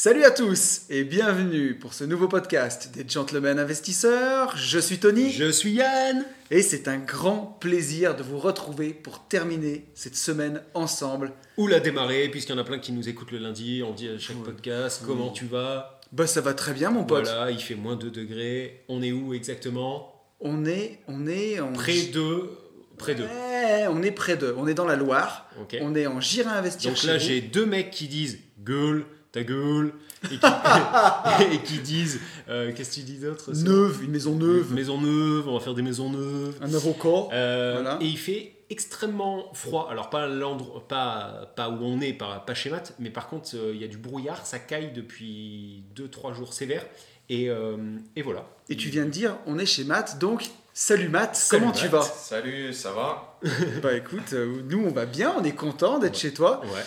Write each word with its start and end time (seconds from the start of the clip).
Salut 0.00 0.22
à 0.22 0.30
tous 0.30 0.82
et 0.90 1.02
bienvenue 1.02 1.74
pour 1.74 1.92
ce 1.92 2.04
nouveau 2.04 2.28
podcast 2.28 2.92
des 2.94 3.04
Gentlemen 3.04 3.58
Investisseurs. 3.58 4.56
Je 4.56 4.78
suis 4.78 4.98
Tony 4.98 5.32
Je 5.32 5.50
suis 5.50 5.72
Yann 5.72 6.24
et 6.52 6.62
c'est 6.62 6.86
un 6.86 6.98
grand 6.98 7.58
plaisir 7.58 8.14
de 8.14 8.22
vous 8.22 8.38
retrouver 8.38 8.90
pour 8.90 9.26
terminer 9.26 9.86
cette 9.94 10.14
semaine 10.14 10.62
ensemble. 10.74 11.32
Ou 11.56 11.66
la 11.66 11.80
démarrer, 11.80 12.28
puisqu'il 12.28 12.52
y 12.52 12.54
en 12.54 12.58
a 12.58 12.64
plein 12.64 12.78
qui 12.78 12.92
nous 12.92 13.08
écoutent 13.08 13.32
le 13.32 13.38
lundi. 13.38 13.82
On 13.84 13.92
dit 13.92 14.08
à 14.08 14.16
chaque 14.20 14.36
podcast 14.36 15.02
comment 15.04 15.30
tu 15.30 15.46
vas? 15.46 15.98
Bah 16.12 16.28
ça 16.28 16.42
va 16.42 16.54
très 16.54 16.74
bien 16.74 16.90
mon 16.90 17.02
pote. 17.02 17.24
Voilà, 17.24 17.50
il 17.50 17.60
fait 17.60 17.74
moins 17.74 17.96
2 17.96 18.08
degrés. 18.08 18.84
On 18.88 19.02
est 19.02 19.10
où 19.10 19.34
exactement? 19.34 20.14
On 20.38 20.64
est, 20.64 21.00
on 21.08 21.26
est 21.26 21.58
en 21.58 21.72
Près 21.72 22.02
de. 22.02 22.50
Près 22.98 23.16
de. 23.16 23.24
Ouais, 23.24 23.88
on 23.90 24.00
est 24.04 24.12
près 24.12 24.36
de. 24.36 24.54
On 24.56 24.68
est 24.68 24.74
dans 24.74 24.86
la 24.86 24.94
Loire. 24.94 25.50
On 25.80 25.96
est 25.96 26.06
en 26.06 26.20
J'irai 26.20 26.50
investir 26.50 26.92
Donc 26.92 27.02
là, 27.02 27.18
j'ai 27.18 27.40
deux 27.40 27.66
mecs 27.66 27.90
qui 27.90 28.06
disent 28.06 28.38
gueule, 28.60 29.04
ta 29.32 29.42
gueule. 29.44 29.92
Et 30.24 30.38
qui, 30.38 30.46
et 31.54 31.58
qui 31.62 31.78
disent. 31.78 32.20
euh, 32.48 32.72
Qu'est-ce 32.74 32.90
que 32.90 32.94
tu 32.96 33.00
dis 33.02 33.18
d'autre 33.18 33.52
neuve, 33.54 34.02
une 34.02 34.10
maison 34.10 34.34
neuve, 34.34 34.72
Maison 34.72 35.00
neuve, 35.00 35.46
on 35.48 35.54
va 35.54 35.60
faire 35.60 35.74
des 35.74 35.82
maisons 35.82 36.10
neuves. 36.10 36.56
un 36.60 36.72
avocat. 36.74 37.28
Euh, 37.34 37.72
Voilà. 37.80 37.98
Et 38.00 38.06
il 38.06 38.18
fait 38.18 38.54
extrêmement 38.70 39.52
froid. 39.54 39.88
Alors 39.90 40.10
pas 40.10 40.26
l'endroit, 40.26 40.86
pas, 40.88 41.52
pas 41.56 41.68
où 41.70 41.78
on 41.82 42.00
est, 42.00 42.12
pas, 42.12 42.40
pas 42.46 42.54
chez 42.54 42.68
Matt, 42.70 42.94
mais 42.98 43.10
par 43.10 43.28
contre 43.28 43.50
euh, 43.54 43.72
il 43.74 43.80
y 43.80 43.84
a 43.84 43.88
du 43.88 43.96
brouillard, 43.98 44.44
ça 44.46 44.58
caille 44.58 44.92
depuis 44.92 45.84
2-3 45.96 46.34
jours 46.34 46.52
sévères. 46.52 46.84
Et, 47.30 47.48
euh, 47.50 47.76
et 48.16 48.22
voilà. 48.22 48.46
Et 48.70 48.76
tu 48.76 48.88
viens 48.88 49.04
de 49.04 49.10
dire, 49.10 49.36
on 49.46 49.58
est 49.58 49.66
chez 49.66 49.84
Matt, 49.84 50.18
donc 50.18 50.48
salut 50.74 51.08
Matt, 51.10 51.36
Salut, 51.36 51.60
comment 51.62 51.72
tu 51.72 51.86
vas? 51.88 52.02
Salut, 52.02 52.72
ça 52.72 52.92
va? 52.92 53.38
Bah 53.82 53.94
écoute, 53.94 54.32
euh, 54.32 54.62
nous 54.68 54.82
on 54.84 54.90
va 54.90 55.06
bien, 55.06 55.34
on 55.38 55.44
est 55.44 55.52
content 55.54 55.98
d'être 55.98 56.18
chez 56.18 56.32
toi. 56.34 56.60
Ouais. 56.64 56.82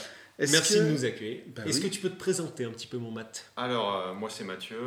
Merci 0.50 0.74
que- 0.76 0.80
de 0.80 0.86
nous 0.86 1.06
accueillir. 1.06 1.40
Bah 1.56 1.64
Est-ce 1.68 1.78
oui. 1.80 1.84
que 1.90 1.94
tu 1.94 2.00
peux 2.00 2.10
te 2.10 2.18
présenter 2.20 2.64
un 2.66 2.72
petit 2.72 2.88
peu 2.88 2.98
mon 2.98 3.12
Matt? 3.12 3.46
Alors, 3.58 3.96
euh, 3.96 4.14
moi 4.14 4.30
c'est 4.32 4.44
Mathieu, 4.44 4.78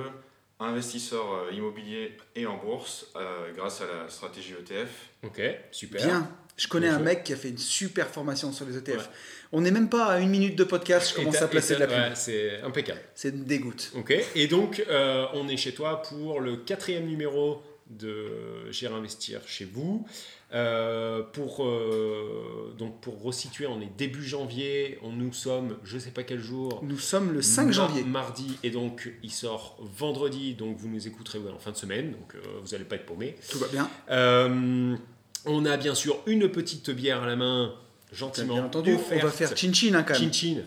investisseur 0.61 1.25
euh, 1.33 1.53
immobilier 1.53 2.17
et 2.37 2.47
en 2.47 2.57
bourse 2.57 3.07
euh, 3.17 3.53
grâce 3.57 3.81
à 3.81 3.85
la 3.87 4.09
stratégie 4.09 4.53
ETF. 4.53 4.89
Ok, 5.25 5.41
super. 5.71 6.05
Bien. 6.05 6.29
Je 6.57 6.69
connais 6.69 6.87
un 6.89 7.01
mec 7.01 7.25
qui 7.25 7.33
a 7.33 7.37
fait 7.37 7.49
une 7.49 7.59
super 7.59 8.07
formation 8.07 8.53
sur 8.53 8.65
les 8.65 8.77
ETF. 8.77 8.97
Ouais. 8.97 9.03
On 9.51 9.61
n'est 9.61 9.73
même 9.73 9.89
pas 9.89 10.05
à 10.07 10.19
une 10.21 10.31
minute 10.31 10.55
de 10.57 10.63
podcast, 10.63 11.11
je 11.11 11.15
commence 11.17 11.43
à 11.43 11.49
placer 11.49 11.75
de 11.75 11.81
la 11.81 11.89
pub. 11.89 11.97
ouais, 11.97 12.11
C'est 12.15 12.61
impeccable. 12.61 13.01
C'est 13.17 13.31
une 13.31 13.45
dégoûte. 13.45 13.91
Ok. 13.97 14.15
Et 14.37 14.47
donc, 14.47 14.85
euh, 14.89 15.27
on 15.35 15.49
est 15.49 15.57
chez 15.57 15.75
toi 15.75 16.01
pour 16.03 16.41
le 16.41 16.59
quatrième 16.59 17.07
numéro 17.07 17.61
de 17.91 18.71
Gérer 18.71 18.95
Investir 18.95 19.41
chez 19.47 19.65
vous. 19.65 20.07
Euh, 20.53 21.23
pour, 21.23 21.65
euh, 21.65 22.75
donc 22.79 23.01
pour 23.01 23.21
resituer, 23.23 23.67
on 23.67 23.81
est 23.81 23.91
début 23.99 24.23
janvier, 24.23 24.99
on, 25.03 25.11
nous 25.11 25.33
sommes, 25.33 25.77
je 25.83 25.99
sais 25.99 26.13
pas 26.13 26.23
quel 26.23 26.41
jour, 26.41 26.81
Nous 26.85 26.99
sommes 26.99 27.33
le 27.33 27.43
5 27.43 27.65
mar- 27.65 27.73
janvier. 27.73 28.05
Mardi, 28.05 28.57
et 28.63 28.71
donc 28.71 29.13
il 29.23 29.33
sort 29.33 29.77
vendredi, 29.81 30.55
donc 30.55 30.77
vous 30.77 30.89
nous 30.89 31.09
écouterez 31.09 31.39
ouais, 31.41 31.51
en 31.51 31.59
fin 31.59 31.73
de 31.73 31.77
semaine, 31.77 32.13
donc 32.13 32.35
euh, 32.37 32.39
vous 32.63 32.71
n'allez 32.71 32.85
pas 32.85 32.97
être 32.97 33.07
paumé. 33.07 33.35
Tout 33.51 33.59
va 33.59 33.67
bien. 33.69 33.91
On 35.47 35.67
a 35.67 35.77
bien 35.77 35.95
sûr 35.95 36.19
une 36.27 36.49
petite 36.49 36.91
bière 36.91 37.23
à 37.23 37.27
la 37.27 37.37
main, 37.37 37.75
Bien 38.15 38.17
gentiment 38.19 38.55
entendu, 38.55 38.97
on 39.11 39.19
va 39.19 39.31
faire 39.31 39.57
chin-chin 39.57 39.95
hein, 39.95 40.05
quand 40.05 40.15
même. 40.19 40.33
Chin 40.33 40.55
Chin 40.55 40.63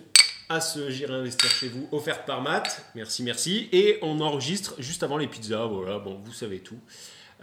à 0.49 0.61
ce 0.61 0.89
J'irai 0.89 1.13
investir 1.13 1.49
chez 1.49 1.67
vous, 1.67 1.87
offerte 1.91 2.25
par 2.25 2.41
Matt. 2.41 2.85
Merci, 2.95 3.23
merci. 3.23 3.69
Et 3.71 3.99
on 4.01 4.19
enregistre 4.21 4.75
juste 4.79 5.03
avant 5.03 5.17
les 5.17 5.27
pizzas. 5.27 5.65
Voilà, 5.65 5.99
bon, 5.99 6.19
vous 6.23 6.33
savez 6.33 6.59
tout. 6.59 6.79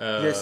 Euh, 0.01 0.23
Yes. 0.25 0.37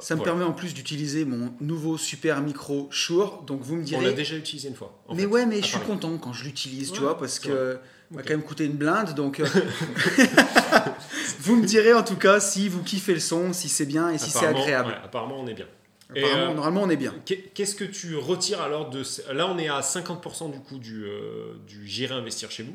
Ça 0.00 0.14
me 0.14 0.18
voilà. 0.18 0.32
permet 0.32 0.44
en 0.44 0.52
plus 0.52 0.72
d'utiliser 0.74 1.24
mon 1.24 1.52
nouveau 1.60 1.98
super 1.98 2.40
micro 2.40 2.88
Shure. 2.92 3.42
Donc 3.42 3.62
vous 3.62 3.74
me 3.74 3.80
On 3.80 3.92
l'a 3.92 3.98
direz. 4.00 4.12
déjà 4.14 4.36
utilisé 4.36 4.68
une 4.68 4.76
fois. 4.76 5.02
Mais 5.12 5.20
fait, 5.22 5.26
ouais, 5.26 5.46
mais 5.46 5.60
je 5.60 5.66
suis 5.66 5.78
Paris. 5.78 5.86
content 5.90 6.16
quand 6.18 6.32
je 6.32 6.44
l'utilise, 6.44 6.92
tu 6.92 7.00
vois, 7.00 7.18
parce 7.18 7.38
que 7.40 7.50
vrai. 7.50 7.80
Ok. 8.14 8.22
quand 8.22 8.30
même 8.30 8.42
coûter 8.42 8.64
une 8.66 8.76
blinde. 8.76 9.14
Donc, 9.14 9.40
euh, 9.40 9.46
vous 11.40 11.56
me 11.56 11.66
direz 11.66 11.92
en 11.92 12.02
tout 12.04 12.16
cas 12.16 12.38
si 12.40 12.68
vous 12.68 12.82
kiffez 12.82 13.14
le 13.14 13.20
son, 13.20 13.52
si 13.52 13.68
c'est 13.68 13.86
bien 13.86 14.10
et 14.10 14.18
si 14.18 14.30
c'est 14.30 14.46
agréable. 14.46 14.90
ouais, 14.90 14.96
apparemment, 15.04 15.40
on 15.40 15.46
est 15.46 15.54
bien. 15.54 15.66
Et, 16.14 16.24
Apparemment, 16.24 16.50
euh, 16.50 16.54
normalement, 16.54 16.82
on 16.82 16.90
est 16.90 16.96
bien. 16.96 17.14
Qu'est- 17.26 17.52
Qu'est-ce 17.54 17.74
que 17.74 17.84
tu 17.84 18.16
retires 18.16 18.62
alors 18.62 18.88
de 18.88 19.02
là 19.32 19.46
on 19.46 19.58
est 19.58 19.68
à 19.68 19.80
50% 19.80 20.50
du 20.50 20.60
coup 20.60 20.78
du 20.78 21.04
euh, 21.04 21.54
du 21.66 21.86
J'irai 21.86 22.14
investir 22.14 22.50
chez 22.50 22.62
vous 22.62 22.74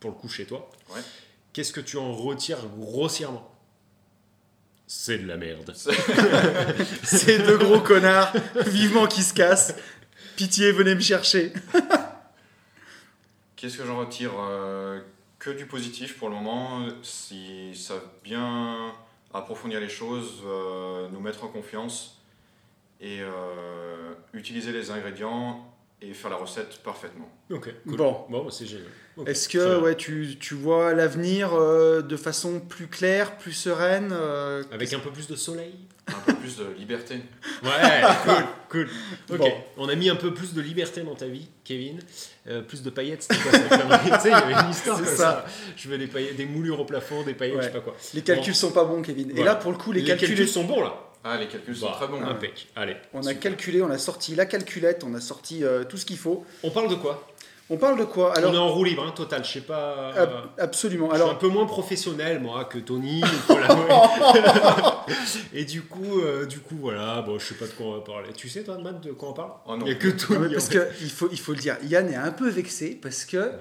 pour 0.00 0.10
le 0.10 0.16
coup 0.16 0.28
chez 0.28 0.44
toi. 0.44 0.68
Ouais. 0.94 1.00
Qu'est-ce 1.52 1.72
que 1.72 1.80
tu 1.80 1.96
en 1.96 2.12
retires 2.12 2.66
grossièrement? 2.76 3.50
C'est 4.86 5.18
de 5.18 5.26
la 5.26 5.36
merde. 5.36 5.72
Ces 7.04 7.38
deux 7.46 7.56
gros 7.56 7.80
connards, 7.80 8.32
vivement 8.66 9.06
qui 9.06 9.22
se 9.22 9.32
cassent. 9.32 9.74
Pitié, 10.36 10.72
venez 10.72 10.94
me 10.94 11.00
chercher. 11.00 11.52
Qu'est-ce 13.56 13.78
que 13.78 13.86
j'en 13.86 13.98
retire 13.98 14.32
Euh, 14.38 15.00
Que 15.38 15.50
du 15.50 15.66
positif 15.66 16.18
pour 16.18 16.28
le 16.28 16.34
moment. 16.34 16.86
Si 17.02 17.74
ça 17.74 17.94
bien 18.22 18.92
approfondir 19.32 19.80
les 19.80 19.88
choses, 19.88 20.42
euh, 20.46 21.08
nous 21.12 21.20
mettre 21.20 21.44
en 21.44 21.48
confiance 21.48 22.13
et 23.04 23.20
euh, 23.20 24.14
utiliser 24.32 24.72
les 24.72 24.90
ingrédients 24.90 25.60
et 26.00 26.12
faire 26.14 26.30
la 26.30 26.36
recette 26.36 26.78
parfaitement. 26.82 27.28
Ok. 27.50 27.68
cool. 27.86 27.96
Bon. 27.96 28.24
Bon, 28.30 28.44
bah, 28.44 28.50
c'est 28.50 28.66
génial. 28.66 28.86
Est-ce 29.26 29.48
que 29.48 29.78
ouais, 29.80 29.94
tu, 29.94 30.36
tu 30.40 30.54
vois 30.54 30.92
l'avenir 30.94 31.50
euh, 31.54 32.02
de 32.02 32.16
façon 32.16 32.60
plus 32.60 32.88
claire, 32.88 33.36
plus 33.36 33.52
sereine 33.52 34.10
euh, 34.12 34.62
Avec 34.72 34.92
un 34.92 34.98
peu 34.98 35.10
plus 35.10 35.28
de 35.28 35.36
soleil? 35.36 35.74
Un 36.08 36.20
peu 36.26 36.34
plus 36.34 36.56
de 36.58 36.64
liberté. 36.78 37.20
Ouais, 37.62 38.02
cool, 38.24 38.44
cool. 38.68 38.88
Ok, 39.30 39.38
Bon. 39.38 39.52
on 39.78 39.88
a 39.88 39.94
mis 39.94 40.10
un 40.10 40.16
peu 40.16 40.34
plus 40.34 40.52
de 40.52 40.60
liberté 40.60 41.00
dans 41.02 41.14
ta 41.14 41.26
vie, 41.26 41.48
Kevin. 41.64 41.98
Euh, 42.46 42.60
plus 42.60 42.82
de 42.82 42.90
paillettes, 42.90 43.22
c'était 43.22 43.40
quoi 43.40 43.58
Tu 43.98 44.08
sais, 44.20 44.28
il 44.28 44.30
y 44.30 44.34
avait 44.34 44.52
une 44.52 44.70
histoire 44.70 44.98
C'est 44.98 45.04
comme 45.04 45.14
ça. 45.14 45.16
ça. 45.16 45.46
Je 45.76 45.88
veux 45.88 45.96
des 45.96 46.06
paillettes, 46.08 46.36
des 46.36 46.44
moulures 46.44 46.80
au 46.80 46.84
plafond, 46.84 47.22
des 47.22 47.32
paillettes, 47.32 47.56
Ouais. 47.56 47.62
je 47.62 47.66
sais 47.68 47.72
pas 47.72 47.80
quoi. 47.80 47.94
Les 48.12 48.20
calculs 48.22 48.54
sont 48.54 48.72
pas 48.72 48.84
bons, 48.84 49.00
Kevin. 49.00 49.30
Et 49.30 49.34
Voilà. 49.34 49.52
là, 49.52 49.56
pour 49.56 49.70
le 49.72 49.78
coup, 49.78 49.92
les, 49.92 50.00
Les, 50.02 50.06
calculs, 50.06 50.28
calculs 50.28 50.48
sont 50.48 50.64
bons 50.64 50.82
là. 50.82 51.03
Ah, 51.24 51.36
les 51.38 51.48
calculs 51.48 51.74
sont 51.76 51.86
Bah, 51.86 51.94
très 51.96 52.06
bons. 52.06 52.22
Impec. 52.22 52.68
Allez. 52.76 52.96
on 53.14 53.26
a 53.26 53.34
calculé, 53.34 53.82
on 53.82 53.90
a 53.90 53.98
sorti 53.98 54.34
la 54.34 54.44
calculette, 54.46 55.02
on 55.04 55.14
a 55.14 55.20
sorti 55.20 55.64
euh, 55.64 55.84
tout 55.84 55.96
ce 55.96 56.04
qu'il 56.04 56.18
faut. 56.18 56.44
On 56.62 56.70
parle 56.70 56.88
de 56.88 56.94
quoi? 56.96 57.26
On 57.70 57.78
parle 57.78 57.98
de 57.98 58.04
quoi? 58.04 58.32
On 58.32 58.34
est 58.34 58.38
Alors, 58.44 58.62
en 58.62 58.68
roue 58.74 58.84
libre, 58.84 59.06
hein, 59.08 59.12
total. 59.16 59.42
Je 59.42 59.50
sais 59.52 59.60
pas. 59.62 60.10
ab- 60.14 60.50
absolument. 60.58 61.08
je 61.10 61.14
suis 61.14 61.22
un 61.22 61.24
Alors, 61.24 61.38
peu 61.38 61.48
moins 61.48 61.64
professionnel 61.64 62.40
moi 62.40 62.66
que 62.66 62.76
Tony. 62.78 63.22
Et 65.54 65.64
du 65.64 65.82
coup, 65.82 66.20
euh, 66.20 66.44
du 66.46 66.58
coup, 66.60 66.76
voilà. 66.78 67.22
Bon, 67.22 67.38
je 67.38 67.46
sais 67.46 67.54
pas 67.54 67.66
de 67.66 67.70
quoi 67.72 67.86
on 67.86 67.94
va 67.94 68.00
parler. 68.00 68.28
Tu 68.36 68.48
sais 68.50 68.62
toi, 68.64 68.76
Matt, 68.78 69.00
de 69.00 69.12
quoi 69.12 69.30
on 69.30 69.32
parle? 69.32 69.52
Oh 69.66 69.76
non. 69.76 69.86
Il 69.86 69.92
y 69.92 69.92
a 69.92 69.98
que 69.98 70.08
Tony. 70.08 70.52
parce 70.52 70.68
que 70.68 70.86
il 71.00 71.10
faut, 71.10 71.28
il 71.32 71.38
faut 71.40 71.52
le 71.52 71.58
dire, 71.58 71.76
Yann 71.84 72.10
est 72.12 72.16
un 72.16 72.32
peu 72.32 72.48
vexé 72.50 72.98
parce 73.00 73.24
que 73.24 73.52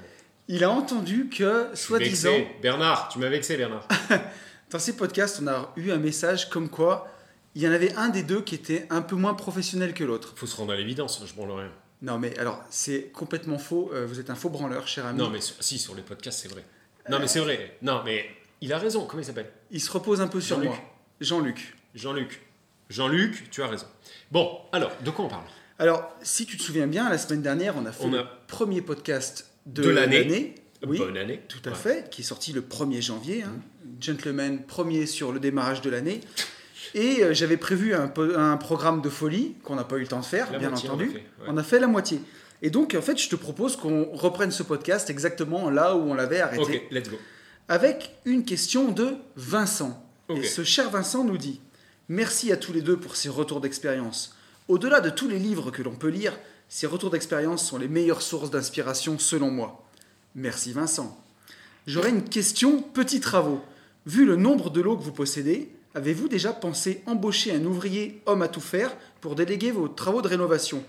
il 0.49 0.63
a 0.65 0.69
entendu 0.69 1.29
que, 1.29 1.67
soi-disant, 1.73 2.31
vexé. 2.31 2.47
Bernard, 2.61 3.07
tu 3.09 3.19
m'as 3.19 3.29
vexé, 3.29 3.55
Bernard. 3.55 3.87
dans 4.71 4.79
ces 4.79 4.97
podcasts, 4.97 5.39
on 5.41 5.47
a 5.47 5.71
eu 5.77 5.91
un 5.91 5.97
message 5.97 6.49
comme 6.49 6.67
quoi 6.69 7.07
il 7.55 7.61
y 7.61 7.67
en 7.67 7.71
avait 7.71 7.93
un 7.95 8.09
des 8.09 8.23
deux 8.23 8.41
qui 8.41 8.55
était 8.55 8.85
un 8.89 9.01
peu 9.01 9.15
moins 9.15 9.33
professionnel 9.33 9.93
que 9.93 10.03
l'autre. 10.03 10.33
Faut 10.35 10.47
se 10.47 10.55
rendre 10.55 10.73
à 10.73 10.75
l'évidence. 10.75 11.21
Je 11.25 11.33
branle 11.33 11.51
rien. 11.51 11.71
Non, 12.01 12.19
mais 12.19 12.37
alors, 12.37 12.61
c'est 12.69 13.09
complètement 13.13 13.57
faux. 13.57 13.89
euh, 13.93 14.05
vous 14.05 14.19
êtes 14.19 14.29
un 14.29 14.35
faux 14.35 14.49
branleur, 14.49 14.87
cher 14.87 15.05
ami. 15.05 15.19
Non, 15.19 15.29
mais 15.29 15.39
sur- 15.41 15.55
si, 15.61 15.77
sur 15.79 15.95
les 15.95 16.01
podcasts, 16.01 16.39
c'est 16.41 16.49
vrai. 16.49 16.63
Non, 17.09 17.19
mais 17.19 17.27
c'est 17.27 17.39
vrai. 17.39 17.77
Non, 17.81 18.01
mais 18.03 18.25
il 18.61 18.73
a 18.73 18.77
raison. 18.77 19.05
Comment 19.05 19.21
il 19.21 19.25
s'appelle? 19.25 19.49
Il 19.71 19.79
se 19.81 19.91
repose 19.91 20.19
un 20.21 20.27
peu 20.27 20.41
sur 20.41 20.55
Jean-Luc. 20.57 20.69
moi. 20.71 20.79
Jean-Luc. 21.21 21.75
Jean-Luc. 21.95 22.41
Jean-Luc, 22.89 23.49
tu 23.51 23.61
as 23.63 23.67
raison. 23.67 23.85
Bon, 24.31 24.57
alors, 24.71 24.91
de 25.03 25.09
quoi 25.11 25.25
on 25.25 25.29
parle? 25.29 25.45
Alors, 25.79 26.09
si 26.21 26.45
tu 26.45 26.57
te 26.57 26.63
souviens 26.63 26.87
bien, 26.87 27.09
la 27.09 27.17
semaine 27.17 27.41
dernière, 27.41 27.75
on 27.77 27.85
a 27.85 27.91
fait 27.91 28.03
On 28.03 28.11
le 28.11 28.23
premier 28.47 28.81
podcast 28.81 29.49
de, 29.65 29.83
De 29.83 29.89
l'année. 29.89 30.55
Oui, 30.85 30.97
Bonne 30.97 31.15
année. 31.17 31.39
tout 31.47 31.59
à 31.65 31.69
Ouais. 31.69 31.75
fait, 31.75 32.09
qui 32.09 32.21
est 32.21 32.25
sorti 32.25 32.51
le 32.51 32.61
1er 32.61 33.01
janvier. 33.01 33.43
hein. 33.43 33.53
Gentleman 34.01 34.63
premier 34.65 35.05
sur 35.05 35.31
le 35.31 35.39
démarrage 35.39 35.81
de 35.81 35.89
l'année. 35.89 36.19
Et 36.93 37.23
euh, 37.23 37.33
j'avais 37.33 37.57
prévu 37.57 37.93
un, 37.93 38.57
programme 38.57 39.01
de 39.01 39.09
folie 39.09 39.55
qu'on 39.63 39.75
n'a 39.75 39.83
pas 39.83 39.97
eu 39.97 40.01
le 40.01 40.07
temps 40.07 40.19
de 40.19 40.25
faire, 40.25 40.51
La 40.51 40.59
bien 40.59 40.69
moitié, 40.69 40.89
on 40.89 40.93
entendu. 40.93 41.09
a 41.09 41.11
fait, 41.11 41.17
ouais. 41.17 41.47
On 41.47 41.57
a 41.57 41.63
fait 41.63 41.79
la 41.79 41.87
moitié. 41.87 42.21
Et 42.61 42.69
donc, 42.69 42.95
en 42.97 43.01
fait, 43.01 43.17
je 43.17 43.29
te 43.29 43.35
propose 43.35 43.75
qu'on 43.75 44.05
reprenne 44.13 44.51
ce 44.51 44.63
podcast 44.63 45.09
exactement 45.09 45.69
là 45.69 45.95
où 45.95 46.01
on 46.01 46.13
l'avait 46.13 46.39
arrêté. 46.39 46.83
Ok, 46.85 46.91
let's 46.91 47.09
go. 47.09 47.17
avec 47.67 48.15
une 48.25 48.45
question 48.45 48.91
de 48.91 49.15
Vincent. 49.35 49.99
Et 50.29 50.43
ce 50.43 50.63
cher 50.63 50.89
Vincent 50.89 51.23
nous 51.23 51.37
dit 51.37 51.59
Merci 52.09 52.51
à 52.51 52.57
tous 52.57 52.73
les 52.73 52.81
deux 52.81 52.97
pour 52.97 53.15
ces 53.15 53.29
retours 53.29 53.59
d'expérience. 53.59 54.35
Au-delà 54.67 55.01
de 55.01 55.09
tous 55.09 55.27
les 55.27 55.39
livres 55.39 55.71
que 55.71 55.81
l'on 55.81 55.95
peut 55.95 56.09
lire, 56.09 56.37
Ces 56.69 56.87
retours 56.87 57.11
d'expérience 57.11 57.63
sont 57.63 57.77
les 57.77 57.87
meilleures 57.87 58.21
sources 58.21 58.49
d'inspiration 58.49 59.19
selon 59.19 59.51
moi. 59.51 59.83
Merci 60.33 60.71
Vincent. 60.73 61.21
J'aurais 61.85 62.09
une 62.09 62.23
question, 62.23 62.81
petits 62.81 63.19
travaux. 63.19 63.61
Vu 64.05 64.25
le 64.25 64.37
nombre 64.37 64.69
de 64.69 64.81
lots 64.81 64.97
que 64.97 65.03
vous 65.03 65.11
possédez, 65.11 65.69
avez-vous 65.95 66.27
déjà 66.27 66.53
pensé 66.53 67.03
embaucher 67.05 67.53
un 67.53 67.65
ouvrier 67.65 68.21
homme 68.25 68.41
à 68.41 68.47
tout 68.47 68.61
faire 68.61 68.95
pour 69.21 69.35
déléguer 69.35 69.71
vos 69.71 69.87
travaux 69.87 70.21
de 70.21 70.27
rénovation 70.27 70.83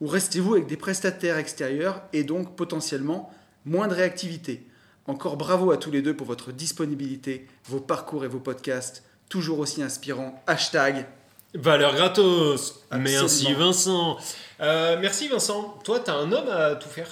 Ou 0.00 0.06
restez-vous 0.06 0.54
avec 0.54 0.66
des 0.66 0.76
prestataires 0.76 1.38
extérieurs 1.38 2.02
et 2.12 2.24
donc 2.24 2.56
potentiellement 2.56 3.32
moins 3.64 3.88
de 3.88 3.94
réactivité 3.94 4.66
Encore 5.06 5.36
bravo 5.36 5.70
à 5.70 5.76
tous 5.76 5.90
les 5.90 6.02
deux 6.02 6.14
pour 6.14 6.26
votre 6.26 6.52
disponibilité, 6.52 7.46
vos 7.64 7.80
parcours 7.80 8.24
et 8.24 8.28
vos 8.28 8.40
podcasts, 8.40 9.04
toujours 9.28 9.58
aussi 9.58 9.82
inspirants. 9.82 10.42
Hashtag 10.46 11.06
Valeur 11.54 11.94
gratos. 11.94 12.84
Absolument. 12.90 13.20
Merci 13.20 13.52
Vincent. 13.54 14.18
Euh, 14.60 14.98
merci 15.00 15.26
Vincent. 15.26 15.78
Toi, 15.82 15.98
t'as 15.98 16.14
un 16.14 16.30
homme 16.30 16.48
à 16.48 16.76
tout 16.76 16.88
faire? 16.88 17.08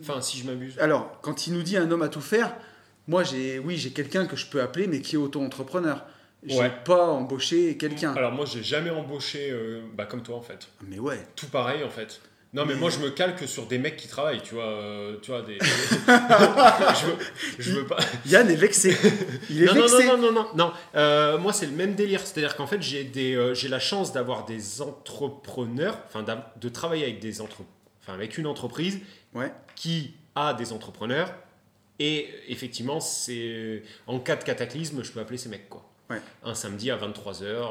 Enfin, 0.00 0.20
si 0.20 0.38
je 0.38 0.46
m'abuse. 0.46 0.78
Alors, 0.78 1.18
quand 1.22 1.48
il 1.48 1.54
nous 1.54 1.62
dit 1.62 1.76
un 1.76 1.90
homme 1.90 2.02
à 2.02 2.08
tout 2.08 2.20
faire, 2.20 2.54
moi, 3.08 3.24
j'ai, 3.24 3.58
oui, 3.58 3.76
j'ai 3.76 3.90
quelqu'un 3.90 4.26
que 4.26 4.36
je 4.36 4.46
peux 4.46 4.62
appeler, 4.62 4.86
mais 4.86 5.00
qui 5.00 5.16
est 5.16 5.18
auto-entrepreneur. 5.18 6.04
J'ai 6.46 6.58
Ouais. 6.58 6.70
pas 6.84 7.06
embauché 7.06 7.76
quelqu'un. 7.78 8.12
Alors 8.14 8.32
moi, 8.32 8.44
j'ai 8.46 8.62
jamais 8.62 8.90
embauché, 8.90 9.48
euh, 9.50 9.80
bah, 9.94 10.04
comme 10.06 10.22
toi 10.22 10.36
en 10.36 10.42
fait. 10.42 10.68
Mais 10.86 10.98
ouais. 10.98 11.18
Tout 11.36 11.46
pareil 11.46 11.82
en 11.84 11.90
fait. 11.90 12.20
Non 12.52 12.64
mais 12.66 12.74
Mais- 12.74 12.80
moi 12.80 12.88
je 12.90 13.00
me 13.00 13.10
calque 13.10 13.48
sur 13.48 13.66
des 13.66 13.78
mecs 13.78 13.96
qui 13.96 14.06
travaillent, 14.06 14.40
tu 14.42 14.54
vois, 14.54 14.66
euh, 14.66 15.16
tu 15.22 15.32
vois 15.32 15.42
des. 15.42 15.58
je, 15.60 17.06
veux, 17.06 17.16
je 17.58 17.72
veux 17.72 17.86
pas. 17.86 17.96
Yann 18.26 18.48
est 18.48 18.54
vexé. 18.54 18.96
Il 19.50 19.62
est 19.62 19.66
non, 19.66 19.74
non, 19.74 19.80
vexé. 19.82 20.06
non, 20.06 20.16
non, 20.18 20.32
non, 20.32 20.32
non, 20.32 20.48
non. 20.54 20.72
Euh, 20.94 21.36
moi, 21.38 21.52
c'est 21.52 21.66
le 21.66 21.72
même 21.72 21.94
délire. 21.96 22.20
C'est-à-dire 22.20 22.54
qu'en 22.56 22.66
fait, 22.68 22.80
j'ai 22.80 23.02
des, 23.04 23.52
j'ai 23.54 23.68
la 23.68 23.80
chance 23.80 24.12
d'avoir 24.12 24.44
des 24.44 24.80
entrepreneurs, 24.80 25.98
enfin, 26.06 26.24
de 26.56 26.68
travailler 26.68 27.04
avec 27.04 27.18
des 27.20 27.40
entre, 27.40 27.62
enfin, 28.02 28.14
avec 28.14 28.38
une 28.38 28.46
entreprise 28.46 29.00
Ouais. 29.34 29.50
qui 29.74 30.14
a 30.36 30.54
des 30.54 30.72
entrepreneurs. 30.72 31.32
Et 31.98 32.28
effectivement, 32.48 33.00
c'est 33.00 33.82
en 34.06 34.18
cas 34.20 34.36
de 34.36 34.44
cataclysme, 34.44 35.02
je 35.02 35.10
peux 35.12 35.20
appeler 35.20 35.38
ces 35.38 35.48
mecs 35.48 35.68
quoi. 35.68 35.88
Ouais. 36.10 36.20
Un 36.44 36.54
samedi 36.54 36.90
à 36.90 36.96
23h. 36.96 37.68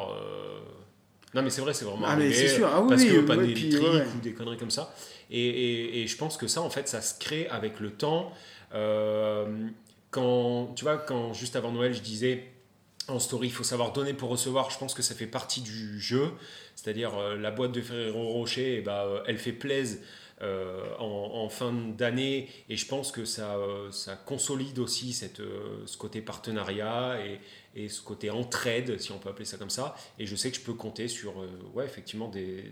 Non, 1.35 1.41
mais 1.41 1.49
c'est 1.49 1.61
vrai, 1.61 1.73
c'est 1.73 1.85
vraiment 1.85 2.05
Ah, 2.07 2.15
mais 2.15 2.25
arrivé, 2.25 2.47
c'est 2.47 2.55
sûr. 2.55 2.69
Ah 2.71 2.81
oui, 2.81 2.89
parce 2.89 3.01
oui, 3.01 3.09
que 3.09 3.15
ouais, 3.17 3.25
panne 3.25 3.39
puis, 3.41 3.51
électrique 3.51 3.81
ouais, 3.83 3.89
ouais. 3.99 4.05
ou 4.15 4.19
des 4.21 4.33
conneries 4.33 4.57
comme 4.57 4.69
ça. 4.71 4.93
Et, 5.31 5.39
et- 5.47 6.01
et 6.03 6.07
je 6.07 6.15
pense 6.17 6.37
que 6.37 6.47
ça, 6.47 6.61
en 6.61 6.69
fait, 6.69 6.87
ça 6.87 7.01
se 7.01 7.17
crée 7.19 7.47
avec 7.47 7.79
le 7.79 7.89
temps. 7.91 8.31
Euh, 8.73 9.45
quand, 10.11 10.73
tu 10.75 10.83
vois, 10.83 10.97
quand 10.97 11.33
juste 11.33 11.55
avant 11.55 11.71
Noël, 11.71 11.93
je 11.93 12.01
disais 12.01 12.45
en 13.07 13.19
story, 13.19 13.47
il 13.47 13.51
faut 13.53 13.63
savoir 13.63 13.91
donner 13.93 14.13
pour 14.13 14.29
recevoir, 14.29 14.69
je 14.69 14.77
pense 14.77 14.93
que 14.93 15.01
ça 15.01 15.15
fait 15.15 15.25
partie 15.27 15.61
du 15.61 15.99
jeu. 15.99 16.29
C'est-à-dire, 16.75 17.17
euh, 17.17 17.35
la 17.35 17.51
boîte 17.51 17.71
de 17.71 17.81
Ferrero 17.81 18.29
Rocher, 18.29 18.77
eh 18.77 18.81
ben, 18.81 18.91
euh, 18.93 19.23
elle 19.27 19.37
fait 19.37 19.51
plaise. 19.53 20.01
euh, 20.41 20.83
en, 20.99 21.05
en 21.45 21.47
fin 21.47 21.71
d'année 21.71 22.49
et 22.67 22.75
je 22.75 22.85
pense 22.85 23.11
que 23.13 23.23
ça, 23.23 23.55
euh, 23.55 23.91
ça 23.91 24.15
consolide 24.17 24.77
aussi 24.79 25.13
cette, 25.13 25.39
euh, 25.39 25.83
ce 25.85 25.95
côté 25.95 26.19
partenariat 26.21 27.17
et, 27.25 27.39
et 27.75 27.89
ce 27.89 28.01
côté 28.01 28.29
entraide 28.29 28.99
si 28.99 29.11
on 29.11 29.17
peut 29.17 29.29
appeler 29.29 29.45
ça 29.45 29.57
comme 29.57 29.69
ça 29.69 29.95
et 30.19 30.25
je 30.25 30.35
sais 30.35 30.51
que 30.51 30.57
je 30.57 30.61
peux 30.61 30.73
compter 30.73 31.07
sur 31.07 31.41
euh, 31.41 31.47
ouais 31.73 31.85
effectivement 31.85 32.27
des, 32.27 32.71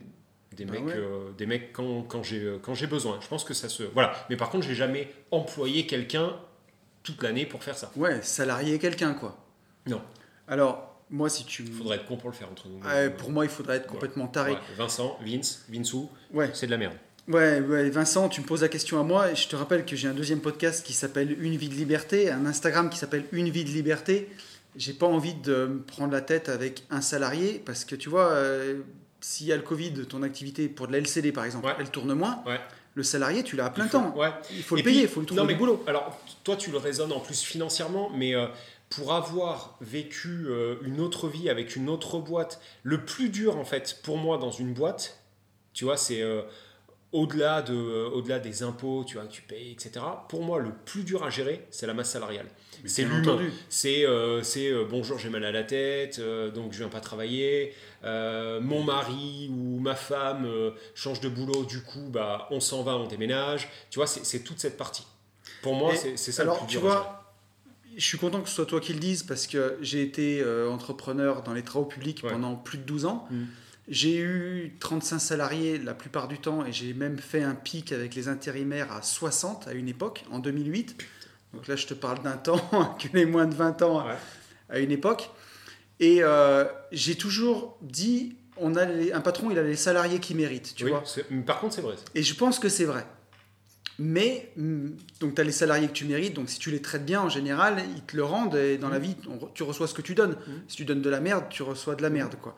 des 0.55 0.65
Bah 0.65 0.73
mecs 0.73 0.85
ouais. 0.85 0.93
euh, 0.95 1.31
des 1.37 1.45
mecs 1.45 1.73
quand, 1.73 2.03
quand 2.03 2.21
j'ai 2.23 2.41
euh, 2.43 2.57
quand 2.61 2.75
j'ai 2.75 2.87
besoin 2.87 3.19
je 3.21 3.27
pense 3.27 3.43
que 3.43 3.53
ça 3.53 3.67
se 3.69 3.83
voilà 3.83 4.13
mais 4.29 4.37
par 4.37 4.49
contre 4.49 4.67
j'ai 4.67 4.75
jamais 4.75 5.11
employé 5.31 5.85
quelqu'un 5.87 6.35
toute 7.03 7.23
l'année 7.23 7.45
pour 7.47 7.63
faire 7.63 7.75
ça 7.77 7.91
Ouais, 7.95 8.21
salarié 8.21 8.77
quelqu'un, 8.77 9.13
quoi. 9.15 9.35
non 9.87 9.99
Alors, 10.47 10.87
moi, 11.09 11.29
si 11.29 11.45
tu. 11.45 11.63
il 11.63 11.71
faudrait 11.73 11.97
être 11.97 12.05
con 12.05 12.15
pour 12.15 12.29
le 12.29 12.35
faire 12.35 12.47
entre 12.51 12.67
nous 12.67 12.79
Ouais, 12.87 13.09
pour 13.09 13.31
moi, 13.31 13.43
il 13.43 13.49
faudrait 13.49 13.77
être 13.77 13.87
complètement 13.87 14.27
taré. 14.27 14.51
Ouais, 14.51 14.57
Vincent 14.77 15.17
Vince 15.25 15.65
Vinsou 15.67 16.09
Ouais. 16.31 16.51
c'est 16.53 16.67
de 16.67 16.71
la 16.71 16.77
merde 16.77 16.93
Ouais, 17.27 17.59
ouais, 17.59 17.89
Vincent, 17.89 18.29
tu 18.29 18.41
me 18.41 18.45
poses 18.45 18.61
la 18.61 18.67
question 18.69 18.99
à 18.99 19.03
moi 19.03 19.31
et 19.31 19.35
je 19.35 19.47
te 19.47 19.55
rappelle 19.55 19.83
que 19.83 19.95
j'ai 19.95 20.07
un 20.09 20.13
deuxième 20.13 20.41
podcast 20.41 20.85
qui 20.85 20.93
s'appelle 20.93 21.35
Une 21.43 21.55
vie 21.57 21.69
de 21.69 21.73
liberté, 21.73 22.29
un 22.29 22.45
Instagram 22.45 22.89
qui 22.91 22.99
s'appelle 22.99 23.25
Une 23.31 23.49
vie 23.49 23.63
de 23.65 23.69
liberté. 23.71 24.29
J'ai 24.75 24.93
pas 24.93 25.05
envie 25.07 25.33
de 25.33 25.65
me 25.65 25.81
prendre 25.81 26.13
la 26.13 26.21
tête 26.21 26.47
avec 26.49 26.83
un 26.89 27.01
salarié 27.01 27.61
parce 27.65 27.83
que 27.85 27.95
tu 27.95 28.09
vois, 28.09 28.29
euh, 28.31 28.81
s'il 29.19 29.47
y 29.47 29.51
a 29.51 29.55
le 29.57 29.61
Covid, 29.63 30.05
ton 30.07 30.23
activité 30.23 30.69
pour 30.69 30.87
de 30.87 30.93
la 30.93 30.99
LCD 30.99 31.31
par 31.31 31.43
exemple, 31.45 31.65
Ouais. 31.67 31.75
elle 31.79 31.89
tourne 31.89 32.13
moins. 32.13 32.41
Ouais. 32.45 32.59
Le 32.93 33.03
salarié, 33.03 33.43
tu 33.43 33.55
l'as 33.55 33.65
à 33.65 33.69
plein 33.69 33.85
faut- 33.87 33.97
temps. 33.99 34.15
ouais 34.17 34.29
Il 34.51 34.63
faut 34.63 34.75
le 34.75 34.81
Et 34.81 34.83
payer, 34.83 35.01
il 35.03 35.07
faut 35.07 35.19
lui 35.21 35.27
trouver 35.27 35.41
non, 35.41 35.47
mais 35.47 35.53
du 35.53 35.59
boulot. 35.59 35.83
Alors, 35.87 36.19
toi, 36.43 36.55
tu 36.57 36.71
le 36.71 36.77
raisonnes 36.77 37.11
en 37.13 37.19
plus 37.21 37.41
financièrement, 37.41 38.09
mais 38.13 38.35
euh, 38.35 38.47
pour 38.89 39.13
avoir 39.13 39.77
vécu 39.81 40.45
euh, 40.47 40.75
une 40.83 40.99
autre 40.99 41.29
vie 41.29 41.49
avec 41.49 41.75
une 41.77 41.87
autre 41.89 42.19
boîte, 42.19 42.59
le 42.83 43.03
plus 43.05 43.29
dur, 43.29 43.55
en 43.57 43.63
fait, 43.63 43.99
pour 44.03 44.17
moi, 44.17 44.37
dans 44.37 44.51
une 44.51 44.73
boîte, 44.73 45.19
tu 45.73 45.85
vois, 45.85 45.95
c'est 45.95 46.21
au-delà 47.13 47.61
de, 47.61 47.73
euh, 47.75 48.09
au-delà 48.09 48.39
des 48.39 48.63
impôts, 48.63 49.03
tu 49.05 49.15
vois, 49.17 49.25
que 49.25 49.31
tu 49.31 49.41
payes, 49.41 49.71
etc. 49.71 50.05
Pour 50.29 50.43
moi, 50.43 50.59
le 50.59 50.71
plus 50.85 51.03
dur 51.03 51.23
à 51.23 51.29
gérer, 51.29 51.67
c'est 51.69 51.85
la 51.85 51.93
masse 51.93 52.11
salariale. 52.11 52.47
C'est 52.85 53.03
l'humain. 53.03 53.37
C'est 53.69 54.05
euh, 54.07 54.41
c'est, 54.43 54.71
euh, 54.71 54.85
bonjour, 54.89 55.19
j'ai 55.19 55.29
mal 55.29 55.43
à 55.45 55.51
la 55.51 55.63
tête, 55.63 56.19
euh, 56.19 56.49
donc 56.51 56.71
je 56.73 56.79
viens 56.79 56.87
pas 56.87 56.99
travailler. 57.01 57.73
Mon 58.03 58.83
mari 58.83 59.49
ou 59.51 59.79
ma 59.79 59.95
femme 59.95 60.47
change 60.95 61.19
de 61.21 61.29
boulot, 61.29 61.63
du 61.65 61.81
coup, 61.81 62.09
bah, 62.09 62.47
on 62.49 62.59
s'en 62.59 62.81
va, 62.83 62.95
on 62.97 63.07
déménage. 63.07 63.69
Tu 63.89 63.99
vois, 63.99 64.07
c'est 64.07 64.25
c'est 64.25 64.39
toute 64.39 64.59
cette 64.59 64.77
partie. 64.77 65.05
Pour 65.61 65.75
moi, 65.75 65.95
c'est 65.95 66.17
c'est 66.17 66.31
ça 66.31 66.43
le 66.43 66.51
plus 66.51 66.65
tu 66.67 66.77
dur. 66.77 66.85
à 66.87 66.89
gérer. 66.89 66.95
vois, 67.03 67.33
je 67.97 68.05
suis 68.05 68.17
content 68.17 68.41
que 68.41 68.49
ce 68.49 68.55
soit 68.55 68.65
toi 68.65 68.79
qui 68.79 68.93
le 68.93 68.99
dises 68.99 69.21
parce 69.23 69.45
que 69.47 69.77
j'ai 69.81 70.01
été 70.01 70.43
entrepreneur 70.69 71.43
dans 71.43 71.53
les 71.53 71.63
travaux 71.63 71.85
publics 71.85 72.21
Ouais. 72.23 72.31
pendant 72.31 72.55
plus 72.55 72.77
de 72.79 72.83
12 72.83 73.05
ans. 73.05 73.27
Mm. 73.29 73.43
J'ai 73.91 74.19
eu 74.19 74.73
35 74.79 75.19
salariés 75.19 75.77
la 75.77 75.93
plupart 75.93 76.27
du 76.29 76.39
temps 76.39 76.65
et 76.65 76.71
j'ai 76.71 76.93
même 76.93 77.19
fait 77.19 77.43
un 77.43 77.55
pic 77.55 77.91
avec 77.91 78.15
les 78.15 78.29
intérimaires 78.29 78.91
à 78.93 79.01
60 79.01 79.67
à 79.67 79.73
une 79.73 79.89
époque, 79.89 80.23
en 80.31 80.39
2008. 80.39 80.95
Donc 81.53 81.67
là, 81.67 81.75
je 81.75 81.85
te 81.87 81.93
parle 81.93 82.21
d'un 82.23 82.37
temps 82.37 82.95
que 82.97 83.07
les 83.13 83.25
moins 83.25 83.45
de 83.47 83.53
20 83.53 83.81
ans 83.81 83.99
à- 83.99 84.05
Ouais. 84.05 84.17
à 84.69 84.79
une 84.79 84.91
époque. 84.91 85.29
Et 85.99 86.19
euh, 86.23 86.63
j'ai 86.93 87.15
toujours 87.15 87.77
dit, 87.81 88.37
on 88.55 88.75
a 88.75 88.85
les- 88.85 89.11
un 89.11 89.19
patron, 89.21 89.51
il 89.51 89.59
a 89.59 89.63
les 89.63 89.75
salariés 89.75 90.19
qui 90.19 90.35
méritent, 90.35 90.73
tu 90.73 90.85
Oui, 90.85 90.91
vois. 90.91 91.03
par 91.45 91.59
contre, 91.59 91.75
c'est 91.75 91.81
vrai. 91.81 91.95
ça. 91.97 92.03
Et 92.15 92.23
je 92.23 92.33
pense 92.33 92.59
que 92.59 92.69
c'est 92.69 92.85
vrai. 92.85 93.05
Mais, 93.99 94.51
hum, 94.57 94.95
donc 95.19 95.35
tu 95.35 95.41
as 95.41 95.43
les 95.43 95.51
salariés 95.51 95.87
que 95.87 95.93
tu 95.93 96.05
mérites, 96.05 96.33
donc 96.33 96.49
si 96.49 96.57
tu 96.59 96.71
les 96.71 96.81
traites 96.81 97.05
bien 97.05 97.21
en 97.21 97.29
général, 97.29 97.83
ils 97.95 98.01
te 98.03 98.15
le 98.15 98.23
rendent, 98.23 98.55
et 98.55 98.77
dans 98.77 98.89
la 98.89 98.97
vie, 98.99 99.15
on 99.29 99.35
re- 99.35 99.49
tu 99.53 99.63
reçois 99.63 99.87
ce 99.87 99.93
que 99.93 100.01
tu 100.01 100.15
donnes. 100.15 100.37
Mhm. 100.47 100.61
Si 100.69 100.77
tu 100.77 100.85
donnes 100.85 101.01
de 101.01 101.09
la 101.09 101.19
merde, 101.19 101.43
tu 101.49 101.61
reçois 101.61 101.95
de 101.95 102.01
la 102.01 102.09
merde. 102.09 102.35
quoi. 102.41 102.55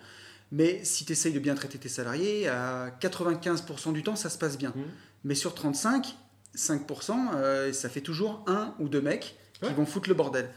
Mais 0.54 0.86
si 0.86 1.04
tu 1.04 1.14
essayes 1.14 1.34
de 1.34 1.40
bien 1.40 1.56
traiter 1.56 1.80
tes 1.80 1.90
salariés, 1.90 2.48
à 2.48 2.92
95% 3.02 3.92
du 3.92 4.04
temps, 4.04 4.16
ça 4.16 4.30
se 4.30 4.38
passe 4.38 4.56
bien. 4.56 4.72
Mhm. 4.76 4.84
Mais 5.24 5.34
sur 5.34 5.56
35, 5.56 6.16
5%, 6.56 7.32
euh, 7.34 7.74
ça 7.74 7.90
fait 7.90 8.02
toujours 8.02 8.44
un 8.46 8.76
ou 8.78 8.88
deux 8.88 9.02
mecs 9.02 9.36
qui 9.64 9.74
vont 9.74 9.88
foutre 9.88 10.10
le 10.10 10.14
bordel. 10.14 10.52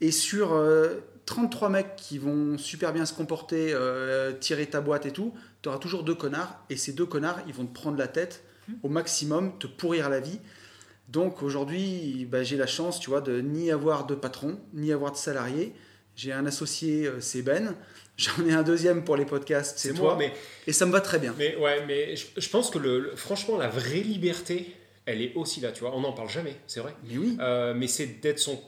Et 0.00 0.12
sur 0.12 0.52
euh, 0.52 1.00
33 1.26 1.70
mecs 1.70 1.96
qui 1.96 2.18
vont 2.18 2.56
super 2.56 2.92
bien 2.92 3.04
se 3.04 3.14
comporter, 3.14 3.72
euh, 3.72 4.32
tirer 4.32 4.66
ta 4.66 4.80
boîte 4.80 5.06
et 5.06 5.10
tout, 5.10 5.34
tu 5.60 5.68
auras 5.68 5.78
toujours 5.78 6.04
deux 6.04 6.14
connards. 6.14 6.64
Et 6.70 6.76
ces 6.76 6.92
deux 6.92 7.06
connards, 7.06 7.40
ils 7.48 7.54
vont 7.54 7.66
te 7.66 7.74
prendre 7.74 7.98
la 7.98 8.06
tête 8.06 8.44
au 8.84 8.88
maximum, 8.88 9.58
te 9.58 9.66
pourrir 9.66 10.08
la 10.08 10.20
vie. 10.20 10.38
Donc 11.08 11.42
aujourd'hui, 11.42 12.28
bah, 12.30 12.44
j'ai 12.44 12.56
la 12.56 12.68
chance, 12.68 13.00
tu 13.00 13.10
vois, 13.10 13.20
de 13.20 13.40
ni 13.40 13.72
avoir 13.72 14.06
de 14.06 14.14
patron, 14.14 14.60
ni 14.72 14.92
avoir 14.92 15.10
de 15.10 15.16
salarié. 15.16 15.74
J'ai 16.16 16.32
un 16.32 16.46
associé, 16.46 17.06
euh, 17.06 17.20
c'est 17.20 17.42
Ben. 17.42 17.74
J'en 18.18 18.44
ai 18.46 18.52
un 18.52 18.62
deuxième 18.62 19.04
pour 19.04 19.16
les 19.16 19.24
podcasts, 19.24 19.78
c'est 19.78 19.94
toi. 19.94 20.14
moi, 20.14 20.16
mais, 20.18 20.32
Et 20.66 20.72
ça 20.72 20.84
me 20.86 20.92
va 20.92 21.00
très 21.00 21.18
bien. 21.18 21.34
mais 21.38 21.56
ouais, 21.56 21.84
mais 21.86 22.14
je, 22.14 22.26
je 22.36 22.48
pense 22.50 22.68
que 22.70 22.78
le, 22.78 23.00
le- 23.00 23.16
franchement, 23.16 23.56
la 23.56 23.68
vraie 23.68 24.00
liberté, 24.02 24.76
elle 25.06 25.22
est 25.22 25.34
aussi 25.34 25.60
là, 25.60 25.72
tu 25.72 25.80
vois. 25.80 25.96
On 25.96 26.00
n'en 26.00 26.12
parle 26.12 26.28
jamais, 26.28 26.54
c'est 26.66 26.80
vrai. 26.80 26.94
Mais 27.08 27.16
oui, 27.16 27.36
Euh, 27.40 27.72
mais 27.74 27.88
c'est 27.88 28.06
d'être 28.20 28.38
son, 28.38 28.62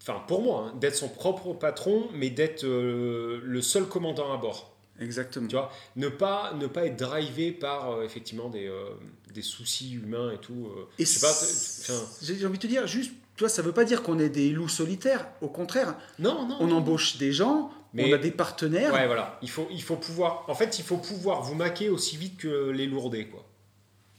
enfin 0.00 0.22
pour 0.28 0.42
moi, 0.42 0.70
hein, 0.72 0.78
d'être 0.80 0.94
son 0.94 1.08
propre 1.08 1.52
patron, 1.54 2.08
mais 2.14 2.30
d'être 2.30 2.64
euh, 2.64 3.40
le 3.42 3.60
seul 3.62 3.84
commandant 3.86 4.32
à 4.32 4.36
bord. 4.36 4.76
exactement. 5.00 5.48
Tu 5.48 5.56
vois, 5.56 5.72
ne 5.96 6.08
pas, 6.08 6.54
ne 6.54 6.68
pas 6.68 6.86
être 6.86 6.96
drivé 6.96 7.50
par 7.50 7.90
euh, 7.90 8.04
effectivement 8.04 8.48
des, 8.48 8.70
des 9.34 9.42
soucis 9.42 9.94
humains 9.94 10.30
et 10.32 10.38
tout. 10.38 10.70
Et 11.00 11.04
je 11.04 11.10
sais 11.10 11.20
pas, 11.20 11.34
j'ai 12.22 12.46
envie 12.46 12.58
de 12.58 12.62
te 12.62 12.66
dire, 12.68 12.86
juste, 12.86 13.12
tu 13.36 13.40
vois, 13.40 13.48
ça 13.48 13.62
veut 13.62 13.72
pas 13.72 13.84
dire 13.84 14.02
qu'on 14.02 14.18
est 14.18 14.28
des 14.28 14.50
loups 14.50 14.68
solitaires. 14.68 15.26
Au 15.40 15.48
contraire, 15.48 15.94
non, 16.18 16.46
non. 16.46 16.56
on 16.60 16.66
non. 16.68 16.76
embauche 16.76 17.16
des 17.18 17.32
gens, 17.32 17.70
Mais- 17.92 18.10
on 18.10 18.14
a 18.14 18.18
des 18.18 18.30
partenaires. 18.30 18.92
Ouais, 18.92 19.06
voilà. 19.06 19.38
Il 19.42 19.50
faut, 19.50 19.66
il 19.70 19.82
faut 19.82 19.96
pouvoir. 19.96 20.44
En 20.48 20.54
fait, 20.54 20.78
il 20.78 20.84
faut 20.84 20.98
pouvoir 20.98 21.42
vous 21.42 21.54
maquer 21.54 21.88
aussi 21.88 22.16
vite 22.16 22.36
que 22.38 22.70
les 22.70 22.86
lourdés, 22.86 23.26
quoi. 23.26 23.44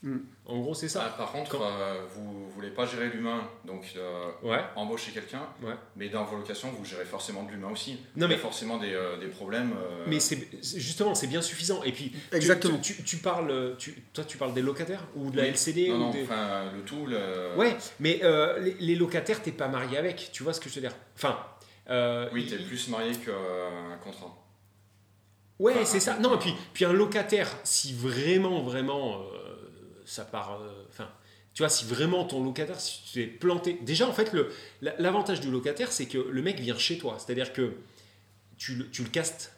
Mm. 0.03 0.17
En 0.47 0.59
gros, 0.59 0.75
c'est 0.75 0.85
Ah, 0.85 0.89
ça. 0.89 1.01
par 1.17 1.31
contre, 1.31 1.49
Quand- 1.57 1.63
euh, 1.63 2.01
vous 2.13 2.47
voulez 2.51 2.69
pas 2.69 2.85
gérer 2.85 3.07
l'humain, 3.09 3.49
donc 3.65 3.83
euh, 3.97 4.29
Ouais. 4.43 4.59
embaucher 4.75 5.11
quelqu'un, 5.11 5.41
Ouais. 5.63 5.73
mais 5.95 6.07
dans 6.09 6.23
vos 6.23 6.37
locations, 6.37 6.69
vous 6.69 6.85
gérez 6.85 7.05
forcément 7.05 7.41
de 7.43 7.51
l'humain 7.51 7.69
aussi. 7.71 7.93
Non, 7.93 7.97
Il 8.15 8.21
y 8.21 8.23
a 8.25 8.27
mais- 8.27 8.37
forcément 8.37 8.77
des, 8.77 8.93
euh, 8.93 9.17
des 9.17 9.25
problèmes. 9.27 9.73
euh, 9.75 10.05
Mais 10.07 10.19
c'est 10.19 10.47
justement, 10.61 11.15
c'est 11.15 11.25
bien 11.25 11.41
suffisant. 11.41 11.81
Et 11.83 11.91
puis, 11.91 12.11
Exactement. 12.31 12.77
Tu, 12.77 12.95
tu- 12.97 13.03
tu 13.03 13.17
parles, 13.17 13.75
tu, 13.79 13.93
toi, 14.13 14.23
tu 14.23 14.37
parles 14.37 14.53
des 14.53 14.61
locataires 14.61 15.07
ou 15.15 15.31
de 15.31 15.37
la 15.37 15.43
oui. 15.43 15.49
LCD 15.49 15.89
Non, 15.89 15.95
ou 15.95 15.99
non, 15.99 16.09
des- 16.11 16.23
enfin, 16.23 16.71
le 16.75 16.81
tout. 16.83 17.07
Le... 17.07 17.55
Ouais, 17.57 17.75
mais 17.99 18.19
euh, 18.23 18.59
les, 18.59 18.75
les 18.79 18.95
locataires, 18.95 19.41
t'es 19.41 19.51
pas 19.51 19.67
marié 19.67 19.97
avec. 19.97 20.29
Tu 20.31 20.43
vois 20.43 20.53
ce 20.53 20.59
que 20.59 20.69
je 20.69 20.75
veux 20.75 20.81
dire? 20.81 20.93
Enfin. 21.15 21.39
euh, 21.89 22.27
Oui, 22.33 22.45
t'es 22.47 22.55
il- 22.55 22.67
plus 22.67 22.87
marié 22.89 23.13
qu'un 23.15 23.97
contrat. 24.03 24.35
Ouais, 25.59 25.73
Enfin, 25.73 25.85
c'est 25.85 25.99
ça. 25.99 26.17
Non, 26.19 26.35
et 26.35 26.39
puis, 26.39 26.53
puis 26.73 26.83
un 26.85 26.91
locataire, 26.93 27.47
si 27.63 27.93
vraiment, 27.93 28.61
vraiment, 28.61 29.21
euh, 29.21 29.54
ça 30.05 30.25
part. 30.25 30.59
euh, 30.61 30.83
Enfin, 30.89 31.09
tu 31.53 31.61
vois, 31.61 31.69
si 31.69 31.85
vraiment 31.85 32.25
ton 32.25 32.43
locataire, 32.43 32.79
si 32.79 33.01
tu 33.11 33.21
es 33.21 33.27
planté. 33.27 33.79
Déjà, 33.81 34.07
en 34.07 34.13
fait, 34.13 34.31
l'avantage 34.99 35.39
du 35.39 35.49
locataire, 35.49 35.91
c'est 35.91 36.05
que 36.05 36.17
le 36.17 36.41
mec 36.41 36.59
vient 36.59 36.77
chez 36.77 36.97
toi. 36.97 37.17
C'est-à-dire 37.17 37.53
que 37.53 37.73
tu, 38.57 38.75
le- 38.75 38.89
tu 38.89 39.03
le 39.03 39.09
castes. 39.09 39.53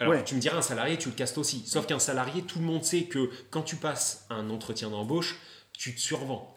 Alors, 0.00 0.12
Ouais. 0.14 0.24
tu 0.24 0.34
me 0.34 0.40
diras, 0.40 0.58
un 0.58 0.62
salarié, 0.62 0.98
tu 0.98 1.08
le 1.08 1.14
castes 1.14 1.38
aussi. 1.38 1.64
Sauf 1.66 1.86
qu'un 1.86 1.98
salarié, 1.98 2.42
tout 2.42 2.58
le 2.58 2.64
monde 2.64 2.84
sait 2.84 3.04
que 3.04 3.30
quand 3.50 3.62
tu 3.62 3.76
passes 3.76 4.26
un 4.28 4.50
entretien 4.50 4.90
d'embauche, 4.90 5.36
tu 5.72 5.94
te 5.94 6.00
survends. 6.00 6.50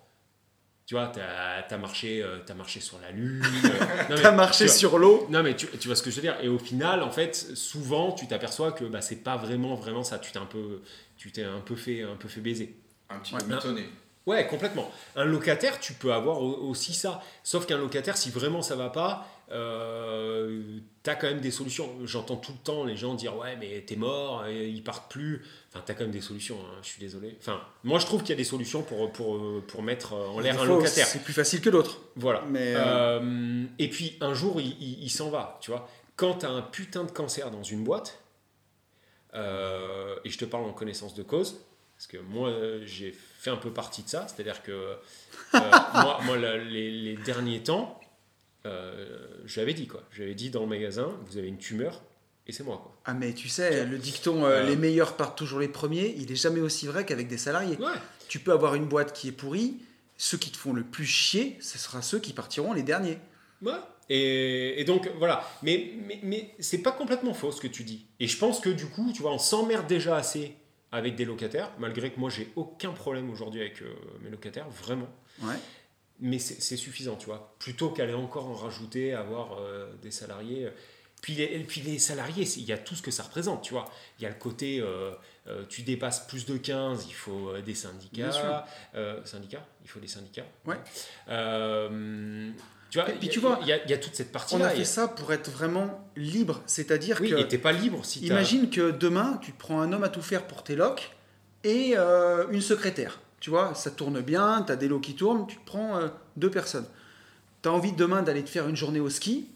Tu 0.86 0.95
vois, 0.95 1.07
tu 1.13 1.19
as, 1.19 1.77
marché, 1.77 2.24
euh, 2.24 2.39
t'as 2.45 2.53
marché 2.53 2.79
sur 2.79 2.97
la 3.00 3.12
Lune. 3.12 3.43
Mais 4.09 4.21
T'as 4.21 4.31
marché 4.31 4.65
tu 4.65 4.69
vois- 4.71 4.77
sur 4.79 4.97
l'eau. 4.97 5.27
non 5.29 5.43
mais 5.43 5.53
tu, 5.55 5.67
tu 5.67 5.88
vois 5.88 5.95
ce 5.97 6.01
que 6.03 6.09
je 6.09 6.15
veux 6.15 6.21
dire 6.21 6.38
et 6.41 6.47
au 6.47 6.57
final 6.57 7.03
en 7.03 7.12
fait 7.12 7.36
souvent 7.36 8.13
tu 8.13 8.25
t'aperçois 8.25 8.71
que 8.71 8.86
bah, 8.86 9.01
c'est 9.01 9.17
pas 9.17 9.36
vraiment 9.36 9.75
vraiment 9.75 10.03
ça 10.05 10.17
tu 10.17 10.31
t'es 10.31 10.38
un 10.39 10.45
peu 10.45 10.81
tu 11.17 11.29
t'es 11.33 11.43
un 11.43 11.59
peu 11.59 11.75
fait 11.75 12.03
un 12.03 12.15
peu 12.15 12.29
fait 12.29 12.39
baiser 12.39 12.74
Un 13.09 13.19
petit 13.19 13.33
Ouais. 13.35 13.41
peu 13.47 13.53
mitonné. 13.55 13.89
ouais 14.25 14.45
complètement 14.47 14.91
un 15.15 15.23
locataire 15.25 15.79
tu 15.79 15.93
peux 15.93 16.11
avoir 16.13 16.41
au- 16.41 16.57
aussi 16.69 16.93
ça 16.93 17.21
sauf 17.43 17.65
qu'un 17.65 17.77
locataire 17.77 18.17
si 18.17 18.29
vraiment 18.29 18.61
ça 18.61 18.75
va 18.75 18.89
pas 18.89 19.25
euh, 19.49 20.79
t'as 21.03 21.15
quand 21.15 21.27
même 21.27 21.39
des 21.39 21.51
solutions 21.51 21.89
j'entends 22.03 22.35
tout 22.35 22.51
le 22.51 22.57
temps 22.57 22.83
les 22.83 22.97
gens 22.97 23.13
dire 23.13 23.37
ouais 23.37 23.55
mais 23.55 23.81
t'es 23.87 23.95
mort 23.95 24.45
et 24.45 24.67
ils 24.67 24.83
partent 24.83 25.09
plus 25.09 25.45
enfin 25.69 25.81
t'as 25.85 25.93
quand 25.93 26.01
même 26.03 26.11
des 26.11 26.19
solutions 26.19 26.57
hein, 26.59 26.79
je 26.81 26.87
suis 26.89 26.99
désolé 26.99 27.37
enfin 27.39 27.61
moi 27.85 27.99
je 27.99 28.05
trouve 28.05 28.21
qu'il 28.21 28.31
y 28.31 28.33
a 28.33 28.35
des 28.37 28.43
solutions 28.43 28.83
pour 28.83 29.09
pour 29.13 29.39
pour 29.67 29.81
mettre 29.83 30.11
en 30.13 30.39
l'air 30.41 30.61
un 30.61 30.65
locataire 30.65 31.07
C'est 31.07 31.23
plus 31.23 31.31
facile 31.33 31.61
que 31.61 31.69
d'autres. 31.69 32.01
voilà. 32.17 32.43
Mais, 32.49 32.73
euh, 32.75 33.19
Euh, 33.21 33.63
et 33.79 33.89
puis 33.89 34.17
un 34.19 34.33
jour, 34.33 34.59
il, 34.59 34.75
il- 34.81 35.03
il 35.03 35.09
s'en 35.09 35.29
va, 35.29 35.57
tu 35.61 35.71
vois. 35.71 35.87
Quand 36.17 36.39
tu 36.39 36.45
as 36.45 36.49
un 36.49 36.61
putain 36.61 37.03
de 37.05 37.11
cancer 37.11 37.49
dans 37.51 37.63
une 37.63 37.83
boîte, 37.85 38.19
euh, 39.33 40.15
et 40.25 40.29
je 40.29 40.37
te 40.37 40.45
parle 40.45 40.65
en 40.65 40.73
connaissance 40.73 41.13
de 41.13 41.23
cause, 41.23 41.59
parce 41.98 42.08
que 42.08 42.18
moi, 42.18 42.50
euh, 42.50 42.84
j'ai 42.86 43.12
fait 43.39 43.50
un 43.50 43.56
peu 43.58 43.72
partie 43.72 44.04
de 44.04 44.10
ça, 44.10 44.27
c'est-à-dire 44.27 44.62
que 44.63 44.72
euh, 44.72 44.96
moi, 45.54 46.20
moi, 46.24 46.38
la- 46.38 46.58
les, 46.58 46.92
les 46.92 47.16
derniers 47.18 47.63
temps, 47.63 48.00
euh, 48.66 49.27
je 49.46 49.60
l'avais 49.60 49.74
dit, 49.74 49.88
quoi. 49.88 50.04
Je 50.12 50.22
l'avais 50.22 50.36
dit 50.36 50.50
dans 50.50 50.62
le 50.62 50.68
magasin, 50.68 51.12
vous 51.25 51.38
avez 51.38 51.48
une 51.48 51.58
tumeur, 51.58 52.01
et 52.48 52.51
c'est 52.51 52.63
moi, 52.63 52.77
quoi. 52.84 52.96
Ah 53.06 53.13
mais 53.13 53.34
tu 53.34 53.48
sais, 53.50 53.86
le 53.86 53.98
dicton 53.98 54.44
euh, 54.46 54.63
Ouais. 54.63 54.70
les 54.70 54.75
meilleurs 54.75 55.16
partent 55.16 55.38
toujours 55.38 55.60
les 55.60 55.68
premiers, 55.68 56.13
il 56.18 56.32
est 56.32 56.36
jamais 56.36 56.60
aussi 56.60 56.88
vrai 56.88 57.06
qu'avec 57.06 57.27
des 57.27 57.38
salariés. 57.38 57.77
Ouais. 57.77 57.94
Tu 58.27 58.39
peux 58.39 58.51
avoir 58.51 58.75
une 58.75 58.86
boîte 58.86 59.13
qui 59.13 59.30
est 59.30 59.32
pourrie, 59.34 59.77
ceux 60.18 60.38
qui 60.38 60.51
te 60.51 60.58
font 60.58 60.74
le 60.74 60.84
plus 60.84 61.06
chier, 61.06 61.58
ce 61.62 61.77
sera 61.77 62.01
ceux 62.01 62.20
qui 62.20 62.34
partiront 62.34 62.74
les 62.74 62.84
derniers. 62.84 63.18
Ouais. 63.62 63.74
Et, 64.10 64.80
et 64.80 64.84
donc 64.86 65.10
voilà, 65.18 65.46
mais, 65.63 65.94
mais, 66.06 66.20
mais 66.24 66.54
c'est 66.60 66.77
pas 66.80 66.92
complètement 66.92 67.34
faux 67.34 67.51
ce 67.51 67.60
que 67.62 67.68
tu 67.68 67.84
dis. 67.84 68.06
Et 68.20 68.27
je 68.27 68.38
pense 68.38 68.60
que 68.60 68.70
du 68.70 68.86
coup, 68.86 69.12
tu 69.13 69.22
vois, 69.22 69.32
on 69.34 69.38
s'emmerde 69.39 69.88
déjà 69.88 70.16
assez 70.18 70.56
avec 70.91 71.15
des 71.15 71.25
locataires, 71.25 71.72
malgré 71.79 72.12
que 72.12 72.20
moi 72.20 72.29
j'ai 72.29 72.50
aucun 72.56 72.91
problème 72.91 73.29
aujourd'hui 73.29 73.62
avec 73.62 73.82
euh, 73.82 73.94
mes 74.22 74.29
locataires, 74.29 74.70
vraiment. 74.70 75.10
Ouais. 75.41 75.56
Mais 76.20 76.39
c'est 76.39 76.77
suffisant, 76.77 77.15
tu 77.15 77.27
vois. 77.27 77.56
Plutôt 77.60 77.89
qu'aller 77.91 78.15
encore 78.15 78.48
en 78.48 78.56
rajouter, 78.56 79.13
avoir 79.13 79.60
euh, 79.60 79.94
des 80.01 80.10
salariés. 80.10 80.67
Puis 81.22 81.34
les, 81.34 81.60
puis 81.60 81.82
les 81.82 82.00
salariés, 82.00 82.46
il 82.58 82.63
y 82.63 82.72
a 82.72 82.77
tout 82.77 82.96
ce 82.96 83.01
que 83.01 83.12
ça 83.12 83.24
représente, 83.24 83.63
tu 83.63 83.74
vois. 83.74 83.91
Il 84.20 84.24
y 84.24 84.25
a 84.25 84.29
le 84.29 84.36
côté, 84.36 84.79
euh, 84.79 85.12
euh, 85.48 85.63
tu 85.67 85.82
dépasses 85.82 86.25
plus 86.27 86.46
de 86.46 86.58
15, 86.58 87.06
il 87.08 87.13
faut 87.13 87.50
euh, 87.50 87.62
des 87.62 87.75
syndicats. 87.75 88.65
Euh, 88.96 89.24
syndicats? 89.25 89.65
Il 89.84 89.89
faut 89.89 90.00
des 90.00 90.08
syndicats. 90.08 90.46
Ouais. 90.65 90.77
Euh, 92.88 92.89
tu 92.89 93.00
vois, 93.00 93.10
Et 93.10 93.13
puis 93.17 93.27
a- 93.27 93.32
tu 93.32 93.39
vois, 93.39 93.60
il 93.62 93.67
y, 93.67 93.72
a- 93.74 93.86
y 93.86 93.94
a 93.94 93.98
toute 93.98 94.15
cette 94.15 94.29
On 94.29 94.34
partie-là. 94.34 94.67
a 94.67 94.74
Et- 94.74 94.77
fait 94.77 94.86
ça 94.86 95.08
pour 95.08 95.34
être 95.34 95.50
vraiment 95.51 96.08
libre, 96.15 96.62
c'est-à-dire 96.65 97.17
oui, 97.22 97.29
que 97.32 97.41
t'es 97.41 97.58
pas 97.58 97.72
libre 97.74 98.03
si 98.06 98.22
t'as- 98.22 98.27
imagine 98.27 98.70
que 98.70 98.91
demain 98.91 99.39
tu 99.41 99.51
te 99.51 99.60
prends 99.60 99.82
un 99.82 99.91
homme 99.94 100.03
à 100.03 100.10
tout 100.10 100.22
faire 100.22 100.48
pour 100.48 100.63
tes 100.63 100.75
locs 100.75 101.12
et 101.63 101.94
euh, 101.98 102.46
une 102.51 102.62
secrétaire. 102.62 103.20
Tu 103.39 103.50
vois, 103.50 103.74
ça 103.75 103.91
tourne 103.91 104.22
bien, 104.22 104.63
tu 104.65 104.72
as 104.72 104.75
des 104.75 104.88
lots 104.88 105.00
qui 105.00 105.15
tournent, 105.15 105.46
tu 105.48 105.58
te 105.58 105.65
prends 105.65 105.98
euh, 105.98 106.08
deux 106.38 106.50
personnes. 106.50 106.88
Tu 107.62 107.70
as 107.70 107.72
envie 107.72 107.91
demain 107.91 108.24
d'aller 108.24 108.44
te 108.44 108.50
faire 108.50 108.67
une 108.67 108.75
journée 108.75 109.00
au 109.00 109.10
ski. 109.10 109.50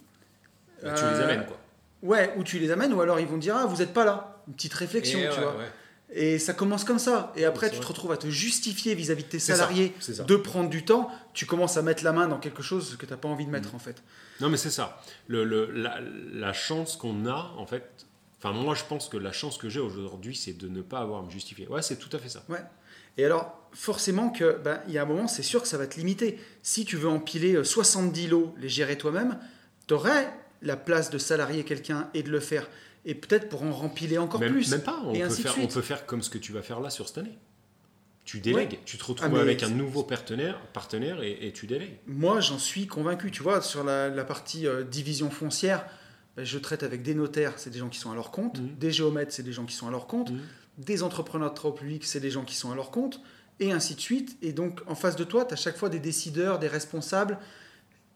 Bah, 0.83 0.93
tu 0.93 1.03
les 1.03 1.09
Euh, 1.11 1.23
amènes, 1.23 1.45
quoi. 1.45 1.57
Ouais, 2.03 2.33
ou 2.37 2.43
tu 2.43 2.59
les 2.59 2.71
amènes, 2.71 2.93
ou 2.93 3.01
alors 3.01 3.19
ils 3.19 3.27
vont 3.27 3.35
te 3.37 3.41
dire 3.41 3.55
Ah, 3.55 3.65
vous 3.65 3.77
n'êtes 3.77 3.93
pas 3.93 4.03
là. 4.05 4.37
Une 4.47 4.53
petite 4.55 4.73
réflexion, 4.73 5.19
Et 5.19 5.23
tu 5.29 5.29
ouais, 5.29 5.43
vois. 5.43 5.55
ouais. 5.57 5.71
Et 6.13 6.39
ça 6.39 6.53
commence 6.53 6.83
comme 6.83 6.99
ça. 6.99 7.31
Et 7.37 7.45
après, 7.45 7.69
tu 7.71 7.79
te 7.79 7.85
retrouves 7.85 8.11
à 8.11 8.17
te 8.17 8.27
justifier 8.29 8.95
vis-à-vis 8.95 9.23
de 9.23 9.29
tes 9.29 9.39
ça, 9.39 9.55
salariés 9.55 9.93
ça. 9.99 10.23
de 10.23 10.35
prendre 10.35 10.69
du 10.69 10.83
temps. 10.83 11.09
Tu 11.33 11.45
commences 11.45 11.77
à 11.77 11.81
mettre 11.81 12.03
la 12.03 12.11
main 12.11 12.27
dans 12.27 12.37
quelque 12.37 12.61
chose 12.61 12.97
que 12.97 13.05
tu 13.05 13.11
n'as 13.11 13.17
pas 13.17 13.29
envie 13.29 13.45
de 13.45 13.49
Mm. 13.49 13.53
mettre, 13.53 13.75
en 13.75 13.79
fait. 13.79 14.03
Non, 14.41 14.49
mais 14.49 14.57
c'est 14.57 14.71
ça. 14.71 15.01
Le, 15.27 15.45
le- 15.45 15.71
la, 15.71 15.99
la 16.33 16.51
chance 16.53 16.97
qu'on 16.97 17.25
a, 17.27 17.53
en 17.57 17.65
fait. 17.65 18.05
Enfin, 18.39 18.51
moi, 18.53 18.75
je 18.75 18.83
pense 18.83 19.07
que 19.07 19.17
la 19.17 19.31
chance 19.31 19.57
que 19.57 19.69
j'ai 19.69 19.79
aujourd'hui, 19.79 20.35
c'est 20.35 20.53
de 20.53 20.67
ne 20.67 20.81
pas 20.81 20.99
avoir 20.99 21.21
à 21.21 21.23
me 21.25 21.29
justifier. 21.29 21.67
Ouais, 21.69 21.81
c'est 21.81 21.97
tout 21.97 22.09
à 22.15 22.19
fait 22.19 22.27
ça. 22.29 22.43
Et 23.17 23.23
alors, 23.23 23.67
forcément, 23.71 24.29
que, 24.31 24.57
ben, 24.63 24.81
il 24.87 24.93
y 24.93 24.97
a 24.97 25.03
un 25.03 25.05
moment, 25.05 25.27
c'est 25.27 25.43
sûr 25.43 25.61
que 25.61 25.67
ça 25.67 25.77
va 25.77 25.85
te 25.87 25.95
limiter. 25.97 26.39
Si 26.63 26.83
tu 26.83 26.97
veux 26.97 27.07
empiler 27.09 27.53
euh, 27.55 27.63
70 27.63 28.27
lots, 28.27 28.53
les 28.57 28.67
gérer 28.69 28.97
toi-même, 28.97 29.37
tu 29.87 29.93
aurais 29.93 30.27
la 30.61 30.75
place 30.75 31.09
de 31.09 31.17
salarier 31.17 31.63
quelqu'un 31.63 32.09
et 32.13 32.23
de 32.23 32.29
le 32.31 32.39
faire. 32.39 32.67
Et 33.05 33.15
peut-être 33.15 33.49
pour 33.49 33.63
en 33.63 33.71
rempiler 33.71 34.17
encore 34.17 34.39
même, 34.39 34.51
plus. 34.53 34.69
même 34.71 34.81
pas. 34.83 35.01
On 35.05 35.13
Et 35.13 35.21
peut, 35.21 35.29
faire, 35.29 35.51
on 35.51 35.61
suite. 35.61 35.73
peut 35.73 35.81
faire 35.81 36.05
comme 36.05 36.21
ce 36.21 36.29
que 36.29 36.37
tu 36.37 36.51
vas 36.51 36.61
faire 36.61 36.79
là 36.79 36.89
sur 36.89 37.07
cette 37.07 37.17
année. 37.19 37.37
Tu 38.23 38.39
délègues. 38.39 38.79
Tu 38.85 38.97
te 38.97 39.03
retrouves 39.03 39.31
Ah, 39.35 39.41
avec 39.41 39.63
un 39.63 39.69
nouveau 39.69 40.03
partenaire, 40.03 40.59
partenaire 40.73 41.23
et, 41.23 41.39
et 41.47 41.51
tu 41.51 41.65
délègues. 41.65 41.97
Moi, 42.05 42.39
j'en 42.39 42.59
suis 42.59 42.85
convaincu. 42.85 43.31
Tu 43.31 43.41
vois, 43.41 43.61
sur 43.61 43.83
la, 43.83 44.09
la 44.09 44.23
partie 44.23 44.67
euh, 44.67 44.83
division 44.83 45.31
foncière, 45.31 45.83
ben, 46.37 46.45
je 46.45 46.59
traite 46.59 46.83
avec 46.83 47.01
des 47.01 47.15
notaires, 47.15 47.53
c'est 47.57 47.71
des 47.71 47.79
gens 47.79 47.89
qui 47.89 47.97
sont 47.97 48.11
à 48.11 48.15
leur 48.15 48.29
compte. 48.29 48.59
Mhm. 48.59 48.75
Des 48.79 48.91
géomètres, 48.91 49.33
c'est 49.33 49.41
des 49.43 49.51
gens 49.51 49.65
qui 49.65 49.75
sont 49.75 49.87
à 49.87 49.91
leur 49.91 50.05
compte. 50.05 50.29
Mhm. 50.31 50.39
Des 50.77 51.01
entrepreneurs 51.01 51.49
de 51.49 51.55
travaux 51.55 51.73
publics, 51.75 52.05
c'est 52.05 52.19
des 52.19 52.29
gens 52.31 52.45
qui 52.45 52.55
sont 52.55 52.71
à 52.71 52.75
leur 52.75 52.91
compte. 52.91 53.19
Et 53.59 53.71
ainsi 53.71 53.95
de 53.95 53.99
suite. 53.99 54.37
Et 54.43 54.53
donc, 54.53 54.81
en 54.87 54.95
face 54.95 55.15
de 55.15 55.23
toi, 55.23 55.43
tu 55.45 55.53
as 55.55 55.57
chaque 55.57 55.77
fois 55.77 55.89
des 55.89 55.99
décideurs, 55.99 56.59
des 56.59 56.67
responsables. 56.67 57.39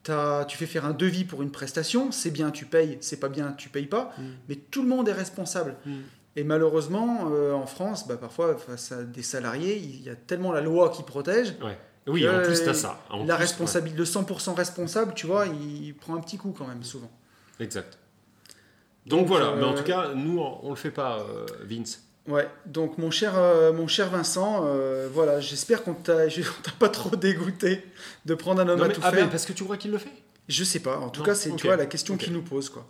T'as- 0.06 0.44
tu 0.44 0.56
fais 0.56 0.66
faire 0.66 0.84
un 0.84 0.92
devis 0.92 1.24
pour 1.24 1.42
une 1.42 1.50
prestation. 1.50 2.12
C'est 2.12 2.30
bien, 2.30 2.52
tu 2.52 2.64
payes. 2.64 2.96
C'est 3.00 3.18
pas 3.18 3.28
bien, 3.28 3.52
tu 3.58 3.68
payes 3.68 3.86
pas. 3.86 4.12
Mhm. 4.18 4.24
Mais 4.48 4.54
tout 4.54 4.82
le 4.82 4.88
monde 4.88 5.08
est 5.08 5.12
responsable. 5.12 5.74
Mhm. 5.84 6.02
Et 6.36 6.44
malheureusement, 6.44 7.28
euh, 7.32 7.52
en 7.52 7.66
France, 7.66 8.06
bah, 8.06 8.16
parfois, 8.16 8.56
face 8.56 8.92
à 8.92 9.02
des 9.02 9.22
salariés, 9.24 9.78
il 9.78 10.02
y 10.02 10.08
a 10.10 10.14
tellement 10.14 10.52
la 10.52 10.60
loi 10.60 10.90
qui 10.90 11.02
protège 11.02 11.54
Ouais. 11.60 11.76
Oui, 12.06 12.22
que 12.22 12.28
en 12.28 12.42
plus, 12.44 12.62
tu 12.62 12.68
as 12.68 12.74
ça. 12.74 13.00
En 13.10 13.24
la 13.24 13.34
responsabilité, 13.36 13.98
le 13.98 14.04
100% 14.04 14.54
responsable, 14.54 15.12
tu 15.14 15.26
vois, 15.26 15.46
il 15.46 15.92
prend 15.94 16.14
un 16.14 16.20
petit 16.20 16.36
coup 16.38 16.54
quand 16.56 16.68
même, 16.68 16.84
souvent. 16.84 17.10
Exact. 17.58 17.98
Donc, 19.06 19.20
Donc, 19.20 19.28
voilà. 19.28 19.46
euh, 19.46 19.56
Mais 19.56 19.64
en 19.64 19.74
tout 19.74 19.82
cas, 19.82 20.12
nous, 20.14 20.38
on, 20.38 20.60
on 20.66 20.70
le 20.70 20.76
fait 20.76 20.92
pas, 20.92 21.18
euh, 21.18 21.46
Vince. 21.64 22.05
Ouais, 22.28 22.48
donc 22.66 22.98
mon 22.98 23.10
cher, 23.12 23.34
euh, 23.38 23.72
mon 23.72 23.86
cher 23.86 24.10
Vincent, 24.10 24.64
euh, 24.66 25.08
voilà, 25.12 25.40
j'espère 25.40 25.84
qu'on 25.84 25.94
t'a 25.94 26.26
t'a 26.62 26.72
pas 26.78 26.88
trop 26.88 27.14
dégoûté 27.14 27.84
de 28.24 28.34
prendre 28.34 28.60
un 28.60 28.68
homme 28.68 28.78
Non, 28.78 28.84
à 28.86 28.88
mais- 28.88 28.94
tout 28.94 29.00
ah, 29.04 29.10
faire. 29.12 29.24
mais 29.24 29.30
parce 29.30 29.46
que 29.46 29.52
tu 29.52 29.62
crois 29.64 29.76
qu'il 29.76 29.92
le 29.92 29.98
fait? 29.98 30.10
Je 30.48 30.64
sais 30.64 30.80
pas, 30.80 30.98
en 30.98 31.08
tout 31.08 31.20
Non, 31.20 31.26
cas, 31.26 31.34
c'est 31.34 31.50
ok. 31.50 31.56
tu 31.58 31.66
vois, 31.66 31.76
la 31.76 31.86
question 31.86 32.16
qu'il 32.16 32.32
nous 32.32 32.42
pose. 32.42 32.68
quoi. 32.68 32.86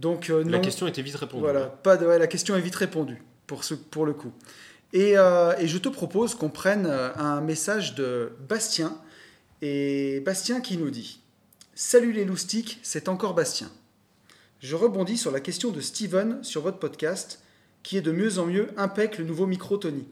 Donc, 0.00 0.30
euh, 0.30 0.42
La 0.44 0.58
non, 0.58 0.60
question 0.60 0.86
était 0.86 1.02
vite 1.02 1.14
répondue. 1.16 1.42
voilà, 1.42 1.66
pas 1.66 1.96
de, 1.96 2.06
ouais, 2.06 2.18
la 2.18 2.26
question 2.26 2.56
est 2.56 2.60
vite 2.60 2.74
répondue 2.76 3.22
pour, 3.46 3.62
ce, 3.64 3.74
pour 3.74 4.04
le 4.06 4.14
coup. 4.14 4.32
Et, 4.92 5.12
et 5.12 5.66
je 5.68 5.78
te 5.78 5.88
propose 5.88 6.34
qu'on 6.34 6.50
prenne 6.50 6.86
un 6.86 7.40
message 7.40 7.94
de 7.94 8.32
Bastien. 8.48 8.94
Et 9.62 10.20
Bastien 10.20 10.60
qui 10.60 10.76
nous 10.76 10.90
dit 10.90 11.20
Salut 11.74 12.12
les 12.12 12.24
loustiques, 12.26 12.78
c'est 12.82 13.08
encore 13.08 13.32
Bastien. 13.34 13.70
Je 14.60 14.76
rebondis 14.76 15.16
sur 15.16 15.30
la 15.30 15.40
question 15.40 15.70
de 15.70 15.80
Steven 15.80 16.42
sur 16.44 16.60
votre 16.62 16.78
podcast, 16.78 17.41
qui 17.82 17.96
est 17.96 18.00
de 18.02 18.12
mieux 18.12 18.38
en 18.38 18.46
mieux 18.46 18.68
impec 18.76 19.18
le 19.18 19.24
nouveau 19.24 19.46
micro 19.46 19.76
Tony. 19.76 20.04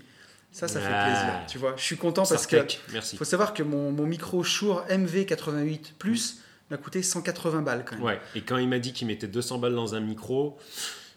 Ça, 0.52 0.66
ça 0.66 0.80
fait 0.80 0.88
Ah. 0.90 1.04
plaisir, 1.06 1.32
tu 1.46 1.58
vois. 1.58 1.74
Je 1.76 1.82
suis 1.82 1.96
content 1.96 2.24
parce 2.26 2.46
que 2.46 2.56
Merci. 2.92 3.16
faut 3.16 3.24
savoir 3.24 3.54
que 3.54 3.62
mon, 3.62 3.92
mon 3.92 4.04
micro 4.06 4.42
Shure 4.42 4.84
MV88 4.90 5.92
Plus 5.98 6.38
m'a 6.70 6.76
coûté 6.76 7.02
180 7.02 7.62
balles 7.62 7.84
quand 7.84 7.96
même. 7.96 8.04
Ouais, 8.04 8.20
et 8.34 8.40
quand 8.42 8.56
il 8.56 8.68
m'a 8.68 8.78
dit 8.80 8.92
qu'il 8.92 9.06
mettait 9.06 9.28
200 9.28 9.58
balles 9.58 9.74
dans 9.74 9.94
un 9.94 10.00
micro, 10.00 10.58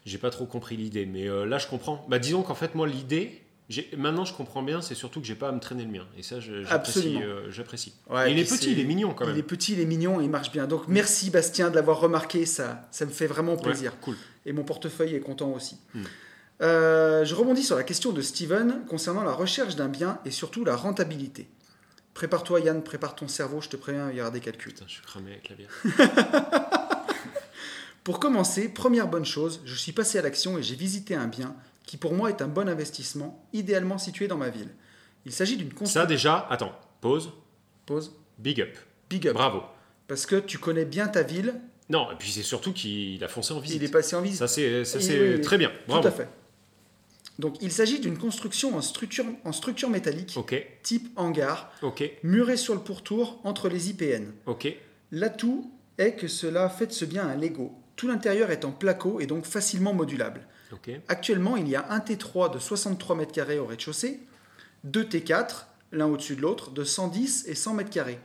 j'ai 0.06 0.18
pas 0.18 0.30
trop 0.30 0.46
compris 0.46 0.78
l'idée. 0.78 1.06
Mais 1.06 1.28
euh, 1.28 1.46
là, 1.46 1.58
je 1.58 1.68
comprends. 1.68 2.06
Bah, 2.10 2.20
disons 2.20 2.44
qu'en 2.44 2.54
fait, 2.56 2.76
moi, 2.76 2.88
l'idée, 2.88 3.42
maintenant, 3.98 4.26
je 4.26 4.34
comprends 4.34 4.62
bien, 4.62 4.82
c'est 4.82 4.94
surtout 4.96 5.20
que 5.22 5.26
j'ai 5.26 5.36
pas 5.36 5.50
à 5.50 5.52
me 5.52 5.60
traîner 5.60 5.84
le 5.84 5.90
mien. 5.92 6.06
Et 6.18 6.22
ça, 6.24 6.40
j'apprécie. 6.40 7.20
Euh. 7.24 7.50
Ouais, 8.10 8.32
il 8.32 8.38
est 8.38 8.44
petit, 8.44 8.72
il 8.72 8.80
est 8.80 8.84
mignon 8.84 9.14
quand 9.16 9.26
même. 9.26 9.36
Il 9.36 9.40
est 9.40 9.44
petit, 9.44 9.74
il 9.74 9.80
est 9.80 9.86
mignon 9.86 10.22
et 10.22 10.26
il 10.26 10.30
marche 10.30 10.52
bien. 10.52 10.68
Donc 10.68 10.88
merci 10.88 11.30
Bastien 11.32 11.70
de 11.72 11.76
l'avoir 11.76 12.00
remarqué, 12.00 12.46
ça, 12.46 12.88
ça 12.92 13.06
me 13.06 13.12
fait 13.12 13.28
vraiment 13.28 13.54
Ouais, 13.56 13.62
plaisir. 13.62 13.94
cool. 14.02 14.16
Et 14.46 14.54
mon 14.54 14.64
portefeuille 14.64 15.16
est 15.16 15.20
content 15.22 15.50
aussi. 15.52 15.78
Hmm. 15.96 16.04
Euh, 16.62 17.26
je 17.26 17.36
rebondis 17.36 17.64
sur 17.64 17.76
la 17.76 17.84
question 17.84 18.12
de 18.12 18.22
Steven 18.22 18.84
concernant 18.88 19.24
la 19.24 19.34
recherche 19.34 19.76
d'un 19.76 19.90
bien 19.90 20.20
et 20.26 20.32
surtout 20.32 20.64
la 20.64 20.76
rentabilité. 20.76 21.50
Prépare-toi 22.14 22.60
Yann, 22.62 22.84
prépare 22.84 23.16
ton 23.16 23.28
cerveau, 23.28 23.60
je 23.60 23.70
te 23.70 23.76
préviens, 23.76 24.12
il 24.12 24.18
y 24.18 24.22
aura 24.22 24.30
des 24.30 24.40
calculs. 24.40 24.72
Putain, 24.74 24.86
je 24.88 24.94
suis 24.94 25.02
cramé 25.04 25.32
avec 25.32 25.50
la 25.50 25.56
bière. 25.56 25.72
Pour 28.04 28.20
commencer, 28.20 28.70
première 28.70 29.08
bonne 29.08 29.26
chose, 29.26 29.62
je 29.66 29.76
suis 29.76 29.94
passé 29.94 30.20
à 30.20 30.22
l'action 30.22 30.58
et 30.58 30.64
j'ai 30.64 30.76
visité 30.76 31.16
un 31.16 31.28
bien 31.28 31.56
qui 31.86 31.98
pour 31.98 32.14
moi 32.14 32.30
est 32.30 32.42
un 32.42 32.48
bon 32.48 32.70
investissement, 32.70 33.44
idéalement 33.54 33.98
situé 33.98 34.28
dans 34.28 34.38
ma 34.38 34.50
ville. 34.50 34.70
Il 35.26 35.32
s'agit 35.32 35.58
d'une 35.58 35.70
Ça, 35.70 35.76
construction. 35.76 36.06
déjà, 36.06 36.48
attends, 36.50 36.74
pause, 37.02 37.32
Pause. 37.86 38.14
big 38.40 38.62
up. 38.62 38.78
Big 39.10 39.28
up. 39.28 39.34
Bravo. 39.34 39.64
Parce 40.08 40.26
que 40.26 40.36
tu 40.38 40.58
connais 40.60 40.86
bien 40.86 41.08
ta 41.08 41.24
ville, 41.24 41.56
Non, 41.90 42.12
et 42.12 42.16
puis 42.16 42.30
c'est 42.32 42.44
surtout 42.44 42.74
qu'il 42.74 43.22
a 43.24 43.28
foncé 43.28 43.54
en 43.54 43.60
visite. 43.60 43.78
il 43.82 43.84
est 43.86 43.92
passé 43.92 44.16
en 44.16 44.22
visite. 44.22 44.40
Ça, 44.40 44.48
c'est 44.48 44.84
ça, 44.86 44.98
Oui, 44.98 45.04
c'est 45.04 45.20
oui, 45.20 45.34
oui. 45.36 45.42
très 45.42 45.58
bien. 45.58 45.72
Bravo. 45.88 46.02
Tout 46.04 46.08
à 46.10 46.12
fait. 46.12 46.28
Donc 47.40 47.58
il 47.62 47.72
s'agit 47.72 48.00
d'une 48.00 48.18
construction 48.18 48.76
en 48.76 48.82
structure, 48.82 49.26
en 49.44 49.52
structure 49.52 49.90
métallique, 49.90 50.38
type 50.84 51.10
hangar, 51.16 51.72
murée 52.24 52.58
sur 52.58 52.76
le 52.76 52.82
pourtour 52.82 53.40
entre 53.44 53.70
les 53.70 53.90
IPN. 53.90 54.32
L'atout 55.12 55.72
est 55.98 56.14
que 56.14 56.28
cela 56.28 56.70
fait 56.70 56.88
de 56.88 56.92
ce 56.92 57.06
bien 57.06 57.28
un 57.28 57.36
Lego. 57.36 57.74
Tout 57.96 58.08
l'intérieur 58.08 58.52
est 58.52 58.66
en 58.66 58.72
placo 58.72 59.20
et 59.20 59.28
donc 59.28 59.46
facilement 59.46 59.94
modulable. 59.94 60.48
Actuellement, 61.08 61.56
il 61.56 61.68
y 61.68 61.76
a 61.76 61.86
un 61.92 62.00
T3 62.00 62.52
de 62.52 62.60
63 62.60 63.18
m2 63.18 63.60
au 63.60 63.66
rez-de-chaussée, 63.66 64.20
deux 64.84 65.04
T4, 65.04 65.66
l'un 65.92 66.08
au-dessus 66.08 66.36
de 66.36 66.42
l'autre, 66.42 66.72
de 66.72 66.84
110 66.84 67.46
et 67.48 67.56
100 67.56 67.78
m2. 67.78 68.16